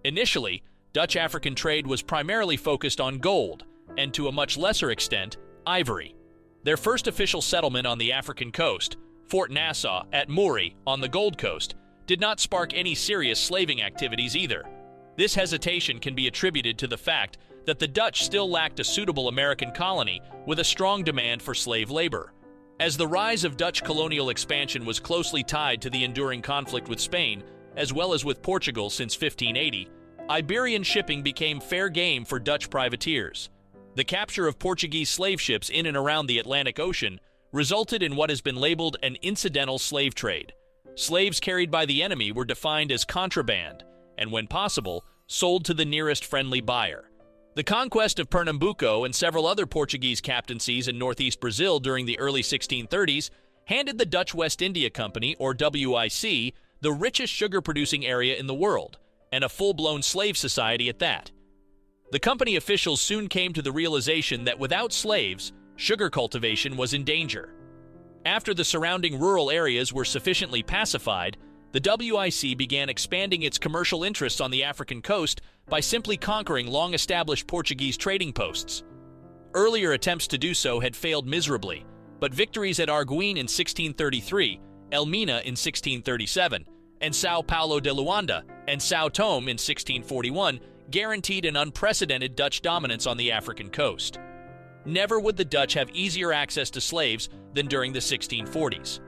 Initially, 0.05 0.62
Dutch 0.92 1.16
African 1.16 1.57
trade 1.57 1.88
was 1.88 2.01
primarily 2.01 2.57
focused 2.57 3.01
on 3.01 3.18
gold, 3.18 3.64
and 3.96 4.14
to 4.14 4.29
a 4.29 4.33
much 4.33 4.57
lesser 4.57 4.92
extent, 4.92 5.37
ivory. 5.66 6.14
Their 6.62 6.77
first 6.77 7.09
official 7.09 7.42
settlement 7.42 7.88
on 7.88 7.98
the 7.98 8.12
African 8.12 8.53
coast, 8.53 8.98
Fort 9.27 9.51
Nassau 9.51 10.05
at 10.12 10.29
Moori 10.29 10.77
on 10.87 11.01
the 11.01 11.09
Gold 11.09 11.38
Coast, 11.38 11.74
did 12.09 12.21
not 12.21 12.40
spark 12.40 12.73
any 12.75 12.94
serious 12.97 13.38
slaving 13.38 13.83
activities 13.83 14.35
either. 14.35 14.64
This 15.16 15.35
hesitation 15.35 16.01
can 16.01 16.14
be 16.14 16.27
attributed 16.27 16.79
to 16.79 16.87
the 16.87 16.97
fact 16.97 17.38
that 17.66 17.79
the 17.79 17.87
Dutch 17.87 18.25
still 18.25 18.49
lacked 18.51 18.81
a 18.81 18.85
suitable 18.85 19.29
American 19.29 19.73
colony 19.73 20.23
with 20.47 20.59
a 20.59 20.64
strong 20.64 21.05
demand 21.05 21.42
for 21.42 21.55
slave 21.55 21.90
labor. 21.90 22.33
As 22.81 22.97
the 22.97 23.07
rise 23.07 23.44
of 23.44 23.59
Dutch 23.59 23.85
colonial 23.85 24.31
expansion 24.31 24.87
was 24.87 24.99
closely 24.99 25.44
tied 25.44 25.83
to 25.83 25.90
the 25.90 26.03
enduring 26.03 26.40
conflict 26.40 26.88
with 26.88 26.99
Spain, 26.99 27.44
as 27.77 27.92
well 27.92 28.14
as 28.14 28.25
with 28.25 28.42
Portugal 28.42 28.88
since 28.88 29.14
1580, 29.14 29.90
Iberian 30.31 30.83
shipping 30.83 31.23
became 31.23 31.61
fair 31.61 31.90
game 31.90 32.25
for 32.25 32.38
Dutch 32.38 32.71
privateers. 32.71 33.51
The 33.97 34.05
capture 34.05 34.47
of 34.47 34.59
Portuguese 34.59 35.11
slave 35.11 35.40
ships 35.40 35.68
in 35.68 35.85
and 35.85 35.97
around 35.97 36.27
the 36.27 36.38
Atlantic 36.38 36.79
Ocean 36.79 37.21
resulted 37.53 38.03
in 38.03 38.16
what 38.16 38.31
has 38.31 38.40
been 38.40 38.57
labeled 38.57 38.97
an 39.03 39.16
incidental 39.21 39.79
slave 39.79 40.14
trade. 40.14 40.55
Slaves 40.94 41.40
carried 41.40 41.70
by 41.70 41.87
the 41.87 42.03
enemy 42.03 42.33
were 42.33 42.44
defined 42.44 42.90
as 42.90 43.05
contraband, 43.05 43.85
and 44.16 44.33
when 44.33 44.46
possible, 44.46 45.05
sold 45.27 45.64
to 45.64 45.74
the 45.74 45.85
nearest 45.85 46.24
friendly 46.24 46.61
buyer. 46.61 47.11
The 47.55 47.64
conquest 47.64 48.18
of 48.18 48.31
Pernambuco 48.31 49.05
and 49.05 49.14
several 49.14 49.46
other 49.46 49.66
Portuguese 49.66 50.20
captaincies 50.20 50.88
in 50.88 50.98
northeast 50.98 51.40
Brazil 51.40 51.81
during 51.81 52.07
the 52.07 52.18
early 52.18 52.42
1630s 52.42 53.31
handed 53.64 53.98
the 53.98 54.07
Dutch 54.07 54.35
West 54.35 54.62
India 54.62 54.90
Company, 54.90 55.37
or 55.38 55.55
WIC, 55.59 56.55
the 56.81 56.92
richest 56.92 57.33
sugar 57.33 57.61
producing 57.61 58.07
area 58.07 58.37
in 58.37 58.46
the 58.46 58.55
world, 58.55 58.98
and 59.33 59.44
a 59.44 59.48
full 59.48 59.74
blown 59.74 60.03
slave 60.03 60.37
society 60.37 60.88
at 60.88 61.01
that. 61.01 61.31
The 62.11 62.20
company 62.20 62.57
officials 62.57 63.01
soon 63.01 63.29
came 63.29 63.53
to 63.53 63.61
the 63.61 63.72
realization 63.72 64.44
that 64.44 64.59
without 64.59 64.92
slaves, 64.92 65.53
sugar 65.77 66.09
cultivation 66.09 66.77
was 66.77 66.94
in 66.94 67.05
danger. 67.05 67.55
After 68.24 68.52
the 68.52 68.64
surrounding 68.64 69.18
rural 69.18 69.50
areas 69.50 69.92
were 69.92 70.04
sufficiently 70.04 70.62
pacified, 70.62 71.37
the 71.72 71.81
WIC 71.81 72.57
began 72.57 72.88
expanding 72.88 73.42
its 73.42 73.59
commercial 73.59 74.02
interests 74.02 74.40
on 74.40 74.50
the 74.50 74.64
African 74.64 75.02
coast 75.02 75.42
by 75.68 75.81
simply 75.81 76.16
conquering 76.16 76.66
long 76.66 76.94
established 76.94 77.46
Portuguese 77.46 77.96
trading 77.96 78.33
posts. 78.33 78.85
Earlier 79.54 79.92
attempts 79.92 80.26
to 80.28 80.38
do 80.38 80.54
so 80.54 80.81
had 80.81 80.96
failed 80.96 81.26
miserably, 81.26 81.85
but 82.20 82.35
victories 82.35 82.81
at 82.81 82.88
Arguin 82.88 83.37
in 83.37 83.46
1633, 83.46 84.61
Elmina 84.92 85.40
in 85.44 85.54
1637, 85.54 86.64
and 87.00 87.14
Sao 87.14 87.42
Paulo 87.42 87.81
de 87.81 87.90
Luanda 87.90 88.42
and 88.66 88.81
Sao 88.81 89.09
Tome 89.09 89.44
in 89.44 89.54
1641 89.54 90.61
guaranteed 90.90 91.44
an 91.44 91.57
unprecedented 91.57 92.35
Dutch 92.35 92.62
dominance 92.62 93.07
on 93.07 93.16
the 93.16 93.31
African 93.31 93.68
coast. 93.68 94.18
Never 94.88 95.20
would 95.20 95.37
the 95.37 95.44
Dutch 95.44 95.74
have 95.74 95.90
easier 95.90 96.33
access 96.33 96.70
to 96.70 96.81
slaves 96.81 97.29
than 97.53 97.66
during 97.66 97.92
the 97.92 97.98
1640s. 97.98 99.01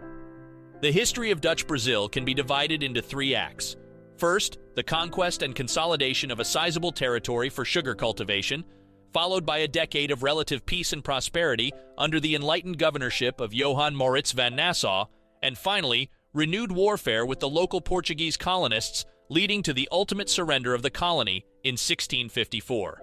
The 0.82 0.92
history 0.92 1.30
of 1.30 1.40
Dutch 1.40 1.66
Brazil 1.66 2.06
can 2.06 2.22
be 2.26 2.34
divided 2.34 2.82
into 2.82 3.00
three 3.00 3.34
acts. 3.34 3.76
First, 4.18 4.58
the 4.76 4.82
conquest 4.82 5.42
and 5.42 5.54
consolidation 5.54 6.30
of 6.30 6.38
a 6.38 6.44
sizable 6.44 6.92
territory 6.92 7.48
for 7.48 7.64
sugar 7.64 7.94
cultivation, 7.94 8.62
followed 9.14 9.46
by 9.46 9.58
a 9.58 9.68
decade 9.68 10.10
of 10.10 10.22
relative 10.22 10.66
peace 10.66 10.92
and 10.92 11.02
prosperity 11.02 11.72
under 11.96 12.20
the 12.20 12.34
enlightened 12.34 12.78
governorship 12.78 13.40
of 13.40 13.54
Johann 13.54 13.96
Moritz 13.96 14.32
van 14.32 14.54
Nassau, 14.54 15.06
and 15.42 15.56
finally, 15.56 16.10
renewed 16.34 16.72
warfare 16.72 17.24
with 17.24 17.40
the 17.40 17.48
local 17.48 17.80
Portuguese 17.80 18.36
colonists, 18.36 19.06
leading 19.30 19.62
to 19.62 19.72
the 19.72 19.88
ultimate 19.90 20.28
surrender 20.28 20.74
of 20.74 20.82
the 20.82 20.90
colony 20.90 21.46
in 21.64 21.72
1654. 21.72 23.02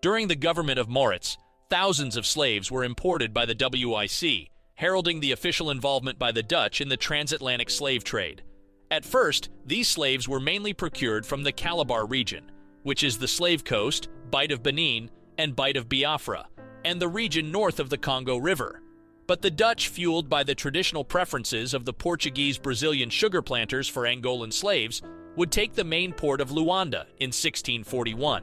During 0.00 0.28
the 0.28 0.36
government 0.36 0.78
of 0.78 0.88
Moritz, 0.88 1.36
thousands 1.70 2.16
of 2.16 2.26
slaves 2.26 2.70
were 2.70 2.84
imported 2.84 3.34
by 3.34 3.44
the 3.44 3.54
WIC, 3.54 4.50
heralding 4.74 5.20
the 5.20 5.32
official 5.32 5.70
involvement 5.70 6.18
by 6.18 6.32
the 6.32 6.42
Dutch 6.42 6.80
in 6.80 6.88
the 6.88 6.96
transatlantic 6.96 7.68
slave 7.68 8.04
trade. 8.04 8.42
At 8.90 9.04
first, 9.04 9.50
these 9.66 9.88
slaves 9.88 10.26
were 10.26 10.40
mainly 10.40 10.72
procured 10.72 11.26
from 11.26 11.42
the 11.42 11.52
Calabar 11.52 12.06
region, 12.06 12.50
which 12.84 13.04
is 13.04 13.18
the 13.18 13.28
Slave 13.28 13.64
Coast, 13.64 14.08
Bight 14.30 14.50
of 14.50 14.62
Benin, 14.62 15.10
and 15.36 15.54
Bight 15.54 15.76
of 15.76 15.88
Biafra, 15.88 16.46
and 16.84 17.00
the 17.00 17.08
region 17.08 17.52
north 17.52 17.80
of 17.80 17.90
the 17.90 17.98
Congo 17.98 18.38
River. 18.38 18.82
But 19.26 19.42
the 19.42 19.50
Dutch, 19.50 19.88
fueled 19.88 20.30
by 20.30 20.42
the 20.42 20.54
traditional 20.54 21.04
preferences 21.04 21.74
of 21.74 21.84
the 21.84 21.92
Portuguese 21.92 22.56
Brazilian 22.56 23.10
sugar 23.10 23.42
planters 23.42 23.88
for 23.88 24.04
Angolan 24.04 24.54
slaves, 24.54 25.02
would 25.36 25.52
take 25.52 25.74
the 25.74 25.84
main 25.84 26.14
port 26.14 26.40
of 26.40 26.48
Luanda 26.48 27.04
in 27.18 27.28
1641. 27.28 28.42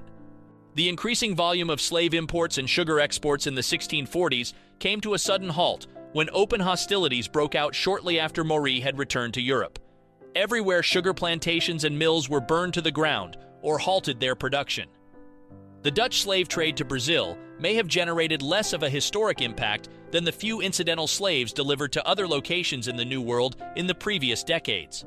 The 0.76 0.90
increasing 0.90 1.36
volume 1.36 1.70
of 1.70 1.80
slave 1.80 2.14
imports 2.14 2.58
and 2.58 2.70
sugar 2.70 3.00
exports 3.00 3.48
in 3.48 3.56
the 3.56 3.62
1640s 3.62 4.54
came 4.80 5.00
to 5.02 5.14
a 5.14 5.20
sudden 5.20 5.50
halt 5.50 5.88
when 6.12 6.30
open 6.34 6.60
hostilities 6.60 7.30
broke 7.30 7.56
out 7.56 7.74
shortly 7.74 8.20
after 8.20 8.44
Moritz 8.44 8.84
had 8.84 8.98
returned 8.98 9.34
to 9.36 9.42
Europe. 9.42 9.80
Everywhere 10.36 10.84
sugar 10.84 11.14
plantations 11.14 11.86
and 11.86 11.98
mills 11.98 12.28
were 12.30 12.42
burned 12.42 12.74
to 12.74 12.82
the 12.82 12.92
ground 12.92 13.38
or 13.62 13.78
halted 13.78 14.20
their 14.20 14.36
production. 14.36 14.90
The 15.82 15.92
Dutch 15.92 16.22
slave 16.22 16.50
trade 16.50 16.76
to 16.78 16.86
Brazil 16.86 17.38
may 17.58 17.76
have 17.76 17.88
generated 17.88 18.42
less 18.42 18.74
of 18.74 18.84
a 18.84 18.90
historic 18.90 19.42
impact 19.42 19.88
than 20.12 20.26
the 20.26 20.32
few 20.32 20.60
incidental 20.60 21.08
slaves 21.08 21.54
delivered 21.54 21.94
to 21.94 22.06
other 22.06 22.28
locations 22.28 22.90
in 22.90 22.98
the 22.98 23.06
New 23.06 23.22
World 23.22 23.56
in 23.78 23.88
the 23.88 23.96
previous 23.96 24.44
decades. 24.44 25.06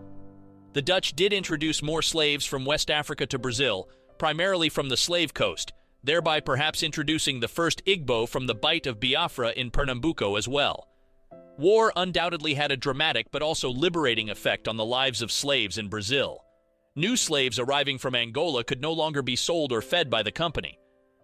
The 0.73 0.83
Dutch 0.83 1.15
did 1.15 1.33
introduce 1.33 1.83
more 1.83 2.03
slaves 2.03 2.47
from 2.47 2.65
West 2.65 2.91
Africa 2.91 3.27
to 3.27 3.39
Brazil, 3.39 3.89
primarily 4.19 4.69
from 4.69 4.89
the 4.89 4.97
Slave 4.97 5.35
Coast, 5.35 5.73
thereby 6.03 6.41
perhaps 6.41 6.83
introducing 6.83 7.41
the 7.41 7.49
first 7.49 7.85
Igbo 7.85 8.29
from 8.29 8.47
the 8.47 8.55
Bight 8.55 8.87
of 8.87 9.01
Biafra 9.01 9.53
in 9.53 9.71
Pernambuco 9.71 10.37
as 10.37 10.49
well. 10.49 10.89
War 11.59 11.93
undoubtedly 11.97 12.55
had 12.55 12.71
a 12.71 12.77
dramatic 12.77 13.27
but 13.31 13.43
also 13.43 13.69
liberating 13.69 14.31
effect 14.31 14.69
on 14.69 14.77
the 14.77 14.85
lives 14.85 15.23
of 15.23 15.33
slaves 15.33 15.77
in 15.77 15.89
Brazil. 15.89 16.45
New 16.95 17.17
slaves 17.17 17.59
arriving 17.59 17.99
from 17.99 18.15
Angola 18.15 18.65
could 18.65 18.81
no 18.81 18.93
longer 18.93 19.23
be 19.23 19.37
sold 19.37 19.73
or 19.73 19.83
fed 19.83 20.09
by 20.09 20.23
the 20.23 20.33
company. 20.33 20.79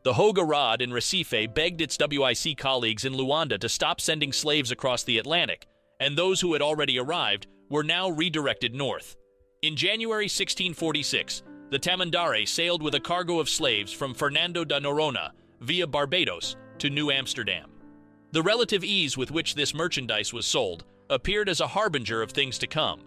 The 0.04 0.12
Hoge 0.12 0.38
Raad 0.38 0.82
in 0.82 0.90
Recife 0.90 1.54
begged 1.54 1.80
its 1.80 1.96
WIC 1.98 2.58
colleagues 2.58 3.04
in 3.04 3.14
Luanda 3.14 3.58
to 3.58 3.68
stop 3.68 4.00
sending 4.00 4.32
slaves 4.32 4.70
across 4.70 5.02
the 5.02 5.18
Atlantic, 5.18 5.66
and 5.98 6.16
those 6.16 6.40
who 6.40 6.52
had 6.52 6.62
already 6.62 6.98
arrived 6.98 7.46
were 7.70 7.82
now 7.82 8.10
redirected 8.10 8.74
north. 8.74 9.16
In 9.62 9.76
January 9.76 10.26
1646, 10.26 11.42
the 11.74 11.80
Tamandare 11.80 12.46
sailed 12.46 12.82
with 12.84 12.94
a 12.94 13.00
cargo 13.00 13.40
of 13.40 13.48
slaves 13.48 13.92
from 13.92 14.14
Fernando 14.14 14.64
de 14.64 14.78
Noronha 14.78 15.32
via 15.60 15.88
Barbados 15.88 16.54
to 16.78 16.88
New 16.88 17.10
Amsterdam. 17.10 17.68
The 18.30 18.44
relative 18.44 18.84
ease 18.84 19.16
with 19.16 19.32
which 19.32 19.56
this 19.56 19.74
merchandise 19.74 20.32
was 20.32 20.46
sold 20.46 20.84
appeared 21.10 21.48
as 21.48 21.60
a 21.60 21.66
harbinger 21.66 22.22
of 22.22 22.30
things 22.30 22.58
to 22.58 22.68
come. 22.68 23.00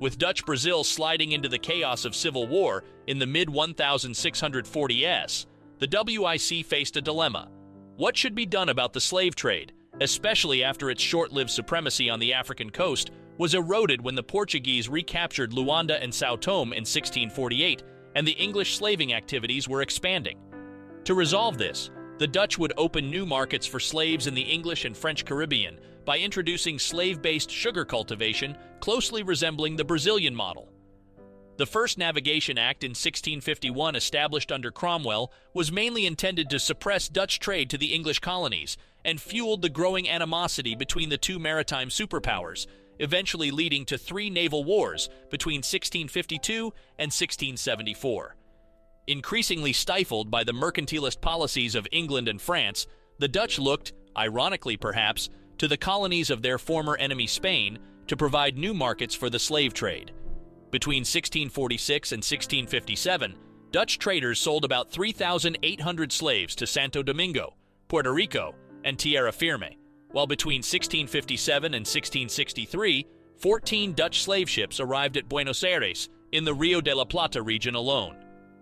With 0.00 0.18
Dutch 0.18 0.44
Brazil 0.44 0.84
sliding 0.84 1.32
into 1.32 1.48
the 1.48 1.58
chaos 1.58 2.04
of 2.04 2.14
civil 2.14 2.46
war 2.46 2.84
in 3.06 3.18
the 3.18 3.26
mid 3.26 3.48
1640s, 3.48 5.46
the 5.78 5.88
WIC 5.90 6.66
faced 6.66 6.98
a 6.98 7.00
dilemma. 7.00 7.48
What 7.96 8.18
should 8.18 8.34
be 8.34 8.44
done 8.44 8.68
about 8.68 8.92
the 8.92 9.00
slave 9.00 9.34
trade, 9.34 9.72
especially 10.02 10.62
after 10.62 10.90
its 10.90 11.00
short 11.00 11.32
lived 11.32 11.48
supremacy 11.48 12.10
on 12.10 12.20
the 12.20 12.34
African 12.34 12.68
coast 12.68 13.12
was 13.38 13.54
eroded 13.54 14.02
when 14.02 14.14
the 14.14 14.22
Portuguese 14.22 14.90
recaptured 14.90 15.52
Luanda 15.52 15.98
and 16.02 16.14
Sao 16.14 16.36
Tome 16.36 16.74
in 16.74 16.82
1648 16.82 17.82
and 18.14 18.26
the 18.26 18.32
English 18.32 18.76
slaving 18.76 19.12
activities 19.12 19.68
were 19.68 19.82
expanding. 19.82 20.38
To 21.04 21.14
resolve 21.14 21.58
this, 21.58 21.90
the 22.18 22.26
Dutch 22.26 22.58
would 22.58 22.72
open 22.76 23.10
new 23.10 23.24
markets 23.24 23.66
for 23.66 23.80
slaves 23.80 24.26
in 24.26 24.34
the 24.34 24.42
English 24.42 24.84
and 24.84 24.96
French 24.96 25.24
Caribbean 25.24 25.78
by 26.04 26.18
introducing 26.18 26.78
slave 26.78 27.22
based 27.22 27.50
sugar 27.50 27.84
cultivation 27.84 28.56
closely 28.80 29.22
resembling 29.22 29.76
the 29.76 29.84
Brazilian 29.84 30.34
model. 30.34 30.68
The 31.56 31.66
first 31.66 31.98
Navigation 31.98 32.56
Act 32.56 32.84
in 32.84 32.90
1651, 32.90 33.94
established 33.94 34.50
under 34.50 34.70
Cromwell, 34.70 35.30
was 35.52 35.70
mainly 35.70 36.06
intended 36.06 36.48
to 36.50 36.58
suppress 36.58 37.08
Dutch 37.08 37.38
trade 37.38 37.68
to 37.70 37.78
the 37.78 37.92
English 37.92 38.20
colonies 38.20 38.78
and 39.04 39.20
fueled 39.20 39.60
the 39.60 39.68
growing 39.68 40.08
animosity 40.08 40.74
between 40.74 41.10
the 41.10 41.18
two 41.18 41.38
maritime 41.38 41.88
superpowers, 41.88 42.66
eventually 43.00 43.50
leading 43.50 43.84
to 43.86 43.98
three 43.98 44.30
naval 44.30 44.62
wars 44.62 45.08
between 45.30 45.58
1652 45.58 46.72
and 46.98 47.10
1674. 47.10 48.36
Increasingly 49.08 49.72
stifled 49.72 50.30
by 50.30 50.44
the 50.44 50.52
mercantilist 50.52 51.20
policies 51.20 51.74
of 51.74 51.88
England 51.90 52.28
and 52.28 52.40
France, 52.40 52.86
the 53.18 53.26
Dutch 53.26 53.58
looked, 53.58 53.92
ironically 54.16 54.76
perhaps, 54.76 55.28
to 55.58 55.66
the 55.66 55.76
colonies 55.76 56.30
of 56.30 56.42
their 56.42 56.58
former 56.58 56.96
enemy 56.96 57.26
Spain 57.26 57.78
to 58.06 58.16
provide 58.16 58.56
new 58.56 58.72
markets 58.72 59.14
for 59.14 59.28
the 59.28 59.38
slave 59.38 59.74
trade. 59.74 60.12
Between 60.70 61.00
1646 61.00 62.12
and 62.12 62.18
1657, 62.18 63.36
Dutch 63.72 63.98
traders 63.98 64.38
sold 64.38 64.64
about 64.64 64.90
3,800 64.90 66.12
slaves 66.12 66.54
to 66.56 66.66
Santo 66.66 67.02
Domingo, 67.02 67.54
Puerto 67.88 68.12
Rico, 68.12 68.54
and 68.84 68.98
Tierra 68.98 69.32
Firme, 69.32 69.76
while 70.12 70.26
between 70.26 70.58
1657 70.58 71.66
and 71.66 71.86
1663, 71.86 73.06
14 73.38 73.92
Dutch 73.94 74.22
slave 74.22 74.50
ships 74.50 74.80
arrived 74.80 75.16
at 75.16 75.28
Buenos 75.28 75.64
Aires 75.64 76.08
in 76.32 76.44
the 76.44 76.54
Rio 76.54 76.80
de 76.80 76.94
la 76.94 77.04
Plata 77.04 77.42
region 77.42 77.74
alone. 77.74 78.16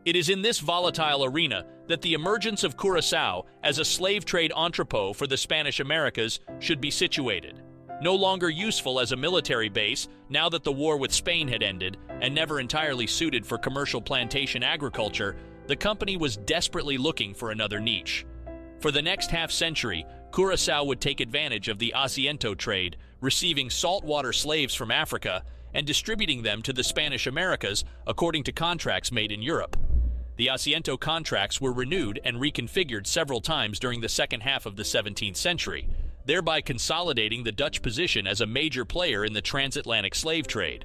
It 0.05 0.17
is 0.17 0.29
in 0.29 0.43
this 0.43 0.61
volatile 0.61 1.25
arena 1.25 1.67
that 1.89 2.03
the 2.03 2.15
emergence 2.15 2.65
of 2.65 2.77
Curacao 2.77 3.45
as 3.63 3.79
a 3.79 3.85
slave 3.85 4.25
trade 4.25 4.53
entrepot 4.55 5.17
for 5.17 5.27
the 5.27 5.37
Spanish 5.37 5.81
Americas 5.81 6.41
should 6.61 6.81
be 6.81 6.91
situated. 6.91 7.61
No 8.01 8.15
longer 8.15 8.49
useful 8.49 9.01
as 9.01 9.11
a 9.13 9.17
military 9.17 9.69
base 9.69 10.07
now 10.29 10.49
that 10.49 10.63
the 10.63 10.73
war 10.73 10.97
with 10.97 11.13
Spain 11.13 11.49
had 11.49 11.63
ended 11.63 11.97
and 12.21 12.35
never 12.35 12.61
entirely 12.61 13.07
suited 13.07 13.45
for 13.45 13.59
commercial 13.59 14.01
plantation 14.01 14.63
agriculture, 14.63 15.37
the 15.67 15.77
company 15.77 16.17
was 16.17 16.37
desperately 16.37 16.97
looking 16.97 17.35
for 17.35 17.51
another 17.51 17.81
niche. 17.81 18.25
For 18.81 18.93
the 18.93 19.03
next 19.03 19.31
half 19.31 19.51
century, 19.51 20.07
Curacao 20.33 20.85
would 20.85 21.01
take 21.01 21.21
advantage 21.21 21.69
of 21.69 21.79
the 21.79 21.93
Asiento 21.97 22.57
trade, 22.57 22.97
receiving 23.21 23.71
saltwater 23.71 24.33
slaves 24.33 24.75
from 24.75 24.91
Africa 24.91 25.43
and 25.75 25.87
distributing 25.87 26.43
them 26.43 26.63
to 26.63 26.73
the 26.73 26.85
Spanish 26.85 27.27
Americas 27.27 27.85
according 28.07 28.45
to 28.45 28.53
contracts 28.53 29.13
made 29.13 29.33
in 29.33 29.43
Europe. 29.43 29.77
The 30.37 30.49
Asiento 30.49 30.99
contracts 30.99 31.61
were 31.61 31.73
renewed 31.73 32.21
and 32.25 32.37
reconfigured 32.37 33.07
several 33.07 33.41
times 33.41 33.81
during 33.81 34.01
the 34.01 34.09
second 34.09 34.43
half 34.43 34.67
of 34.67 34.77
the 34.77 34.85
17th 34.85 35.37
century, 35.37 35.89
thereby 36.27 36.61
consolidating 36.61 37.43
the 37.43 37.53
Dutch 37.53 37.83
position 37.83 38.27
as 38.27 38.41
a 38.41 38.47
major 38.47 38.85
player 38.85 39.25
in 39.25 39.33
the 39.33 39.43
transatlantic 39.43 40.15
slave 40.15 40.47
trade. 40.47 40.85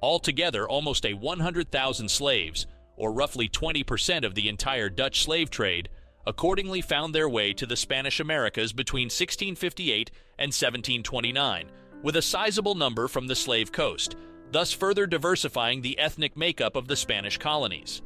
Altogether, 0.00 0.66
almost 0.66 1.04
a 1.04 1.14
100,000 1.14 2.10
slaves, 2.10 2.66
or 2.96 3.12
roughly 3.12 3.48
20% 3.48 4.24
of 4.24 4.34
the 4.34 4.48
entire 4.48 4.88
Dutch 4.88 5.22
slave 5.22 5.50
trade, 5.50 5.88
accordingly 6.26 6.80
found 6.80 7.14
their 7.14 7.28
way 7.28 7.52
to 7.52 7.66
the 7.66 7.76
Spanish 7.76 8.20
Americas 8.20 8.72
between 8.72 9.06
1658 9.06 10.10
and 10.38 10.48
1729, 10.48 11.70
with 12.02 12.16
a 12.16 12.22
sizable 12.22 12.74
number 12.74 13.08
from 13.08 13.26
the 13.26 13.36
slave 13.36 13.72
coast, 13.72 14.16
thus 14.50 14.72
further 14.72 15.06
diversifying 15.06 15.82
the 15.82 15.98
ethnic 15.98 16.36
makeup 16.36 16.76
of 16.76 16.88
the 16.88 16.96
Spanish 16.96 17.38
colonies. 17.38 18.02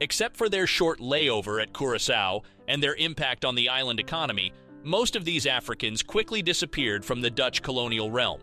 Except 0.00 0.36
for 0.36 0.48
their 0.48 0.66
short 0.66 0.98
layover 0.98 1.62
at 1.62 1.74
Curacao 1.74 2.42
and 2.68 2.82
their 2.82 2.94
impact 2.94 3.44
on 3.44 3.54
the 3.54 3.68
island 3.68 4.00
economy, 4.00 4.52
most 4.82 5.14
of 5.14 5.24
these 5.24 5.46
Africans 5.46 6.02
quickly 6.02 6.40
disappeared 6.42 7.04
from 7.04 7.20
the 7.20 7.30
Dutch 7.30 7.62
colonial 7.62 8.10
realm. 8.10 8.40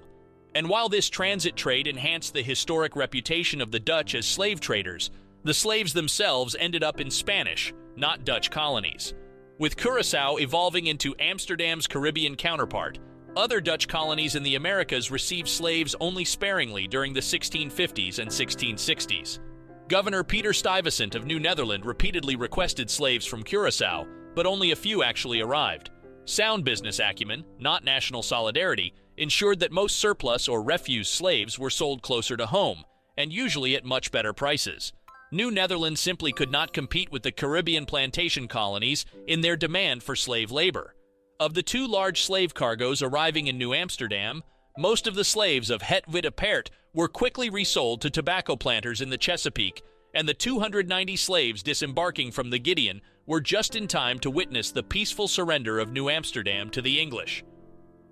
And 0.53 0.69
while 0.69 0.87
this 0.87 1.09
transit 1.09 1.55
trade 1.55 1.87
enhanced 1.87 2.33
the 2.33 2.43
historic 2.43 2.95
reputation 2.95 3.59
of 3.59 3.71
the 3.71 3.79
Dutch 3.79 4.15
as 4.15 4.25
slave 4.25 4.59
traders, 4.59 5.09
the 5.43 5.53
slaves 5.53 5.93
themselves 5.93 6.55
ended 6.59 6.83
up 6.83 6.99
in 6.99 7.09
Spanish, 7.09 7.73
not 7.97 8.23
Dutch 8.23 8.51
colonies. 8.51 9.13
With 9.57 9.75
Curacao 9.75 10.37
evolving 10.37 10.85
into 10.85 11.15
Amsterdam's 11.19 11.87
Caribbean 11.87 12.35
counterpart, 12.35 12.99
other 13.35 13.59
Dutch 13.59 13.87
colonies 13.87 14.35
in 14.35 14.43
the 14.43 14.55
Americas 14.55 15.11
received 15.11 15.47
slaves 15.47 15.95
only 15.99 16.23
sparingly 16.23 16.87
during 16.87 17.13
the 17.13 17.19
1650s 17.19 18.19
and 18.19 18.29
1660s. 18.29 19.39
Governor 19.87 20.23
Peter 20.23 20.53
Stuyvesant 20.53 21.15
of 21.15 21.25
New 21.25 21.39
Netherland 21.39 21.85
repeatedly 21.85 22.35
requested 22.35 22.89
slaves 22.89 23.25
from 23.25 23.43
Curacao, 23.43 24.07
but 24.35 24.45
only 24.45 24.71
a 24.71 24.75
few 24.75 25.01
actually 25.01 25.41
arrived. 25.41 25.89
Sound 26.25 26.65
business 26.65 26.99
acumen, 26.99 27.45
not 27.57 27.83
national 27.83 28.21
solidarity, 28.21 28.93
ensured 29.17 29.59
that 29.59 29.71
most 29.71 29.95
surplus 29.95 30.47
or 30.47 30.61
refuse 30.61 31.09
slaves 31.09 31.57
were 31.57 31.69
sold 31.69 32.01
closer 32.01 32.37
to 32.37 32.45
home, 32.45 32.83
and 33.17 33.33
usually 33.33 33.75
at 33.75 33.85
much 33.85 34.11
better 34.11 34.33
prices. 34.33 34.93
New 35.31 35.51
Netherland 35.51 35.99
simply 35.99 36.31
could 36.31 36.51
not 36.51 36.71
compete 36.71 37.11
with 37.11 37.23
the 37.23 37.33
Caribbean 37.33 37.85
plantation 37.85 38.47
colonies 38.47 39.05
in 39.27 39.41
their 39.41 39.57
demand 39.57 40.01
for 40.01 40.15
slave 40.15 40.51
labor. 40.51 40.95
Of 41.37 41.53
the 41.53 41.63
two 41.63 41.85
large 41.85 42.21
slave 42.21 42.53
cargoes 42.53 43.01
arriving 43.01 43.47
in 43.47 43.57
New 43.57 43.73
Amsterdam, 43.73 44.41
most 44.77 45.05
of 45.05 45.15
the 45.15 45.25
slaves 45.25 45.69
of 45.69 45.81
Het 45.81 46.07
Witte 46.07 46.35
Paard 46.37 46.71
were 46.93 47.09
quickly 47.09 47.49
resold 47.49 47.99
to 48.01 48.09
tobacco 48.09 48.55
planters 48.55 49.01
in 49.01 49.09
the 49.09 49.17
Chesapeake, 49.17 49.83
and 50.13 50.29
the 50.29 50.33
290 50.33 51.17
slaves 51.17 51.61
disembarking 51.61 52.31
from 52.31 52.49
the 52.49 52.59
Gideon 52.59 53.01
were 53.25 53.41
just 53.41 53.75
in 53.75 53.87
time 53.87 54.19
to 54.19 54.31
witness 54.31 54.71
the 54.71 54.81
peaceful 54.81 55.27
surrender 55.27 55.77
of 55.77 55.91
New 55.91 56.07
Amsterdam 56.07 56.69
to 56.69 56.81
the 56.81 57.01
English. 57.01 57.43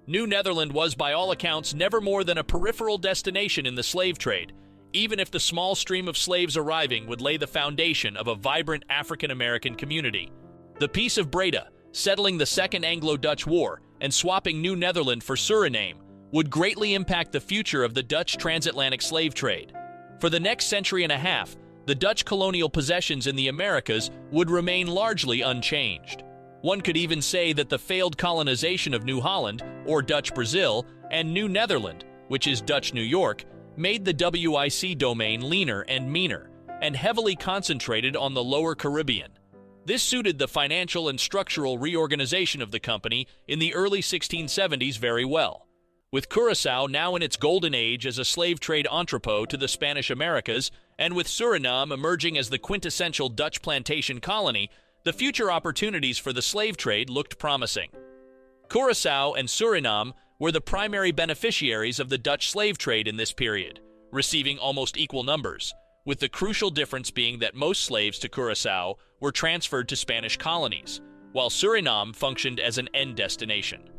New 0.06 0.28
Netherland 0.28 0.74
was, 0.74 0.94
by 0.94 1.14
all 1.14 1.32
accounts, 1.32 1.74
never 1.74 2.02
more 2.02 2.26
than 2.26 2.38
a 2.38 2.44
peripheral 2.44 2.98
destination 2.98 3.66
in 3.66 3.76
the 3.76 3.84
slave 3.84 4.20
trade, 4.20 4.52
even 4.96 5.20
if 5.20 5.30
the 5.30 5.40
small 5.40 5.76
stream 5.76 6.08
of 6.08 6.18
slaves 6.18 6.56
arriving 6.56 7.06
would 7.06 7.20
lay 7.20 7.36
the 7.36 7.46
foundation 7.46 8.16
of 8.16 8.28
a 8.28 8.36
vibrant 8.36 8.84
African 8.90 9.32
American 9.32 9.76
community. 9.76 10.32
The 10.80 10.88
Peace 10.88 11.18
of 11.18 11.30
Breda, 11.30 11.68
settling 11.92 12.38
the 12.38 12.46
Second 12.46 12.86
Anglo 12.86 13.18
Dutch 13.18 13.46
War, 13.46 13.82
and 14.00 14.14
swapping 14.14 14.62
New 14.62 14.76
Netherland 14.76 15.24
for 15.24 15.36
Suriname, 15.36 15.98
would 16.32 16.50
greatly 16.50 16.94
impact 16.94 17.34
the 17.34 17.40
future 17.40 17.84
of 17.84 17.94
the 17.94 18.04
Dutch 18.04 18.38
transatlantic 18.38 19.02
slave 19.02 19.34
trade. 19.34 19.74
For 20.20 20.30
the 20.30 20.40
next 20.40 20.68
century 20.68 21.04
and 21.04 21.12
a 21.12 21.18
half, 21.18 21.56
the 21.86 21.96
Dutch 21.96 22.26
colonial 22.26 22.70
possessions 22.70 23.28
in 23.28 23.36
the 23.36 23.50
Americas 23.50 24.12
would 24.32 24.50
remain 24.50 24.88
largely 24.88 25.42
unchanged. 25.42 26.24
One 26.62 26.82
could 26.82 26.98
even 26.98 27.22
say 27.22 27.54
that 27.54 27.70
the 27.70 27.78
failed 27.78 28.18
colonization 28.18 28.94
of 28.94 29.04
New 29.04 29.22
Holland, 29.22 29.62
or 29.86 30.02
Dutch 30.02 30.34
Brazil, 30.34 30.86
and 31.12 31.34
New 31.34 31.48
Netherland, 31.48 32.06
which 32.28 32.48
is 32.48 32.62
Dutch 32.62 32.94
New 32.94 33.02
York, 33.02 33.46
made 33.78 34.06
the 34.06 34.14
WIC 34.14 34.98
domain 34.98 35.50
leaner 35.50 35.82
and 35.82 36.12
meaner, 36.12 36.50
and 36.82 36.96
heavily 36.96 37.36
concentrated 37.36 38.16
on 38.16 38.34
the 38.34 38.44
lower 38.44 38.76
Caribbean. 38.76 39.32
This 39.86 40.02
suited 40.02 40.40
the 40.40 40.48
financial 40.48 41.08
and 41.10 41.20
structural 41.20 41.78
reorganization 41.78 42.62
of 42.62 42.72
the 42.72 42.80
company 42.80 43.28
in 43.48 43.60
the 43.60 43.76
early 43.76 44.02
1670s 44.02 44.98
very 44.98 45.26
well. 45.26 45.68
With 46.12 46.30
Curacao 46.30 46.88
now 46.88 47.16
in 47.16 47.22
its 47.22 47.36
golden 47.36 47.76
age 47.76 48.06
as 48.06 48.18
a 48.18 48.26
slave 48.26 48.60
trade 48.60 48.88
entrepot 48.90 49.50
to 49.50 49.58
the 49.58 49.68
Spanish 49.68 50.10
Americas, 50.10 50.72
and 50.98 51.16
with 51.16 51.28
Suriname 51.28 51.92
emerging 51.92 52.38
as 52.38 52.50
the 52.50 52.58
quintessential 52.58 53.30
Dutch 53.30 53.62
plantation 53.62 54.20
colony, 54.20 54.70
the 55.04 55.14
future 55.14 55.52
opportunities 55.52 56.18
for 56.18 56.34
the 56.34 56.42
slave 56.42 56.78
trade 56.78 57.10
looked 57.10 57.38
promising. 57.38 57.90
Curacao 58.70 59.34
and 59.34 59.48
Suriname 59.48 60.14
were 60.40 60.52
the 60.52 60.62
primary 60.62 61.12
beneficiaries 61.12 62.00
of 62.00 62.10
the 62.10 62.18
Dutch 62.18 62.50
slave 62.50 62.78
trade 62.78 63.08
in 63.08 63.18
this 63.18 63.32
period, 63.32 63.80
receiving 64.12 64.58
almost 64.58 64.98
equal 64.98 65.24
numbers, 65.24 65.74
with 66.06 66.20
the 66.20 66.30
crucial 66.30 66.70
difference 66.70 67.10
being 67.10 67.40
that 67.40 67.56
most 67.56 67.84
slaves 67.84 68.20
to 68.20 68.30
Curacao 68.30 68.96
were 69.20 69.32
transferred 69.32 69.90
to 69.90 69.96
Spanish 69.96 70.38
colonies, 70.38 71.02
while 71.32 71.50
Suriname 71.50 72.16
functioned 72.16 72.60
as 72.60 72.78
an 72.78 72.90
end 72.94 73.16
destination. 73.16 73.90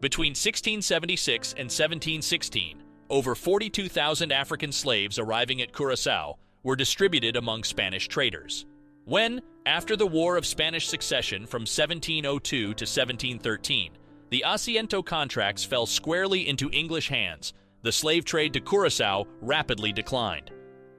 Between 0.00 0.30
1676 0.30 1.52
and 1.52 1.64
1716, 1.64 2.82
over 3.10 3.34
42,000 3.34 4.30
African 4.30 4.70
slaves 4.70 5.18
arriving 5.18 5.62
at 5.62 5.72
Curacao 5.72 6.38
were 6.62 6.76
distributed 6.76 7.36
among 7.36 7.64
Spanish 7.64 8.08
traders. 8.08 8.66
When, 9.06 9.40
after 9.64 9.96
the 9.96 10.06
War 10.06 10.36
of 10.36 10.44
Spanish 10.44 10.86
Succession 10.86 11.46
from 11.46 11.62
1702 11.62 12.58
to 12.58 12.66
1713, 12.66 13.92
the 14.30 14.44
Asiento 14.46 15.04
contracts 15.04 15.64
fell 15.64 15.86
squarely 15.86 16.48
into 16.48 16.70
English 16.70 17.08
hands, 17.08 17.54
the 17.82 17.92
slave 17.92 18.24
trade 18.24 18.52
to 18.52 18.60
Curacao 18.60 19.26
rapidly 19.40 19.92
declined. 19.92 20.50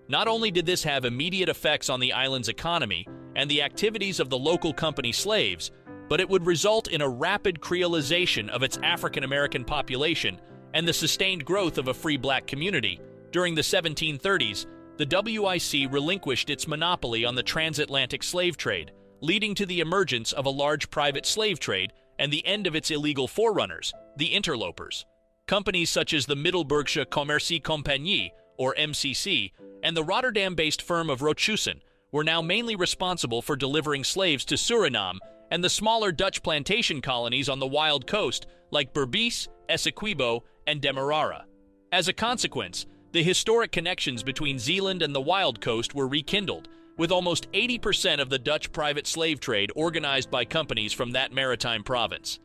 Not 0.08 0.28
only 0.28 0.50
did 0.50 0.66
this 0.66 0.84
have 0.84 1.06
immediate 1.06 1.50
effects 1.50 1.90
on 1.90 2.00
the 2.00 2.14
island's 2.14 2.50
economy 2.50 3.08
and 3.36 3.50
the 3.50 3.62
activities 3.62 4.20
of 4.20 4.30
the 4.30 4.38
local 4.38 4.74
company 4.74 5.12
slaves, 5.12 5.72
but 6.10 6.20
it 6.20 6.28
would 6.28 6.48
result 6.48 6.88
in 6.88 7.02
a 7.02 7.10
rapid 7.10 7.62
creolization 7.62 8.50
of 8.50 8.64
its 8.64 8.80
African 8.82 9.24
American 9.24 9.64
population 9.64 10.42
and 10.74 10.88
the 10.88 10.94
sustained 10.94 11.46
growth 11.46 11.78
of 11.78 11.88
a 11.88 11.94
free 11.94 12.18
black 12.18 12.48
community. 12.48 13.00
During 13.32 13.54
the 13.54 13.62
1730s, 13.62 14.66
the 14.98 15.06
WIC 15.06 15.92
relinquished 15.92 16.50
its 16.50 16.68
monopoly 16.68 17.24
on 17.26 17.36
the 17.36 17.44
transatlantic 17.44 18.24
slave 18.24 18.58
trade, 18.58 18.92
leading 19.22 19.54
to 19.56 19.66
the 19.68 19.80
emergence 19.80 20.32
of 20.32 20.48
a 20.48 20.50
large 20.50 20.90
private 20.90 21.26
slave 21.26 21.60
trade 21.60 21.94
and 22.20 22.32
the 22.32 22.46
end 22.46 22.68
of 22.68 22.76
its 22.76 22.92
illegal 22.92 23.28
forerunners, 23.28 23.92
the 24.18 24.36
interlopers. 24.36 25.06
Companies 25.48 25.90
such 25.90 26.14
as 26.14 26.28
the 26.28 26.36
Middelburgsche 26.36 27.06
Commercie 27.08 27.64
Compagnie, 27.64 28.32
or 28.58 28.76
MCC, 28.76 29.52
and 29.82 29.98
the 29.98 30.04
Rotterdam 30.04 30.54
based 30.54 30.82
firm 30.82 31.10
of 31.10 31.22
Rochussen 31.22 31.80
were 32.12 32.24
now 32.24 32.42
mainly 32.42 32.76
responsible 32.76 33.42
for 33.42 33.56
delivering 33.56 34.04
slaves 34.04 34.46
to 34.46 34.56
Suriname 34.56 35.18
and 35.50 35.64
the 35.64 35.70
smaller 35.70 36.12
Dutch 36.12 36.44
plantation 36.44 37.02
colonies 37.02 37.50
on 37.50 37.60
the 37.60 37.68
wild 37.68 38.06
coast 38.06 38.46
like 38.72 38.94
Berbice, 38.94 39.48
Essequibo, 39.70 40.42
and 40.68 40.82
Demerara. 40.82 41.46
As 41.92 42.08
a 42.08 42.14
consequence, 42.14 42.86
the 43.12 43.24
historic 43.24 43.72
connections 43.72 44.22
between 44.22 44.60
Zeeland 44.60 45.02
and 45.02 45.16
the 45.16 45.22
wild 45.22 45.62
coast 45.62 45.96
were 45.96 46.08
rekindled, 46.08 46.68
with 47.00 47.14
almost 47.14 47.50
80% 47.54 48.20
of 48.20 48.30
the 48.30 48.38
Dutch 48.38 48.74
private 48.74 49.08
slave 49.08 49.40
trade 49.40 49.72
organized 49.74 50.30
by 50.30 50.44
companies 50.44 50.92
from 50.92 51.12
that 51.12 51.32
maritime 51.32 51.82
province. 51.82 52.40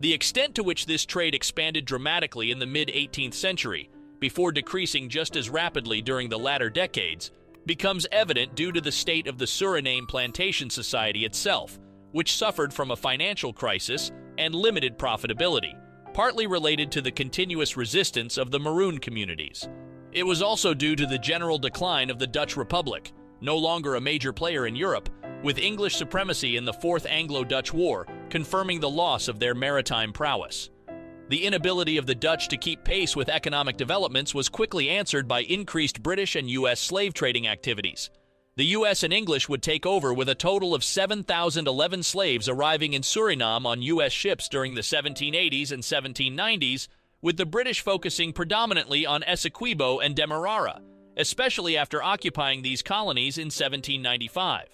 The 0.00 0.12
extent 0.12 0.54
to 0.56 0.62
which 0.62 0.84
this 0.84 1.06
trade 1.06 1.34
expanded 1.34 1.86
dramatically 1.86 2.50
in 2.50 2.58
the 2.58 2.66
mid 2.66 2.88
18th 2.88 3.32
century, 3.32 3.88
before 4.20 4.52
decreasing 4.52 5.08
just 5.08 5.36
as 5.36 5.48
rapidly 5.48 6.02
during 6.02 6.28
the 6.28 6.38
latter 6.38 6.68
decades, 6.68 7.30
becomes 7.64 8.06
evident 8.12 8.54
due 8.54 8.72
to 8.72 8.80
the 8.82 8.92
state 8.92 9.26
of 9.26 9.38
the 9.38 9.46
Suriname 9.46 10.06
Plantation 10.06 10.68
Society 10.68 11.24
itself, 11.24 11.78
which 12.12 12.36
suffered 12.36 12.74
from 12.74 12.90
a 12.90 12.96
financial 12.96 13.54
crisis 13.54 14.12
and 14.36 14.54
limited 14.54 14.98
profitability, 14.98 15.72
partly 16.12 16.46
related 16.46 16.92
to 16.92 17.00
the 17.00 17.10
continuous 17.10 17.74
resistance 17.74 18.36
of 18.36 18.50
the 18.50 18.60
Maroon 18.60 18.98
communities. 18.98 19.66
It 20.12 20.26
was 20.26 20.42
also 20.42 20.74
due 20.74 20.94
to 20.94 21.06
the 21.06 21.18
general 21.18 21.58
decline 21.58 22.10
of 22.10 22.18
the 22.18 22.26
Dutch 22.26 22.58
Republic, 22.58 23.10
no 23.44 23.56
longer 23.56 23.94
a 23.94 24.00
major 24.00 24.32
player 24.32 24.66
in 24.66 24.74
Europe, 24.74 25.08
with 25.42 25.58
English 25.58 25.96
supremacy 25.96 26.56
in 26.56 26.64
the 26.64 26.72
Fourth 26.72 27.06
Anglo 27.06 27.44
Dutch 27.44 27.72
War 27.72 28.06
confirming 28.30 28.80
the 28.80 28.90
loss 28.90 29.28
of 29.28 29.38
their 29.38 29.54
maritime 29.54 30.12
prowess. 30.12 30.70
The 31.28 31.44
inability 31.44 31.98
of 31.98 32.06
the 32.06 32.14
Dutch 32.14 32.48
to 32.48 32.56
keep 32.56 32.84
pace 32.84 33.14
with 33.14 33.28
economic 33.28 33.76
developments 33.76 34.34
was 34.34 34.48
quickly 34.48 34.90
answered 34.90 35.28
by 35.28 35.42
increased 35.42 36.02
British 36.02 36.34
and 36.34 36.50
U.S. 36.50 36.80
slave 36.80 37.14
trading 37.14 37.46
activities. 37.46 38.10
The 38.56 38.66
U.S. 38.66 39.02
and 39.02 39.12
English 39.12 39.48
would 39.48 39.62
take 39.62 39.86
over 39.86 40.12
with 40.12 40.28
a 40.28 40.34
total 40.34 40.74
of 40.74 40.84
7,011 40.84 42.02
slaves 42.02 42.48
arriving 42.48 42.92
in 42.92 43.02
Suriname 43.02 43.66
on 43.66 43.82
U.S. 43.82 44.12
ships 44.12 44.48
during 44.48 44.74
the 44.74 44.80
1780s 44.80 45.72
and 45.72 45.82
1790s, 45.82 46.88
with 47.22 47.36
the 47.36 47.46
British 47.46 47.80
focusing 47.80 48.32
predominantly 48.32 49.06
on 49.06 49.22
Essequibo 49.22 50.04
and 50.04 50.14
Demerara, 50.14 50.80
especially 51.16 51.76
after 51.76 52.02
occupying 52.02 52.62
these 52.62 52.82
colonies 52.82 53.38
in 53.38 53.46
1795. 53.46 54.68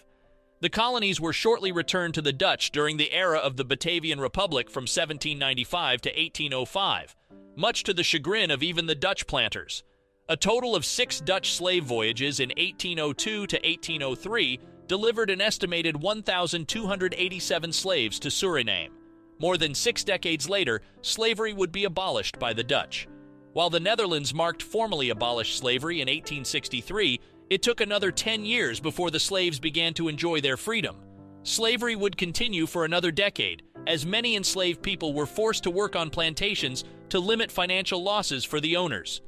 The 0.61 0.69
colonies 0.69 1.21
were 1.21 1.33
shortly 1.33 1.73
returned 1.73 2.15
to 2.15 2.23
the 2.23 2.33
Dutch 2.33 2.71
during 2.71 2.99
the 2.99 3.13
era 3.13 3.39
of 3.39 3.57
the 3.57 3.65
Batavian 3.65 4.21
Republic 4.21 4.69
from 4.69 4.83
1795 4.83 6.03
to 6.03 6.11
1805, 6.11 7.17
much 7.57 7.83
to 7.85 7.95
the 7.95 8.05
chagrin 8.05 8.51
of 8.51 8.63
even 8.63 8.87
the 8.87 8.95
Dutch 8.95 9.27
planters. 9.27 9.83
A 10.29 10.37
total 10.37 10.77
of 10.77 10.85
six 10.85 11.21
Dutch 11.21 11.53
slave 11.53 11.85
voyages 11.85 12.41
in 12.41 12.51
1802 12.51 13.47
to 13.47 13.57
1803 13.57 14.61
delivered 14.87 15.31
an 15.31 15.41
estimated 15.41 15.97
1,287 15.97 17.73
slaves 17.73 18.19
to 18.21 18.29
Suriname. 18.29 18.91
More 19.39 19.57
than 19.57 19.75
six 19.75 20.05
decades 20.05 20.49
later, 20.49 20.83
slavery 21.01 21.55
would 21.55 21.73
be 21.73 21.85
abolished 21.85 22.39
by 22.39 22.53
the 22.53 22.63
Dutch. 22.63 23.09
While 23.53 23.71
the 23.71 23.81
Netherlands 23.81 24.33
marked 24.33 24.63
formally 24.63 25.11
abolished 25.11 25.59
slavery 25.59 25.97
in 25.97 26.07
1863, 26.07 27.21
it 27.51 27.63
took 27.63 27.81
another 27.81 28.13
10 28.13 28.45
years 28.45 28.79
before 28.79 29.11
the 29.11 29.19
slaves 29.19 29.59
began 29.59 29.93
to 29.95 30.07
enjoy 30.07 30.41
their 30.41 30.57
freedom. 30.57 30.97
Slavery 31.43 31.97
would 31.97 32.17
continue 32.17 32.67
for 32.67 32.85
another 32.85 33.11
decade, 33.11 33.63
as 33.89 34.07
many 34.07 34.37
enslaved 34.37 34.83
people 34.83 35.15
were 35.15 35.27
forced 35.27 35.65
to 35.65 35.71
work 35.71 35.97
on 35.97 36.11
plantations 36.11 36.85
to 37.09 37.19
limit 37.19 37.51
financial 37.51 38.03
losses 38.03 38.45
for 38.45 38.61
the 38.61 38.77
owners. 38.77 39.21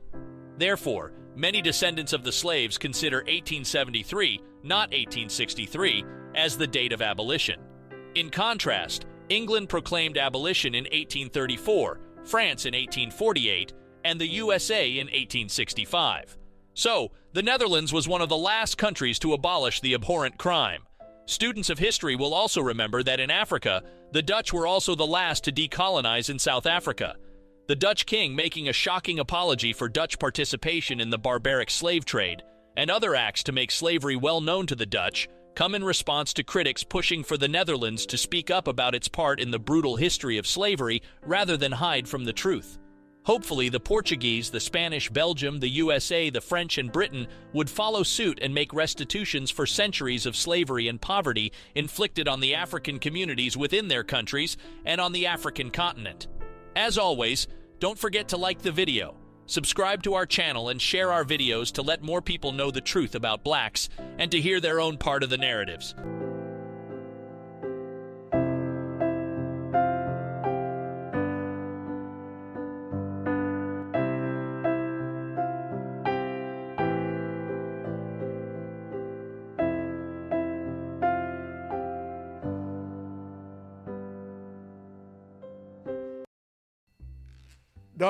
Therefore, 0.57 1.13
many 1.35 1.61
descendants 1.61 2.13
of 2.13 2.23
the 2.23 2.31
slaves 2.31 2.79
consider 2.79 3.19
1873, 3.19 4.41
not 4.63 4.91
1863, 4.91 6.05
as 6.37 6.57
the 6.57 6.67
date 6.67 6.93
of 6.93 7.03
abolition. 7.03 7.59
In 8.15 8.31
contrast, 8.31 9.07
England 9.31 9.69
proclaimed 9.69 10.17
abolition 10.17 10.77
in 10.77 10.85
1834, 10.85 11.99
France 12.25 12.67
in 12.67 12.75
1848, 12.75 13.73
and 14.05 14.21
the 14.21 14.29
USA 14.29 14.91
in 14.91 15.07
1865. 15.07 16.37
So, 16.75 17.11
the 17.33 17.43
Netherlands 17.43 17.93
was 17.93 18.09
one 18.09 18.21
of 18.21 18.29
the 18.29 18.37
last 18.37 18.79
countries 18.79 19.19
to 19.21 19.33
abolish 19.33 19.81
the 19.81 19.95
abhorrent 19.95 20.39
crime. 20.39 20.83
Students 21.27 21.71
of 21.71 21.79
history 21.79 22.17
will 22.17 22.35
also 22.35 22.61
remember 22.61 23.03
that 23.03 23.21
in 23.21 23.31
Africa, 23.31 23.83
the 24.13 24.23
Dutch 24.23 24.53
were 24.53 24.67
also 24.67 24.95
the 24.95 25.07
last 25.07 25.45
to 25.45 25.53
decolonize 25.53 26.29
in 26.29 26.39
South 26.39 26.67
Africa. 26.67 27.17
The 27.69 27.77
Dutch 27.77 28.07
king 28.07 28.35
making 28.35 28.69
a 28.69 28.73
shocking 28.73 29.19
apology 29.19 29.73
for 29.73 29.89
Dutch 29.89 30.19
participation 30.19 31.01
in 31.01 31.11
the 31.11 31.19
barbaric 31.19 31.71
slave 31.71 32.05
trade, 32.05 32.43
and 32.77 32.91
other 32.91 33.15
acts 33.15 33.43
to 33.45 33.53
make 33.53 33.71
slavery 33.71 34.17
well 34.17 34.41
known 34.41 34.67
to 34.67 34.75
the 34.75 34.87
Dutch, 34.87 35.29
come 35.55 35.75
in 35.75 35.85
response 35.85 36.33
to 36.35 36.43
critics 36.43 36.83
pushing 36.83 37.23
for 37.23 37.37
the 37.37 37.49
Netherlands 37.49 38.05
to 38.07 38.19
speak 38.19 38.51
up 38.51 38.67
about 38.67 38.95
its 38.95 39.09
part 39.09 39.41
in 39.41 39.51
the 39.51 39.59
brutal 39.59 39.97
history 39.97 40.39
of 40.39 40.47
slavery 40.47 41.03
rather 41.23 41.57
than 41.57 41.73
hide 41.73 42.09
from 42.09 42.25
the 42.25 42.33
truth. 42.33 42.79
Hopefully, 43.25 43.69
the 43.69 43.79
Portuguese, 43.79 44.51
the 44.51 44.59
Spanish, 44.59 45.09
Belgium, 45.09 45.61
the 45.61 45.69
USA, 45.69 46.29
the 46.29 46.41
French, 46.41 46.77
and 46.77 46.91
Britain 46.91 47.29
would 47.53 47.71
follow 47.71 48.03
suit 48.03 48.41
and 48.43 48.53
make 48.53 48.75
restitutions 48.75 49.49
for 49.49 49.65
centuries 49.65 50.27
of 50.27 50.35
slavery 50.35 50.89
and 50.89 51.01
poverty 51.01 51.53
inflicted 51.77 52.27
on 52.27 52.41
the 52.41 52.55
African 52.55 52.99
communities 52.99 53.57
within 53.57 53.87
their 53.87 54.03
countries 54.03 54.57
and 54.85 55.01
on 55.01 55.13
the 55.13 55.27
African 55.27 55.71
continent. 55.71 56.27
As 56.75 56.99
always, 56.99 57.47
don't 57.79 57.99
forget 57.99 58.27
to 58.29 58.37
like 58.37 58.63
the 58.63 58.73
video, 58.73 59.15
subscribe 59.47 60.03
to 60.03 60.15
our 60.15 60.27
channel, 60.27 60.69
and 60.69 60.83
share 60.83 61.13
our 61.13 61.25
videos 61.25 61.71
to 61.73 61.83
let 61.83 62.03
more 62.03 62.23
people 62.23 62.51
know 62.51 62.73
the 62.73 62.81
truth 62.81 63.15
about 63.15 63.45
blacks 63.45 63.89
and 64.19 64.33
to 64.33 64.41
hear 64.41 64.59
their 64.59 64.81
own 64.81 64.99
part 64.99 65.23
of 65.23 65.31
the 65.31 65.39
narratives. 65.39 65.95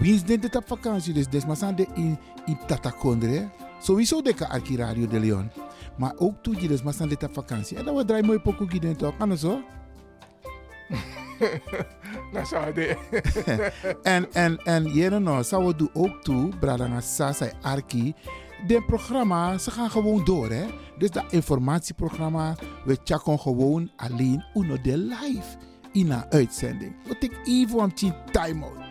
Wie 0.00 0.14
is 0.14 0.24
dit 0.24 0.56
op 0.56 0.66
vakantie? 0.66 1.12
Dus 1.12 1.28
des 1.28 1.46
maar 1.46 1.74
de 1.76 1.86
in 1.94 2.18
in 2.46 2.58
Tatakondre. 2.66 3.48
Sowieso 3.80 4.22
de 4.22 4.48
Arki 4.48 4.76
Radio 4.76 5.06
de 5.06 5.20
Leon. 5.20 5.50
Maar 5.96 6.12
ook 6.16 6.42
toe 6.42 6.60
je 6.60 6.80
maar 6.84 7.08
dit 7.08 7.22
op 7.22 7.32
vakantie. 7.32 7.76
En 7.76 7.84
dan 7.84 7.96
we 7.96 8.04
draaien 8.04 8.26
mooi 8.26 8.38
pokoe 8.38 8.68
gieden 8.68 8.96
toch? 8.96 9.16
Kan 9.16 9.38
zo? 9.38 9.60
Nou 12.32 12.46
zou 12.46 12.74
de. 12.74 12.96
En 14.02 14.32
en 14.32 14.58
en 14.58 14.84
jere 14.92 15.18
nou, 15.18 15.44
zou 15.44 15.66
we 15.66 15.76
doen 15.76 15.90
ook 15.92 16.22
toe, 16.22 16.48
Bradanga 16.60 17.00
Sasa 17.00 17.50
Arki. 17.60 18.14
De 18.66 18.82
programma, 18.86 19.58
ze 19.58 19.70
gaan 19.70 19.90
gewoon 19.90 20.24
door 20.24 20.50
hè. 20.50 20.66
Dus 20.98 21.10
dat 21.10 21.24
informatieprogramma, 21.32 22.54
we 22.84 22.98
checken 23.04 23.38
gewoon 23.38 23.90
alleen 23.96 24.44
uno 24.54 24.80
de 24.80 24.96
live 24.96 25.56
in 25.92 26.10
een 26.10 26.24
uitzending. 26.30 26.94
We 27.04 27.18
take 27.18 27.36
even 27.44 27.78
een 27.78 28.14
time 28.32 28.64
out. 28.64 28.89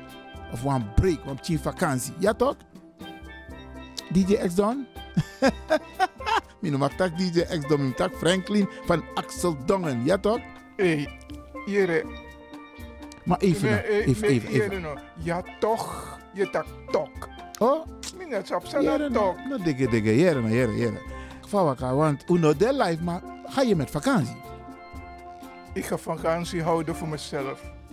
Of 0.52 0.64
een 0.64 0.94
break, 0.94 1.20
een 1.48 1.60
vakantie. 1.60 2.14
Ja 2.18 2.34
toch? 2.34 2.56
DJ 4.10 4.34
X 4.36 4.56
Don? 4.56 4.88
Mijn 6.62 6.80
noem 6.80 6.90
tak 6.96 7.18
DJ 7.18 7.42
X 7.42 7.68
Don, 7.68 7.80
mijn 7.80 7.94
tak 7.94 8.16
Franklin 8.16 8.70
van 8.86 9.04
Axel 9.14 9.66
Dongen, 9.66 10.06
ja 10.06 10.18
toch? 10.18 10.40
Hé, 10.76 11.08
hey, 11.66 12.06
Maar 13.24 13.40
even, 13.40 13.70
me, 13.70 13.90
even, 13.90 14.22
me, 14.22 14.28
even, 14.28 14.50
even. 14.50 14.82
No. 14.82 14.96
Ja 15.18 15.44
toch, 15.60 16.18
je 16.34 16.50
tak 16.50 16.66
tok. 16.92 17.30
Oh? 17.60 17.86
Mijn 18.18 18.30
net 18.30 18.56
op 18.56 18.66
zijn 18.66 19.14
tok. 19.14 19.38
Nou, 19.48 19.64
dikke, 19.64 19.90
dikke, 19.90 20.18
jere, 20.18 20.42
nou, 20.42 20.54
jere, 20.54 20.76
jere. 20.76 21.02
Vawaka, 21.48 21.94
want 21.94 22.24
uno 22.30 22.56
de 22.56 22.74
life, 22.74 23.04
maar 23.04 23.22
ga 23.46 23.62
je 23.62 23.76
met 23.76 23.90
vakantie? 23.90 24.42
Ik 25.74 25.86
ga 25.86 25.98
vakantie 25.98 26.64
houden 26.64 26.96
voor 26.96 27.08
mezelf. 27.08 27.62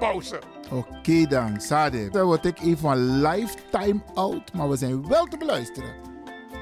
pauze. 0.00 0.40
Oké 0.70 1.26
dan, 1.26 1.60
Sade. 1.60 2.08
Dan 2.10 2.24
word 2.24 2.44
ik 2.44 2.60
even 2.60 2.90
een 2.90 3.20
lifetime 3.20 4.00
out, 4.14 4.52
maar 4.52 4.68
we 4.68 4.76
zijn 4.76 5.08
wel 5.08 5.24
te 5.24 5.36
beluisteren. 5.36 5.94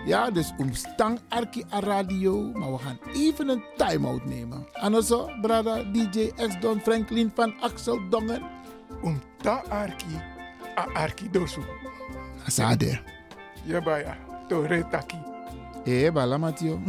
Ja, 0.04 0.30
dus 0.30 0.52
omstang 0.58 1.18
Arki 1.28 1.64
a 1.72 1.80
radio, 1.80 2.50
maar 2.52 2.72
we 2.72 2.78
gaan 2.78 2.98
even 3.14 3.48
een 3.48 3.64
time-out 3.76 4.24
nemen. 4.24 4.66
En 4.72 5.02
zo, 5.02 5.30
brada 5.40 5.82
DJ 5.82 6.32
X 6.48 6.60
Don 6.60 6.80
Franklin 6.80 7.30
van 7.34 7.54
Axel 7.60 8.08
Dongen. 8.08 8.42
Omta 9.02 9.62
Arki, 9.68 10.20
a 10.78 10.86
Arki 10.92 11.30
dosu. 11.30 11.60
Sade. 12.46 13.00
Ja, 13.64 13.82
baya, 13.82 14.16
to 14.48 14.60
retaki. 14.60 15.37
Eh, 15.84 16.12
balamatio. 16.12 16.80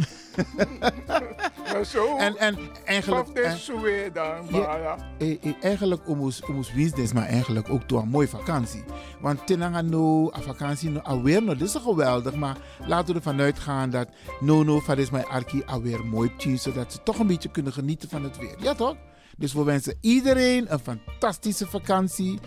Zo. 1.84 2.16
En, 2.16 2.36
en 2.36 2.58
eigenlijk... 2.84 3.28
En- 3.28 3.82
weer 3.82 4.12
dan, 4.12 4.46
Ja, 4.48 4.96
eh, 5.18 5.44
eh, 5.44 5.54
eigenlijk 5.60 6.08
omus 6.08 6.42
omus 6.44 6.72
business, 6.72 7.12
maar 7.12 7.26
eigenlijk 7.26 7.70
ook 7.70 7.88
door 7.88 8.02
een 8.02 8.08
mooie 8.08 8.28
vakantie. 8.28 8.84
Want 9.20 9.46
tenanga 9.46 9.80
no, 9.80 10.32
a 10.36 10.40
vakantie 10.40 10.90
no, 10.90 11.00
alweer 11.00 11.42
no, 11.42 11.54
dit 11.54 11.68
is 11.68 11.74
geweldig, 11.74 12.34
maar 12.34 12.56
laten 12.86 13.08
we 13.08 13.14
ervan 13.14 13.40
uitgaan 13.40 13.90
dat 13.90 14.08
no 14.40 14.62
no, 14.62 14.80
van 14.80 14.98
is 14.98 15.10
mijn 15.10 15.26
arki 15.26 15.62
alweer 15.66 16.04
mooi 16.06 16.36
tien, 16.36 16.58
zodat 16.58 16.92
ze 16.92 17.02
toch 17.02 17.18
een 17.18 17.26
beetje 17.26 17.50
kunnen 17.50 17.72
genieten 17.72 18.08
van 18.08 18.22
het 18.24 18.38
weer. 18.38 18.54
Ja 18.58 18.74
toch? 18.74 18.96
Dus 19.36 19.52
we 19.52 19.62
wensen 19.64 19.96
iedereen 20.00 20.72
een 20.72 20.78
fantastische 20.78 21.66
vakantie, 21.66 22.38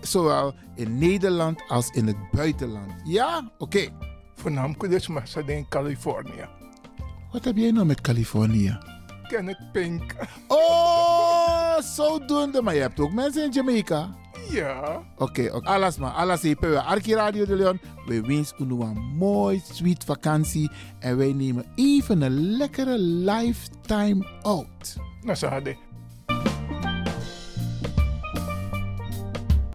zowel 0.00 0.54
in 0.74 0.98
Nederland 0.98 1.62
als 1.68 1.90
in 1.90 2.06
het 2.06 2.30
buitenland. 2.30 2.92
Ja? 3.04 3.50
Oké. 3.58 3.88
Voornamelijk 4.44 4.90
dus 4.90 5.08
ze 5.26 5.42
in 5.46 5.68
Californië. 5.68 6.48
Wat 7.32 7.44
heb 7.44 7.56
jij 7.56 7.70
nou 7.70 7.86
met 7.86 8.00
Californië? 8.00 8.78
Kenneth 9.28 9.72
Pink. 9.72 10.14
Oh, 10.48 11.78
zodoende. 11.80 12.62
Maar 12.62 12.74
je 12.74 12.80
hebt 12.80 13.00
ook 13.00 13.12
mensen 13.12 13.44
in 13.44 13.50
Jamaica. 13.50 14.14
Ja. 14.50 15.02
Oké, 15.16 15.50
oké. 15.54 15.68
alles 15.68 15.96
maar. 15.96 16.10
Alles 16.10 16.42
Arki 16.84 17.14
Radio 17.14 17.44
de 17.44 17.56
Leon. 17.56 17.80
We 18.06 18.20
wensen 18.20 18.56
u 18.58 18.64
een 18.82 19.16
mooi, 19.16 19.62
sweet 19.72 20.04
vakantie. 20.04 20.70
En 20.98 21.16
wij 21.16 21.32
nemen 21.32 21.64
even 21.74 22.22
een 22.22 22.56
lekkere 22.56 22.98
lifetime 22.98 24.26
out. 24.42 24.96
Nou, 25.22 25.36
hadden. 25.46 25.76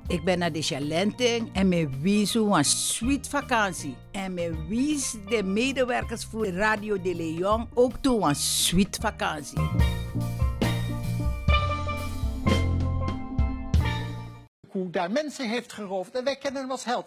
Ik 0.09 0.23
ben 0.23 0.39
naar 0.39 0.51
de 0.51 0.61
Chalenting 0.61 1.49
en 1.53 1.67
me 1.67 1.89
wies 2.01 2.33
een 2.33 2.65
sweet 2.65 3.27
vakantie. 3.27 3.95
En 4.11 4.33
me 4.33 4.65
wies 4.67 5.15
de 5.29 5.43
medewerkers 5.43 6.25
voor 6.25 6.47
Radio 6.47 7.01
de 7.01 7.15
Leon 7.15 7.69
ook 7.73 7.97
toe 8.01 8.27
een 8.27 8.35
sweet 8.35 8.97
vakantie. 9.01 9.97
hoe 14.79 14.89
daar 14.89 15.11
mensen 15.11 15.49
heeft 15.49 15.73
geroofd. 15.73 16.15
En 16.15 16.23
wij 16.23 16.35
kennen 16.37 16.61
hem 16.61 16.71
als 16.71 16.83
held. 16.83 17.05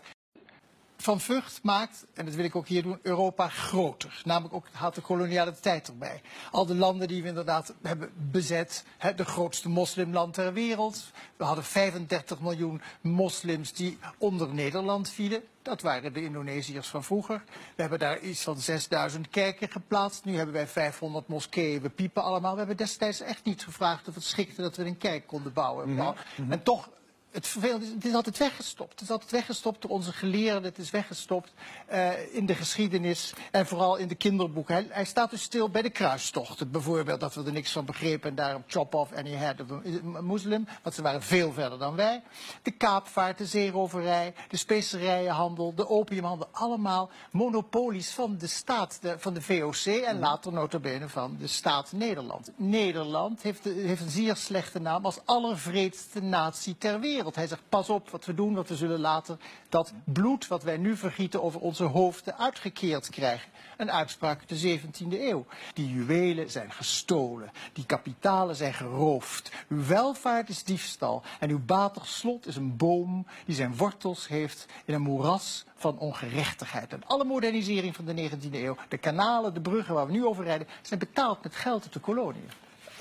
Van 1.03 1.21
Vught 1.21 1.61
maakt, 1.63 2.07
en 2.15 2.25
dat 2.25 2.35
wil 2.35 2.45
ik 2.45 2.57
ook 2.57 2.69
hier 2.69 2.83
doen, 2.83 2.99
Europa 3.03 3.49
groter. 3.49 4.23
Namelijk 4.25 4.55
ook 4.55 4.67
haalt 4.73 4.95
de 4.95 5.01
koloniale 5.01 5.55
tijd 5.61 5.89
erbij. 5.89 6.21
Al 6.51 6.67
de 6.67 6.75
landen 6.75 7.09
die 7.09 7.23
we 7.23 7.29
inderdaad 7.29 7.75
hebben 7.83 8.13
bezet. 8.31 8.85
Hè, 8.99 9.15
de 9.15 9.25
grootste 9.25 9.69
moslimland 9.69 10.35
ter 10.35 10.53
wereld. 10.53 11.11
We 11.37 11.45
hadden 11.45 11.65
35 11.65 12.41
miljoen 12.41 12.83
moslims 13.01 13.73
die 13.73 13.99
onder 14.19 14.55
Nederland 14.55 15.09
vielen. 15.09 15.43
Dat 15.63 15.83
waren 15.83 16.13
de 16.13 16.23
Indonesiërs 16.23 16.89
van 16.89 17.05
vroeger. 17.05 17.43
We 17.75 17.81
hebben 17.81 17.99
daar 17.99 18.21
iets 18.21 18.43
van 18.43 18.59
6000 18.59 19.29
kerken 19.29 19.69
geplaatst. 19.71 20.25
Nu 20.25 20.37
hebben 20.37 20.55
wij 20.55 20.67
500 20.67 21.29
moskeeën. 21.29 21.81
We 21.83 21.91
piepen 21.91 22.23
allemaal. 22.23 22.53
We 22.53 22.59
hebben 22.59 22.77
destijds 22.77 23.21
echt 23.21 23.45
niet 23.45 23.65
gevraagd 23.65 24.09
of 24.09 24.15
het 24.15 24.25
schikte 24.25 24.63
dat 24.63 24.77
we 24.77 24.85
een 24.85 24.99
kerk 24.99 25.27
konden 25.27 25.53
bouwen. 25.53 26.15
En 26.49 26.63
toch 26.63 26.89
het 27.33 27.47
vervelende 27.49 27.85
is, 27.87 27.93
het 27.93 28.05
is 28.05 28.15
altijd 28.15 28.39
weggestopt. 28.39 28.91
Het 28.93 29.01
is 29.01 29.11
altijd 29.11 29.31
weggestopt 29.31 29.83
door 29.83 29.91
onze 29.91 30.13
geleerden. 30.13 30.63
Het 30.63 30.79
is 30.79 30.91
weggestopt 30.91 31.53
eh, 31.87 32.35
in 32.35 32.47
de 32.47 32.55
geschiedenis 32.55 33.33
en 33.51 33.67
vooral 33.67 33.97
in 33.97 34.09
de 34.09 34.15
kinderboeken. 34.15 34.75
Hij, 34.75 34.87
hij 34.91 35.05
staat 35.05 35.31
dus 35.31 35.43
stil 35.43 35.69
bij 35.71 35.83
de 35.83 35.91
kruistochten. 35.91 36.71
Bijvoorbeeld 36.71 37.21
dat 37.21 37.35
we 37.35 37.45
er 37.45 37.53
niks 37.53 37.73
van 37.73 37.85
begrepen 37.85 38.29
en 38.31 38.35
daarom 38.37 38.63
chop 38.67 38.95
off 38.95 39.13
any 39.13 39.31
head 39.31 39.61
of 39.61 39.71
a 40.17 40.21
moslim. 40.21 40.67
Want 40.83 40.95
ze 40.95 41.03
waren 41.03 41.23
veel 41.23 41.53
verder 41.53 41.79
dan 41.79 41.95
wij. 41.97 42.23
De 42.63 42.71
kaapvaart, 42.71 43.39
de 43.39 43.47
zeeroverij, 43.47 44.35
de 44.49 44.57
specerijenhandel, 44.57 45.75
de 45.75 45.89
opiumhandel. 45.89 46.49
Allemaal 46.51 47.11
monopolies 47.31 48.11
van 48.11 48.37
de 48.39 48.47
staat, 48.47 48.99
de- 49.01 49.19
van 49.19 49.35
de 49.35 49.43
VOC 49.43 49.85
en 50.05 50.19
later 50.19 50.53
notabene 50.53 51.09
van 51.09 51.37
de 51.39 51.47
staat 51.47 51.93
Nederland. 51.93 52.51
Nederland 52.57 53.43
heeft, 53.43 53.65
heeft 53.65 54.01
een 54.03 54.11
zeer 54.11 54.37
slechte 54.37 54.79
naam 54.79 55.05
als 55.05 55.19
allervreedste 55.25 56.21
natie 56.23 56.79
ter 56.79 57.01
wereld. 57.01 57.21
Hij 57.31 57.47
zegt, 57.47 57.63
pas 57.69 57.89
op 57.89 58.11
wat 58.11 58.25
we 58.25 58.35
doen, 58.35 58.55
want 58.55 58.69
we 58.69 58.77
zullen 58.77 59.01
later 59.01 59.37
dat 59.69 59.93
bloed 60.05 60.47
wat 60.47 60.63
wij 60.63 60.77
nu 60.77 60.97
vergieten 60.97 61.43
over 61.43 61.61
onze 61.61 61.85
hoofden 61.85 62.39
uitgekeerd 62.39 63.11
krijgen. 63.11 63.51
Een 63.77 63.91
uitspraak 63.91 64.39
uit 64.39 64.61
de 64.61 64.79
17e 64.79 65.21
eeuw. 65.21 65.47
Die 65.75 65.93
juwelen 65.93 66.51
zijn 66.51 66.73
gestolen, 66.73 67.51
die 67.73 67.87
kapitalen 67.87 68.57
zijn 68.57 68.75
geroofd. 68.75 69.51
Uw 69.69 69.87
welvaart 69.87 70.49
is 70.49 70.65
diefstal 70.65 71.23
en 71.41 71.51
uw 71.51 71.65
batig 71.65 72.07
slot 72.07 72.47
is 72.47 72.57
een 72.57 72.77
boom 72.77 73.27
die 73.47 73.55
zijn 73.55 73.77
wortels 73.77 74.29
heeft 74.29 74.67
in 74.85 74.95
een 74.95 75.03
moeras 75.03 75.65
van 75.75 75.99
ongerechtigheid. 75.99 76.93
En 76.93 77.07
alle 77.07 77.25
modernisering 77.25 77.97
van 77.97 78.05
de 78.05 78.31
19e 78.31 78.53
eeuw, 78.53 78.77
de 78.89 78.99
kanalen, 78.99 79.55
de 79.55 79.61
bruggen 79.61 79.95
waar 79.95 80.07
we 80.07 80.13
nu 80.13 80.27
over 80.27 80.45
rijden, 80.45 80.69
zijn 80.83 80.99
betaald 80.99 81.43
met 81.43 81.55
geld 81.55 81.83
uit 81.83 81.93
de 81.93 82.01
koloniën. 82.01 82.51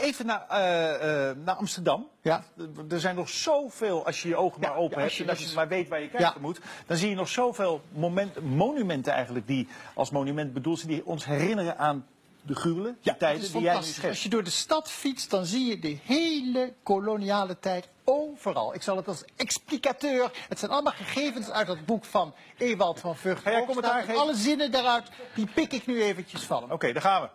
Even 0.01 0.25
naar, 0.25 0.45
eh, 0.49 1.29
eh, 1.29 1.37
naar 1.37 1.55
Amsterdam. 1.55 2.07
Ja. 2.21 2.43
Er 2.89 2.99
zijn 2.99 3.15
nog 3.15 3.29
zoveel, 3.29 4.05
als 4.05 4.21
je 4.21 4.27
je 4.27 4.35
ogen 4.35 4.61
maar 4.61 4.75
open 4.75 4.97
ja, 4.97 5.03
hebt 5.03 5.19
en 5.19 5.19
als 5.19 5.27
dat 5.27 5.39
je 5.39 5.45
is- 5.45 5.53
maar 5.53 5.67
weet 5.67 5.87
waar 5.89 6.01
je 6.01 6.09
kijken 6.09 6.31
Ja. 6.35 6.41
moet, 6.41 6.59
dan 6.85 6.97
zie 6.97 7.09
je 7.09 7.15
nog 7.15 7.27
zoveel 7.29 7.81
moment, 7.91 8.41
monumenten 8.41 9.13
eigenlijk 9.13 9.47
die 9.47 9.67
als 9.93 10.09
monument 10.09 10.53
bedoeld 10.53 10.79
zijn, 10.79 10.91
die 10.91 11.05
ons 11.05 11.25
herinneren 11.25 11.77
aan 11.77 12.07
de 12.43 12.55
gruwelen, 12.55 12.97
de 13.01 13.09
Dat 13.09 13.19
tijden 13.19 13.51
die 13.51 13.61
jij 13.61 13.75
nu 13.75 13.83
schetst. 13.83 14.03
Als 14.09 14.23
je 14.23 14.29
door 14.29 14.43
de 14.43 14.49
stad 14.49 14.91
fietst, 14.91 15.29
dan 15.29 15.45
zie 15.45 15.65
je 15.65 15.79
de 15.79 15.97
hele 16.05 16.73
koloniale 16.83 17.59
tijd 17.59 17.89
overal. 18.03 18.73
Ik 18.73 18.81
zal 18.81 18.95
het 18.95 19.07
als 19.07 19.23
explicateur. 19.35 20.31
Het 20.49 20.59
zijn 20.59 20.71
allemaal 20.71 20.93
gegevens 20.93 21.49
uit 21.49 21.67
het 21.67 21.85
boek 21.85 22.05
van 22.05 22.33
Ewald 22.57 22.99
van 22.99 23.15
Vught. 23.15 23.41
Ga 23.41 23.51
jij 23.51 23.65
commentaar 23.65 23.91
Opstaan. 23.91 24.07
geven? 24.09 24.21
Alle 24.21 24.35
zinnen 24.35 24.71
daaruit, 24.71 25.07
die 25.35 25.47
pik 25.53 25.73
ik 25.73 25.85
nu 25.85 26.01
eventjes 26.03 26.41
van. 26.43 26.71
Oké, 26.71 26.91
daar 26.93 27.01
gaan 27.01 27.21
we. 27.21 27.29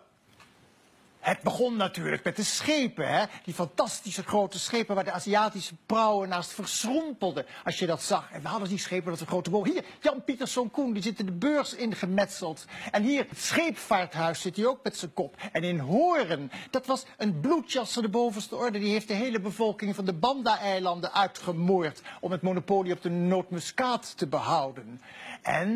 Het 1.27 1.41
begon 1.41 1.77
natuurlijk 1.77 2.23
met 2.23 2.35
de 2.35 2.43
schepen, 2.43 3.07
hè? 3.07 3.25
die 3.43 3.53
fantastische 3.53 4.23
grote 4.23 4.59
schepen 4.59 4.95
waar 4.95 5.03
de 5.03 5.11
Aziatische 5.11 5.75
prauwen 5.85 6.29
naast 6.29 6.53
verschrompelden. 6.53 7.45
Als 7.63 7.79
je 7.79 7.85
dat 7.85 8.01
zag. 8.01 8.31
En 8.31 8.41
we 8.41 8.47
hadden 8.47 8.69
die 8.69 8.77
schepen 8.77 9.11
dat 9.11 9.19
een 9.19 9.27
grote 9.27 9.49
boom. 9.49 9.65
Hier, 9.65 9.85
Jan 10.01 10.23
Pieterszoon 10.23 10.71
Koen, 10.71 10.93
die 10.93 11.03
zit 11.03 11.19
in 11.19 11.25
de 11.25 11.31
beurs 11.31 11.73
ingemetseld. 11.73 12.65
En 12.91 13.03
hier, 13.03 13.25
het 13.29 13.39
scheepvaarthuis 13.39 14.41
zit 14.41 14.55
hij 14.55 14.65
ook 14.65 14.83
met 14.83 14.97
zijn 14.97 15.13
kop. 15.13 15.35
En 15.51 15.63
in 15.63 15.79
Hoorn, 15.79 16.51
dat 16.69 16.85
was 16.85 17.05
een 17.17 17.39
bloedjas 17.39 17.93
van 17.93 18.03
de 18.03 18.09
bovenste 18.09 18.55
orde. 18.55 18.79
Die 18.79 18.91
heeft 18.91 19.07
de 19.07 19.13
hele 19.13 19.39
bevolking 19.39 19.95
van 19.95 20.05
de 20.05 20.13
Banda-eilanden 20.13 21.13
uitgemoord. 21.13 22.01
Om 22.19 22.31
het 22.31 22.41
monopolie 22.41 22.93
op 22.93 23.01
de 23.01 23.09
nootmuskaat 23.09 24.17
te 24.17 24.27
behouden. 24.27 25.01
En 25.41 25.69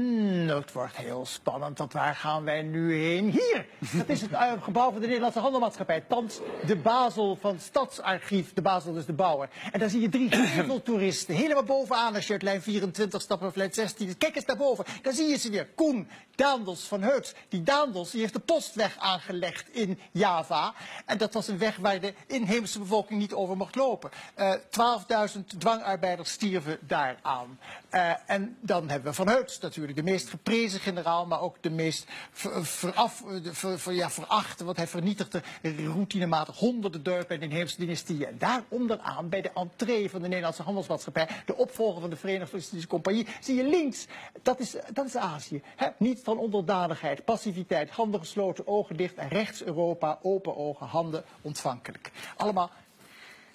het 0.48 0.72
wordt 0.72 0.96
heel 0.96 1.26
spannend, 1.26 1.78
want 1.78 1.94
waar 1.94 2.16
gaan 2.16 2.44
wij 2.44 2.62
nu 2.62 2.96
heen? 2.96 3.30
Hier! 3.30 3.66
Dat 3.92 4.10
is 4.10 4.22
het 4.22 4.32
eh, 4.32 4.52
gebouw 4.62 4.92
van 4.92 5.00
de 5.02 5.06
Nederlandse 5.06 5.40
Handelmaatschappij. 5.40 6.04
Thans 6.08 6.40
de 6.66 6.76
Basel 6.76 7.38
van 7.42 7.60
Stadsarchief. 7.60 8.54
De 8.54 8.62
Basel 8.62 8.96
is 8.96 9.06
de 9.06 9.14
bouwer. 9.14 9.50
En 9.72 9.80
daar 9.80 9.90
zie 9.90 10.02
je 10.02 10.10
drie 10.10 10.82
toeristen 10.84 11.36
helemaal 11.36 11.64
bovenaan 11.64 12.16
als 12.16 12.28
je 12.28 12.34
uit 12.34 12.42
lijn 12.42 12.62
24 12.62 13.22
stapt 13.22 13.44
of 13.44 13.56
lijn 13.56 13.74
16. 13.74 14.18
Kijk 14.18 14.36
eens 14.36 14.46
naar 14.46 14.58
boven. 14.58 14.86
Daar 15.02 15.14
zie 15.14 15.28
je 15.28 15.38
ze 15.38 15.50
weer. 15.50 15.68
Koen 15.76 16.08
Daandels 16.36 16.84
van 16.84 17.02
Heut. 17.02 17.36
Die 17.50 17.64
Daandels 17.64 18.12
die 18.12 18.22
heeft 18.22 18.34
de 18.34 18.40
postweg 18.40 18.98
aangelegd 18.98 19.70
in 19.72 20.00
Java. 20.12 20.74
En 21.06 21.18
dat 21.18 21.34
was 21.34 21.48
een 21.48 21.58
weg 21.58 21.78
waar 21.78 22.00
de 22.00 22.14
inheemse 22.28 22.80
bevolking 22.80 23.20
niet 23.20 23.34
over 23.34 23.58
mocht 23.58 23.76
lopen. 23.76 24.10
Eh 24.36 24.54
12.000 24.54 25.40
dwangarbeiders 25.58 26.32
stierven 26.32 26.78
daaraan. 26.82 27.60
Eh, 27.90 28.12
en 28.26 28.58
dan 28.62 28.90
hebben 28.90 29.10
we 29.10 29.16
Van 29.16 29.30
Natuurlijk. 29.60 29.98
De 29.98 30.04
meest 30.04 30.30
geprezen 30.30 30.80
generaal, 30.80 31.26
maar 31.26 31.42
ook 31.42 31.56
de 31.62 31.70
meest 31.70 32.06
ver, 32.32 32.66
veraf, 32.66 33.24
de- 33.44 33.54
ver- 33.54 33.80
ver- 33.80 33.94
ja, 33.94 34.10
verachte. 34.10 34.64
Want 34.64 34.78
hij 34.78 34.88
vernietigde 34.88 35.42
routinematig 35.62 36.58
honderden 36.58 37.04
dorpen 37.04 37.36
en 37.36 37.42
inheemse 37.50 37.78
dynastieën. 37.78 38.26
En 38.26 38.38
daar 38.38 38.64
onderaan, 38.68 39.30
bij 39.30 39.42
de 39.42 39.52
entree 39.54 40.10
van 40.10 40.22
de 40.22 40.28
Nederlandse 40.28 40.64
Handelsmaatschappij, 40.64 41.28
de 41.46 41.56
opvolger 41.56 42.02
van 42.02 42.10
de 42.10 42.16
Verenigde 42.16 42.58
Indische 42.58 42.88
Compagnie, 42.88 43.28
zie 43.42 43.56
je 43.56 43.64
links. 43.68 44.06
Dat 44.42 44.60
is, 44.60 44.76
dat 44.94 45.06
is 45.06 45.16
Azië. 45.16 45.62
Hè? 45.76 45.88
Niet 45.98 46.20
van 46.24 46.38
onderdanigheid, 46.38 47.26
passiviteit, 47.26 47.90
handen 47.90 48.20
gesloten, 48.20 48.68
ogen 48.68 48.98
dicht. 48.98 49.16
En 49.16 49.28
rechts 49.28 49.64
Europa, 49.64 50.20
open 50.22 50.58
ogen, 50.58 50.88
handen 50.88 51.24
ontvankelijk. 51.42 52.12
Allemaal 52.38 52.72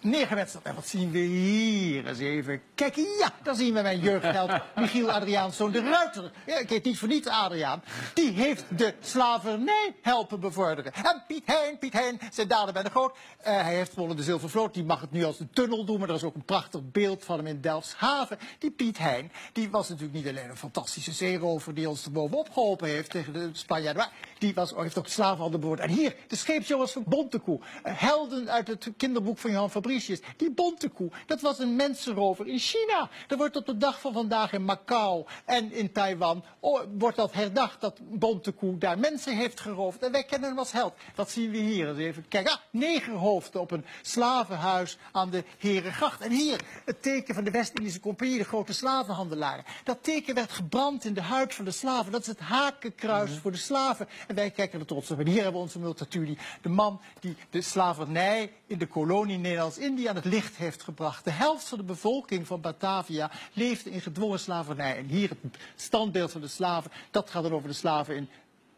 neergewetst. 0.01 0.59
En 0.63 0.75
wat 0.75 0.87
zien 0.87 1.11
we 1.11 1.19
hier? 1.19 2.07
Eens 2.07 2.19
even 2.19 2.63
kijken. 2.75 3.03
Ja, 3.03 3.33
daar 3.43 3.55
zien 3.55 3.75
we 3.75 3.83
mijn 3.83 4.01
jeugdheld 4.01 4.51
Michiel 4.77 5.11
Adriaanszoon 5.11 5.71
de 5.73 5.81
Ruiter. 5.81 6.31
Ja, 6.47 6.59
ik 6.59 6.69
heet 6.69 6.85
niet 6.85 6.99
voor 6.99 7.09
niets 7.09 7.29
Adriaan. 7.29 7.83
Die 8.15 8.31
heeft 8.31 8.65
de 8.69 8.95
slavernij 9.01 9.95
helpen 10.03 10.41
bevorderen. 10.41 10.93
En 10.93 11.23
Piet 11.27 11.43
Hein, 11.47 11.79
Piet 11.79 11.93
Hein, 11.93 12.21
zijn 12.33 12.49
daden 12.49 12.75
bij 12.75 12.83
de 12.83 12.91
groot. 12.91 13.17
Eh, 13.39 13.63
hij 13.63 13.75
heeft 13.75 13.93
gewonnen 13.93 14.17
de 14.17 14.23
Zilvervloot. 14.23 14.75
Die 14.75 14.85
mag 14.85 15.01
het 15.01 15.13
nu 15.13 15.25
als 15.25 15.41
een 15.41 15.51
tunnel 15.51 15.85
doen. 15.85 15.99
Maar 15.99 16.09
er 16.09 16.15
is 16.15 16.25
ook 16.25 16.35
een 16.35 16.45
prachtig 16.45 16.81
beeld 16.91 17.25
van 17.25 17.37
hem 17.37 17.47
in 17.47 17.61
Delfshaven. 17.61 18.39
Die 18.59 18.71
Piet 18.71 18.99
Hein, 18.99 19.33
die 19.53 19.71
was 19.71 19.89
natuurlijk 19.89 20.17
niet 20.17 20.29
alleen 20.29 20.51
een 20.51 20.57
fantastische 20.57 21.13
zeerover... 21.13 21.75
die 21.75 21.89
ons 21.89 22.05
er 22.05 22.13
bovenop 22.13 22.53
geholpen 22.53 22.89
heeft 22.89 23.11
tegen 23.11 23.33
de 23.33 23.49
Spanjaarden. 23.53 24.03
Maar 24.03 24.13
die 24.39 24.55
was, 24.55 24.75
heeft 24.77 24.99
ook 24.99 25.05
de 25.05 25.11
slavenhandel 25.11 25.61
bewoord. 25.61 25.81
En 25.81 25.91
hier, 25.91 26.17
de 26.29 26.37
scheepsjongens 26.37 26.93
van 26.93 27.05
Bontekoe. 27.07 27.61
Eh, 27.83 27.93
helden 27.97 28.51
uit 28.51 28.69
het 28.69 28.91
kinderboek 28.97 29.39
van 29.39 29.51
Johan 29.51 29.71
Fabrice. 29.71 29.96
Die 30.37 30.51
bontekoe, 30.51 31.11
dat 31.27 31.41
was 31.41 31.59
een 31.59 31.77
mensenrover 31.77 32.47
in 32.47 32.59
China. 32.59 33.11
Er 33.29 33.37
wordt 33.37 33.57
op 33.57 33.67
de 33.67 33.77
dag 33.77 34.01
van 34.01 34.13
vandaag 34.13 34.53
in 34.53 34.65
Macau 34.65 35.25
en 35.45 35.73
in 35.73 35.93
Taiwan 35.93 36.45
oh, 36.61 36.81
wordt 36.99 37.17
dat 37.17 37.33
herdacht 37.33 37.81
dat 37.81 38.01
bontekoe 38.03 38.79
daar 38.79 38.99
mensen 38.99 39.37
heeft 39.37 39.61
geroofd. 39.61 40.03
En 40.03 40.13
wij 40.13 40.25
kennen 40.25 40.49
hem 40.49 40.59
als 40.59 40.73
held. 40.73 40.95
Dat 41.15 41.31
zien 41.31 41.51
we 41.51 41.57
hier. 41.57 41.87
Dus 41.87 42.05
even 42.05 42.29
kijken. 42.29 42.53
Ah, 42.53 42.59
negen 42.71 43.13
hoofden 43.13 43.61
op 43.61 43.71
een 43.71 43.85
slavenhuis 44.03 44.99
aan 45.13 45.31
de 45.31 45.45
Herengracht. 45.59 46.21
En 46.21 46.31
hier 46.31 46.61
het 46.85 47.03
teken 47.03 47.35
van 47.35 47.45
de 47.45 47.51
West-Indische 47.51 48.01
Compagnie, 48.01 48.39
de 48.39 48.45
grote 48.45 48.73
slavenhandelaren. 48.73 49.65
Dat 49.85 50.03
teken 50.03 50.35
werd 50.35 50.53
gebrand 50.53 51.05
in 51.05 51.15
de 51.15 51.21
huid 51.21 51.55
van 51.55 51.65
de 51.65 51.71
slaven. 51.71 52.13
Dat 52.13 52.21
is 52.21 52.27
het 52.27 52.41
hakenkruis 52.41 53.31
voor 53.43 53.53
de 53.53 53.59
slaven. 53.59 54.09
En 54.27 54.35
wij 54.35 54.51
kijken 54.51 54.81
er 54.81 54.87
trots 54.87 55.11
op. 55.11 55.19
En 55.19 55.27
hier 55.27 55.43
hebben 55.43 55.53
we 55.53 55.59
onze 55.59 55.79
Multatuli, 55.79 56.39
de 56.63 56.69
man 56.69 57.01
die 57.21 57.37
de 57.51 57.61
slavernij 57.61 58.53
in 58.67 58.79
de 58.79 58.87
kolonie 58.87 59.39
Nederlands-Indië 59.77 60.07
aan 60.07 60.17
het 60.17 60.25
licht 60.25 60.57
heeft 60.57 60.83
gebracht. 60.83 61.25
De 61.25 61.31
helft 61.31 61.69
van 61.69 61.79
de 61.79 61.85
bevolking 61.85 62.47
van 62.47 62.61
Batavia 62.61 63.31
leefde 63.53 63.91
in 63.91 64.01
gedwongen 64.01 64.39
slavernij. 64.39 64.97
En 64.97 65.05
hier 65.05 65.29
het 65.29 65.57
standbeeld 65.77 66.33
van 66.33 66.41
de 66.41 66.49
slaven, 66.49 66.91
dat 67.11 67.31
gaat 67.31 67.43
dan 67.43 67.53
over 67.53 67.69
de 67.69 67.75
slaven 67.75 68.17
in, 68.17 68.29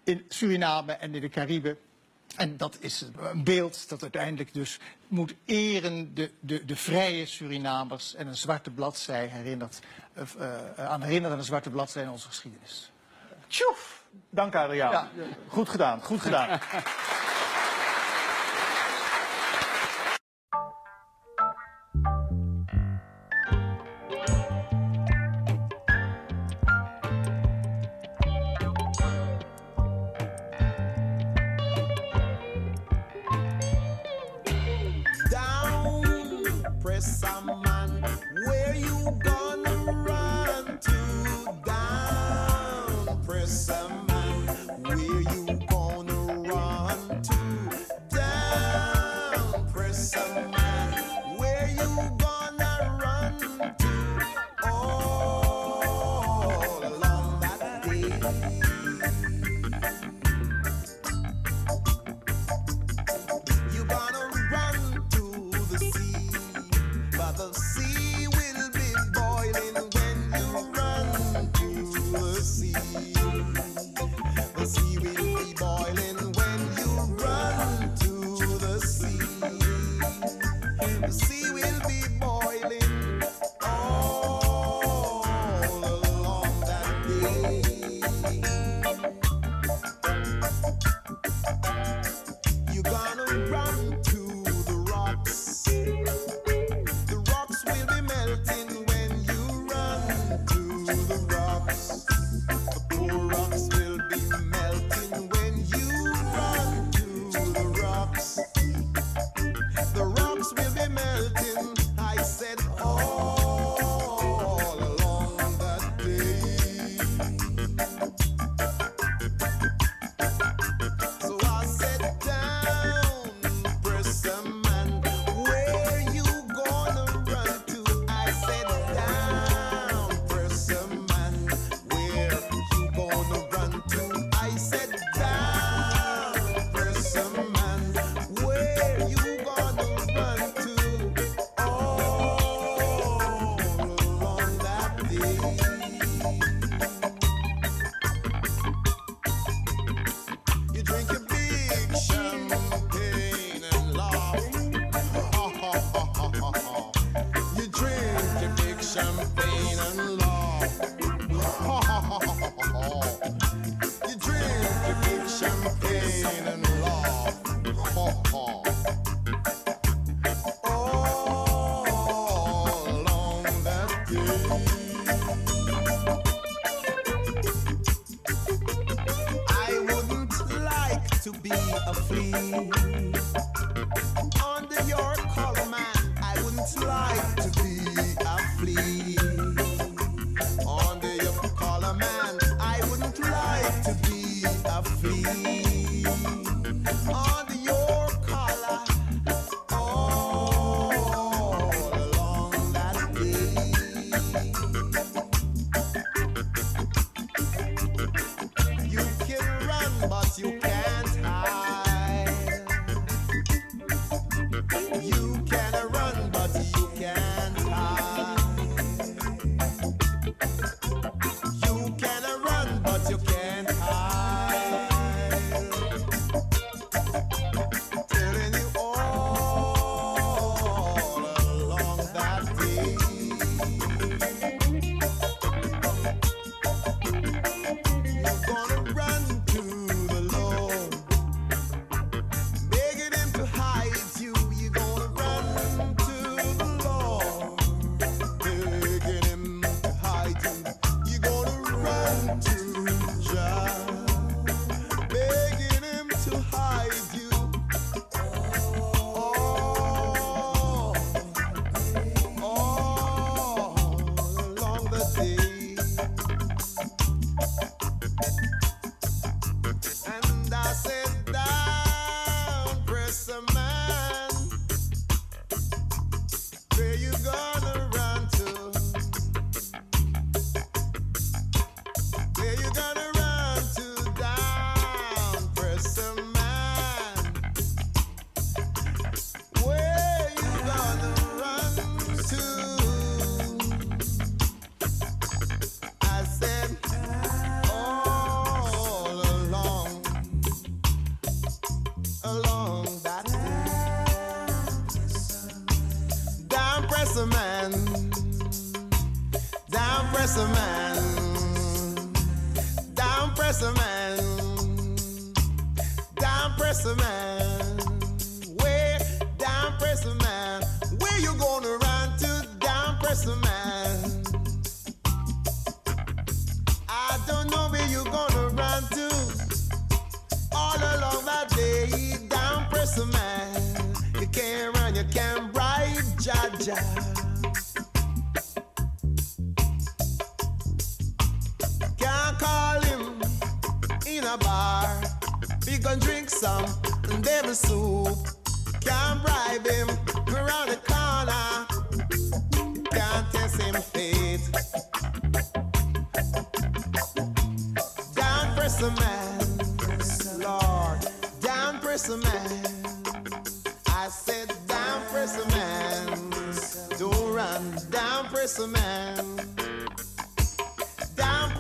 in 0.05 0.25
Suriname 0.29 0.93
en 0.93 1.15
in 1.15 1.21
de 1.21 1.29
Cariben. 1.29 1.79
En 2.37 2.57
dat 2.57 2.77
is 2.81 3.05
een 3.17 3.45
beeld 3.45 3.89
dat 3.89 4.03
uiteindelijk 4.03 4.55
dus 4.55 4.79
moet 5.09 5.35
eren 5.45 6.15
de, 6.15 6.31
de, 6.41 6.65
de 6.65 6.77
vrije 6.77 7.27
Surinamers 7.27 8.15
en 8.15 8.27
een 8.27 8.37
zwarte 8.37 8.71
bladzij 8.71 9.27
herinnert, 9.27 9.79
uh, 10.17 10.55
aan 10.77 11.03
herinnert 11.03 11.33
aan 11.33 11.39
een 11.39 11.45
zwarte 11.45 11.71
bladzij 11.71 12.03
in 12.03 12.11
onze 12.11 12.27
geschiedenis. 12.27 12.91
Tjoef! 13.47 14.03
Dank 14.31 14.55
Adriaan. 14.55 14.93
Ja. 14.93 15.09
Goed 15.49 15.69
gedaan, 15.69 16.03
goed 16.03 16.21
gedaan. 16.21 16.61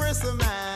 Down 0.09 0.68